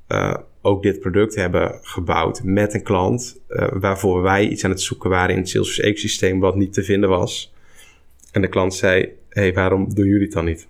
uh, 0.08 0.34
ook 0.60 0.82
dit 0.82 1.00
product 1.00 1.34
hebben 1.34 1.78
gebouwd 1.82 2.42
met 2.42 2.74
een 2.74 2.82
klant, 2.82 3.40
uh, 3.48 3.68
waarvoor 3.72 4.22
wij 4.22 4.48
iets 4.48 4.64
aan 4.64 4.70
het 4.70 4.80
zoeken 4.80 5.10
waren 5.10 5.34
in 5.34 5.40
het 5.40 5.48
Salesforce 5.48 5.82
ecosysteem 5.82 6.40
wat 6.40 6.56
niet 6.56 6.72
te 6.72 6.82
vinden 6.82 7.08
was. 7.08 7.54
En 8.32 8.40
de 8.40 8.48
klant 8.48 8.74
zei, 8.74 9.08
hey, 9.28 9.52
waarom 9.52 9.94
doen 9.94 10.06
jullie 10.06 10.24
het 10.24 10.32
dan 10.32 10.44
niet? 10.44 10.68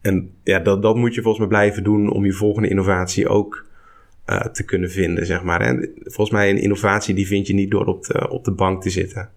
En 0.00 0.30
ja, 0.42 0.58
dat, 0.58 0.82
dat 0.82 0.96
moet 0.96 1.14
je 1.14 1.22
volgens 1.22 1.38
mij 1.38 1.58
blijven 1.58 1.82
doen 1.82 2.10
om 2.10 2.24
je 2.24 2.32
volgende 2.32 2.68
innovatie 2.68 3.28
ook 3.28 3.64
uh, 4.26 4.40
te 4.40 4.64
kunnen 4.64 4.90
vinden, 4.90 5.26
zeg 5.26 5.42
maar. 5.42 5.60
En 5.60 5.92
volgens 6.02 6.30
mij 6.30 6.50
een 6.50 6.60
innovatie 6.60 7.14
die 7.14 7.26
vind 7.26 7.46
je 7.46 7.54
niet 7.54 7.70
door 7.70 7.86
op 7.86 8.04
de, 8.04 8.30
op 8.30 8.44
de 8.44 8.52
bank 8.52 8.82
te 8.82 8.90
zitten. 8.90 9.30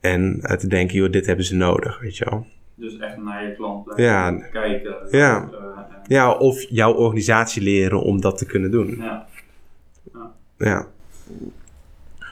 En 0.00 0.40
te 0.58 0.66
denken, 0.66 0.96
joh, 0.96 1.10
dit 1.10 1.26
hebben 1.26 1.44
ze 1.44 1.54
nodig, 1.54 2.00
weet 2.00 2.16
je 2.16 2.24
wel. 2.30 2.46
Dus 2.74 2.98
echt 2.98 3.16
naar 3.16 3.46
je 3.46 3.54
klant 3.54 3.84
blijven 3.84 4.04
ja. 4.04 4.48
kijken. 4.52 4.94
Ja. 5.10 5.48
Uh, 5.52 5.58
ja, 6.06 6.32
of 6.32 6.66
jouw 6.68 6.92
organisatie 6.92 7.62
leren 7.62 8.02
om 8.02 8.20
dat 8.20 8.38
te 8.38 8.46
kunnen 8.46 8.70
doen. 8.70 8.96
Ja. 8.96 9.26
Ja. 10.12 10.32
ja. 10.56 10.86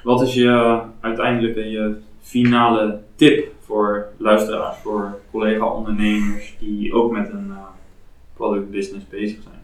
Wat 0.02 0.22
is 0.22 0.35
je 0.35 0.81
uiteindelijke 1.00 1.61
je 1.61 1.96
finale 2.20 3.00
tip 3.14 3.52
voor 3.61 4.09
luisteraars, 4.16 4.76
voor 4.78 5.20
collega-ondernemers 5.31 6.57
die 6.59 6.92
ook 6.92 7.12
met 7.12 7.28
een 7.28 7.46
uh, 7.48 7.62
product 8.35 8.70
business 8.70 9.09
bezig 9.09 9.42
zijn? 9.42 9.62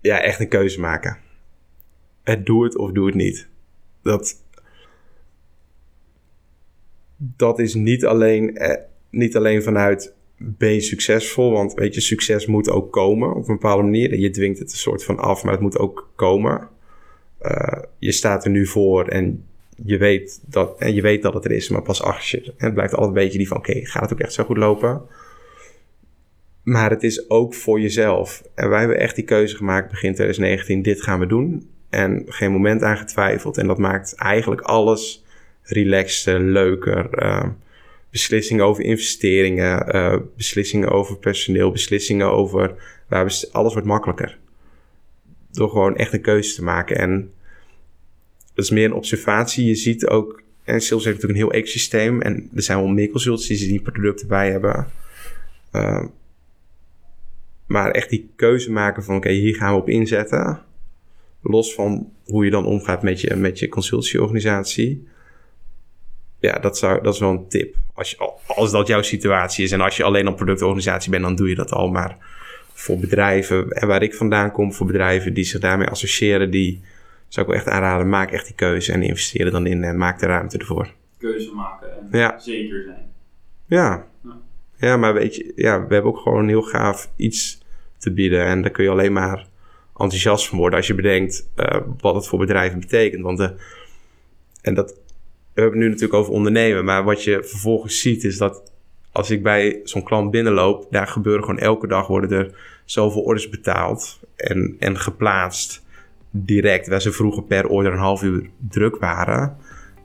Ja, 0.00 0.20
echt 0.20 0.40
een 0.40 0.48
keuze 0.48 0.80
maken. 0.80 1.16
Het 2.22 2.46
doe 2.46 2.64
het 2.64 2.76
of 2.76 2.92
doe 2.92 3.06
het 3.06 3.14
niet. 3.14 3.48
Dat, 4.02 4.41
dat 7.36 7.58
is 7.58 7.74
niet 7.74 8.06
alleen, 8.06 8.56
eh, 8.56 8.80
niet 9.10 9.36
alleen 9.36 9.62
vanuit 9.62 10.14
ben 10.38 10.82
succesvol, 10.82 11.52
want 11.52 11.74
weet 11.74 11.94
je, 11.94 12.00
succes 12.00 12.46
moet 12.46 12.70
ook 12.70 12.92
komen 12.92 13.34
op 13.34 13.48
een 13.48 13.54
bepaalde 13.54 13.82
manier. 13.82 14.18
Je 14.18 14.30
dwingt 14.30 14.58
het 14.58 14.70
een 14.70 14.78
soort 14.78 15.04
van 15.04 15.18
af, 15.18 15.42
maar 15.42 15.52
het 15.52 15.62
moet 15.62 15.78
ook 15.78 16.10
komen. 16.14 16.68
Uh, 17.42 17.82
je 17.98 18.12
staat 18.12 18.44
er 18.44 18.50
nu 18.50 18.66
voor 18.66 19.08
en 19.08 19.44
je 19.84 19.96
weet 19.96 20.42
dat, 20.46 20.78
en 20.78 20.94
je 20.94 21.02
weet 21.02 21.22
dat 21.22 21.34
het 21.34 21.44
er 21.44 21.50
is, 21.50 21.68
maar 21.68 21.82
pas 21.82 22.02
achter 22.02 22.38
je. 22.38 22.46
En 22.46 22.64
het 22.64 22.74
blijft 22.74 22.94
altijd 22.94 23.16
een 23.16 23.22
beetje 23.22 23.38
die 23.38 23.48
van, 23.48 23.56
oké, 23.56 23.86
gaat 23.86 24.02
het 24.02 24.12
ook 24.12 24.20
echt 24.20 24.32
zo 24.32 24.44
goed 24.44 24.56
lopen? 24.56 25.02
Maar 26.62 26.90
het 26.90 27.02
is 27.02 27.30
ook 27.30 27.54
voor 27.54 27.80
jezelf. 27.80 28.42
En 28.54 28.68
wij 28.68 28.78
hebben 28.78 28.98
echt 28.98 29.14
die 29.14 29.24
keuze 29.24 29.56
gemaakt 29.56 29.90
begin 29.90 30.14
2019, 30.14 30.82
dit 30.82 31.02
gaan 31.02 31.18
we 31.18 31.26
doen. 31.26 31.70
En 31.90 32.24
geen 32.26 32.52
moment 32.52 32.82
aan 32.82 32.96
getwijfeld. 32.96 33.58
En 33.58 33.66
dat 33.66 33.78
maakt 33.78 34.14
eigenlijk 34.14 34.60
alles 34.60 35.21
relaxter, 35.62 36.40
leuker. 36.40 37.22
Uh, 37.22 37.48
beslissingen 38.10 38.64
over 38.64 38.84
investeringen, 38.84 39.96
uh, 39.96 40.16
beslissingen 40.36 40.90
over 40.90 41.18
personeel, 41.18 41.70
beslissingen 41.70 42.30
over. 42.30 42.74
Alles 43.08 43.48
wordt 43.52 43.84
makkelijker. 43.84 44.38
Door 45.50 45.68
gewoon 45.68 45.96
echt 45.96 46.12
een 46.12 46.20
keuze 46.20 46.54
te 46.54 46.62
maken. 46.62 46.98
En 46.98 47.32
dat 48.54 48.64
is 48.64 48.70
meer 48.70 48.84
een 48.84 48.92
observatie. 48.92 49.66
Je 49.66 49.74
ziet 49.74 50.06
ook. 50.06 50.42
En 50.64 50.80
Sales 50.80 51.04
heeft 51.04 51.16
natuurlijk 51.16 51.40
een 51.40 51.48
heel 51.48 51.60
ecosysteem. 51.60 52.20
En 52.20 52.50
er 52.54 52.62
zijn 52.62 52.78
wel 52.78 52.88
meer 52.88 53.10
consultancies 53.10 53.66
die 53.66 53.80
producten 53.80 54.28
bij 54.28 54.50
hebben. 54.50 54.86
Uh, 55.72 56.04
maar 57.66 57.90
echt 57.90 58.10
die 58.10 58.30
keuze 58.36 58.72
maken 58.72 59.04
van: 59.04 59.16
oké, 59.16 59.30
hier 59.30 59.54
gaan 59.54 59.74
we 59.74 59.80
op 59.80 59.88
inzetten. 59.88 60.62
Los 61.42 61.74
van 61.74 62.12
hoe 62.24 62.44
je 62.44 62.50
dan 62.50 62.66
omgaat 62.66 63.02
met 63.02 63.20
je, 63.20 63.36
met 63.36 63.58
je 63.58 63.68
consultieorganisatie 63.68 65.06
ja, 66.42 66.58
dat, 66.58 66.78
zou, 66.78 67.02
dat 67.02 67.14
is 67.14 67.20
wel 67.20 67.30
een 67.30 67.48
tip. 67.48 67.74
Als, 67.94 68.10
je, 68.10 68.30
als 68.46 68.70
dat 68.70 68.86
jouw 68.86 69.02
situatie 69.02 69.64
is 69.64 69.72
en 69.72 69.80
als 69.80 69.96
je 69.96 70.02
alleen 70.02 70.28
op 70.28 70.36
productorganisatie 70.36 71.10
bent, 71.10 71.22
dan 71.22 71.34
doe 71.34 71.48
je 71.48 71.54
dat 71.54 71.72
al. 71.72 71.88
Maar 71.88 72.16
voor 72.72 72.98
bedrijven, 72.98 73.70
en 73.70 73.86
waar 73.86 74.02
ik 74.02 74.14
vandaan 74.14 74.52
kom, 74.52 74.72
voor 74.72 74.86
bedrijven 74.86 75.34
die 75.34 75.44
zich 75.44 75.60
daarmee 75.60 75.86
associëren, 75.86 76.50
die 76.50 76.80
zou 77.28 77.46
ik 77.46 77.52
wel 77.52 77.62
echt 77.62 77.70
aanraden, 77.70 78.08
maak 78.08 78.30
echt 78.30 78.46
die 78.46 78.54
keuze 78.54 78.92
en 78.92 79.02
investeer 79.02 79.44
er 79.44 79.52
dan 79.52 79.66
in 79.66 79.84
en 79.84 79.96
maak 79.96 80.18
de 80.18 80.26
ruimte 80.26 80.58
ervoor. 80.58 80.92
Keuze 81.18 81.54
maken 81.54 81.88
en 82.12 82.18
ja. 82.18 82.38
zeker 82.38 82.82
zijn. 82.82 83.10
Ja. 83.66 84.06
ja. 84.24 84.40
Ja, 84.76 84.96
maar 84.96 85.14
weet 85.14 85.36
je, 85.36 85.52
ja, 85.56 85.86
we 85.86 85.94
hebben 85.94 86.12
ook 86.12 86.18
gewoon 86.18 86.42
een 86.42 86.48
heel 86.48 86.62
gaaf 86.62 87.10
iets 87.16 87.60
te 87.98 88.12
bieden. 88.12 88.44
En 88.44 88.62
daar 88.62 88.70
kun 88.70 88.84
je 88.84 88.90
alleen 88.90 89.12
maar 89.12 89.46
enthousiast 89.96 90.48
van 90.48 90.58
worden 90.58 90.78
als 90.78 90.86
je 90.86 90.94
bedenkt 90.94 91.48
uh, 91.56 91.80
wat 92.00 92.14
het 92.14 92.26
voor 92.26 92.38
bedrijven 92.38 92.80
betekent. 92.80 93.22
Want 93.22 93.38
de, 93.38 93.54
en 94.62 94.74
dat 94.74 94.98
we 95.54 95.60
hebben 95.60 95.78
het 95.78 95.88
nu 95.88 95.94
natuurlijk 95.94 96.20
over 96.20 96.32
ondernemen, 96.32 96.84
maar 96.84 97.04
wat 97.04 97.24
je 97.24 97.44
vervolgens 97.44 98.00
ziet 98.00 98.24
is 98.24 98.38
dat 98.38 98.72
als 99.12 99.30
ik 99.30 99.42
bij 99.42 99.80
zo'n 99.84 100.02
klant 100.02 100.30
binnenloop, 100.30 100.86
daar 100.90 101.06
gebeuren 101.06 101.44
gewoon 101.44 101.58
elke 101.58 101.86
dag 101.86 102.06
worden 102.06 102.30
er 102.38 102.54
zoveel 102.84 103.22
orders 103.22 103.48
betaald 103.48 104.20
en, 104.36 104.76
en 104.78 104.98
geplaatst 104.98 105.84
direct, 106.30 106.88
waar 106.88 107.00
ze 107.00 107.12
vroeger 107.12 107.42
per 107.42 107.66
order 107.66 107.92
een 107.92 107.98
half 107.98 108.22
uur 108.22 108.50
druk 108.68 108.96
waren. 108.96 109.56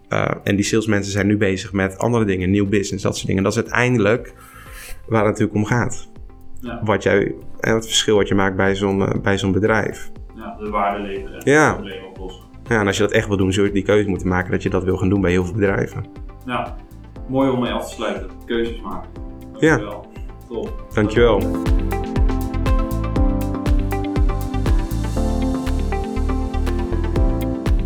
Uh, 0.10 0.32
en 0.44 0.56
die 0.56 0.66
salesmensen 0.66 1.12
zijn 1.12 1.28
nu 1.28 1.38
bezig 1.38 1.74
met 1.74 1.98
andere 1.98 2.26
dingen, 2.26 2.50
nieuw 2.50 2.68
business, 2.68 3.04
dat 3.04 3.16
soort 3.16 3.28
dingen. 3.28 3.44
Dat 3.44 3.52
is 3.52 3.58
uiteindelijk 3.58 4.34
waar 5.08 5.26
het 5.26 5.30
natuurlijk 5.30 5.58
om 5.58 5.66
gaat. 5.66 6.10
Ja. 6.62 6.82
Wat 6.84 7.04
jij, 7.04 7.36
en 7.60 7.74
het 7.74 7.86
verschil 7.86 8.16
wat 8.16 8.28
je 8.28 8.36
maakt 8.36 8.56
bij 8.56 8.76
zo'n, 8.76 9.00
uh, 9.00 9.10
bij 9.22 9.38
zo'n 9.38 9.52
bedrijf. 9.52 10.12
Ja, 10.36 10.58
de 10.60 10.70
waarde 10.70 11.04
leveren 11.04 11.40
en 11.40 11.52
ja. 11.52 11.74
problemen 11.74 12.08
oplossen. 12.08 12.47
Ja, 12.68 12.80
en 12.80 12.88
als 12.88 12.98
je 12.98 13.04
dat 13.04 13.12
echt 13.12 13.28
wil 13.28 13.38
doen, 13.38 13.54
zul 13.54 13.64
je 13.66 13.72
die 13.72 13.84
keuze 13.84 14.10
moeten 14.10 14.28
maken 14.28 14.52
dat 14.52 14.64
je 14.64 14.70
dat 14.70 14.84
wil 14.84 14.98
gaan 14.98 15.10
doen 15.10 15.22
bij 15.22 15.32
heel 15.32 15.46
veel 15.46 15.54
bedrijven. 15.54 16.06
Ja, 16.46 16.76
mooi 17.28 17.50
om 17.50 17.60
mee 17.60 17.72
af 17.72 17.88
te 17.88 17.94
sluiten. 17.94 18.30
Keuzes 18.46 18.82
maken. 18.82 19.10
Dankjewel. 19.52 20.06
Ja. 20.14 20.22
Top. 20.48 20.86
Dankjewel. 20.94 21.42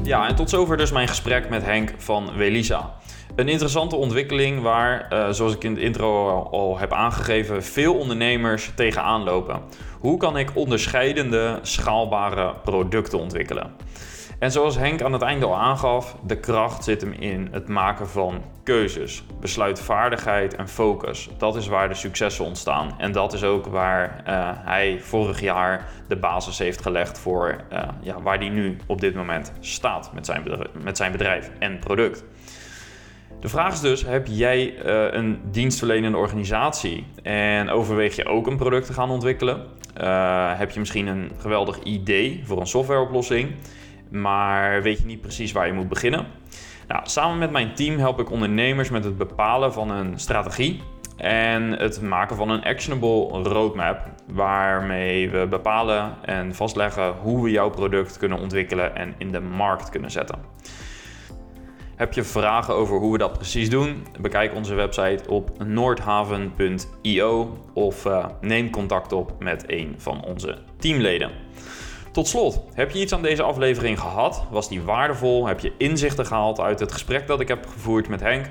Ja, 0.03 0.27
en 0.27 0.35
tot 0.35 0.49
zover 0.49 0.77
dus 0.77 0.91
mijn 0.91 1.07
gesprek 1.07 1.49
met 1.49 1.63
Henk 1.63 1.93
van 1.97 2.29
Welisa. 2.37 2.93
Een 3.35 3.47
interessante 3.47 3.95
ontwikkeling 3.95 4.61
waar, 4.61 5.07
eh, 5.09 5.29
zoals 5.29 5.55
ik 5.55 5.63
in 5.63 5.73
de 5.73 5.81
intro 5.81 6.29
al 6.51 6.79
heb 6.79 6.93
aangegeven, 6.93 7.63
veel 7.63 7.93
ondernemers 7.93 8.71
tegenaan 8.75 9.23
lopen. 9.23 9.61
Hoe 9.99 10.17
kan 10.17 10.37
ik 10.37 10.51
onderscheidende, 10.53 11.59
schaalbare 11.61 12.53
producten 12.63 13.19
ontwikkelen? 13.19 13.71
En 14.41 14.51
zoals 14.51 14.77
Henk 14.77 15.01
aan 15.01 15.13
het 15.13 15.21
einde 15.21 15.45
al 15.45 15.57
aangaf, 15.57 16.15
de 16.25 16.39
kracht 16.39 16.83
zit 16.83 17.01
hem 17.01 17.11
in 17.11 17.47
het 17.51 17.67
maken 17.67 18.09
van 18.09 18.43
keuzes, 18.63 19.23
besluitvaardigheid 19.39 20.55
en 20.55 20.67
focus. 20.67 21.29
Dat 21.37 21.55
is 21.55 21.67
waar 21.67 21.89
de 21.89 21.95
successen 21.95 22.45
ontstaan. 22.45 22.93
En 22.97 23.11
dat 23.11 23.33
is 23.33 23.43
ook 23.43 23.65
waar 23.65 24.23
uh, 24.27 24.49
hij 24.55 24.99
vorig 25.01 25.41
jaar 25.41 25.87
de 26.07 26.15
basis 26.15 26.57
heeft 26.57 26.81
gelegd 26.81 27.19
voor 27.19 27.55
uh, 27.73 27.83
ja, 28.01 28.21
waar 28.21 28.37
hij 28.37 28.49
nu 28.49 28.77
op 28.85 29.01
dit 29.01 29.15
moment 29.15 29.51
staat 29.59 30.13
met 30.13 30.25
zijn 30.25 30.43
bedrijf, 30.43 30.69
met 30.83 30.97
zijn 30.97 31.11
bedrijf 31.11 31.51
en 31.59 31.79
product. 31.79 32.23
De 33.39 33.49
vraag 33.49 33.73
is 33.73 33.79
dus: 33.79 34.05
heb 34.05 34.27
jij 34.27 34.73
uh, 34.85 35.13
een 35.13 35.41
dienstverlenende 35.51 36.17
organisatie 36.17 37.05
en 37.23 37.69
overweeg 37.69 38.15
je 38.15 38.25
ook 38.25 38.47
een 38.47 38.57
product 38.57 38.85
te 38.85 38.93
gaan 38.93 39.09
ontwikkelen? 39.09 39.79
heb 40.57 40.71
je 40.71 40.79
misschien 40.79 41.07
een 41.07 41.31
geweldig 41.37 41.79
idee 41.83 42.41
voor 42.45 42.59
een 42.59 42.67
softwareoplossing? 42.67 43.55
Maar 44.11 44.81
weet 44.81 44.99
je 44.99 45.05
niet 45.05 45.21
precies 45.21 45.51
waar 45.51 45.67
je 45.67 45.73
moet 45.73 45.89
beginnen? 45.89 46.25
Nou, 46.87 47.01
samen 47.05 47.37
met 47.37 47.51
mijn 47.51 47.73
team 47.73 47.97
help 47.97 48.19
ik 48.19 48.31
ondernemers 48.31 48.89
met 48.89 49.03
het 49.03 49.17
bepalen 49.17 49.73
van 49.73 49.91
een 49.91 50.19
strategie 50.19 50.81
en 51.17 51.71
het 51.71 52.01
maken 52.01 52.35
van 52.35 52.49
een 52.49 52.63
actionable 52.63 53.49
roadmap, 53.49 53.99
waarmee 54.27 55.29
we 55.29 55.47
bepalen 55.49 56.15
en 56.21 56.55
vastleggen 56.55 57.13
hoe 57.21 57.43
we 57.43 57.51
jouw 57.51 57.69
product 57.69 58.17
kunnen 58.17 58.39
ontwikkelen 58.39 58.95
en 58.95 59.13
in 59.17 59.31
de 59.31 59.39
markt 59.39 59.89
kunnen 59.89 60.11
zetten. 60.11 60.39
Heb 61.95 62.13
je 62.13 62.23
vragen 62.23 62.73
over 62.73 62.97
hoe 62.97 63.11
we 63.11 63.17
dat 63.17 63.33
precies 63.33 63.69
doen? 63.69 64.05
Bekijk 64.19 64.53
onze 64.55 64.75
website 64.75 65.29
op 65.29 65.63
noordhaven.io 65.63 67.57
of 67.73 68.05
uh, 68.05 68.25
neem 68.41 68.69
contact 68.69 69.11
op 69.11 69.35
met 69.39 69.63
een 69.67 69.95
van 69.97 70.23
onze 70.23 70.57
teamleden. 70.77 71.31
Tot 72.11 72.27
slot, 72.27 72.63
heb 72.73 72.91
je 72.91 72.99
iets 72.99 73.13
aan 73.13 73.21
deze 73.21 73.43
aflevering 73.43 73.99
gehad? 73.99 74.43
Was 74.49 74.69
die 74.69 74.81
waardevol? 74.81 75.47
Heb 75.47 75.59
je 75.59 75.73
inzichten 75.77 76.25
gehaald 76.25 76.59
uit 76.59 76.79
het 76.79 76.91
gesprek 76.91 77.27
dat 77.27 77.39
ik 77.39 77.47
heb 77.47 77.67
gevoerd 77.67 78.07
met 78.07 78.19
Henk? 78.19 78.45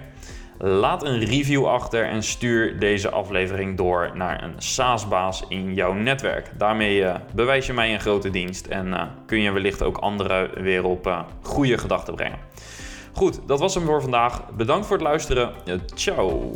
Laat 0.59 1.05
een 1.05 1.19
review 1.19 1.67
achter 1.67 2.05
en 2.05 2.23
stuur 2.23 2.79
deze 2.79 3.11
aflevering 3.11 3.77
door 3.77 4.11
naar 4.15 4.43
een 4.43 4.55
SaaS-baas 4.57 5.45
in 5.49 5.75
jouw 5.75 5.93
netwerk. 5.93 6.51
Daarmee 6.59 7.01
uh, 7.01 7.15
bewijs 7.35 7.67
je 7.67 7.73
mij 7.73 7.93
een 7.93 8.01
grote 8.01 8.31
dienst 8.31 8.67
en 8.67 8.87
uh, 8.87 9.03
kun 9.27 9.41
je 9.41 9.53
wellicht 9.53 9.83
ook 9.83 9.99
anderen 9.99 10.63
weer 10.63 10.85
op 10.85 11.07
uh, 11.07 11.21
goede 11.43 11.79
gedachten 11.79 12.15
brengen. 12.15 12.39
Goed, 13.13 13.41
dat 13.47 13.61
was 13.61 13.75
hem 13.75 13.85
voor 13.85 14.03
vandaag. 14.03 14.51
Bedankt 14.57 14.87
voor 14.87 14.97
het 14.97 15.07
luisteren. 15.07 15.53
ciao. 15.95 16.53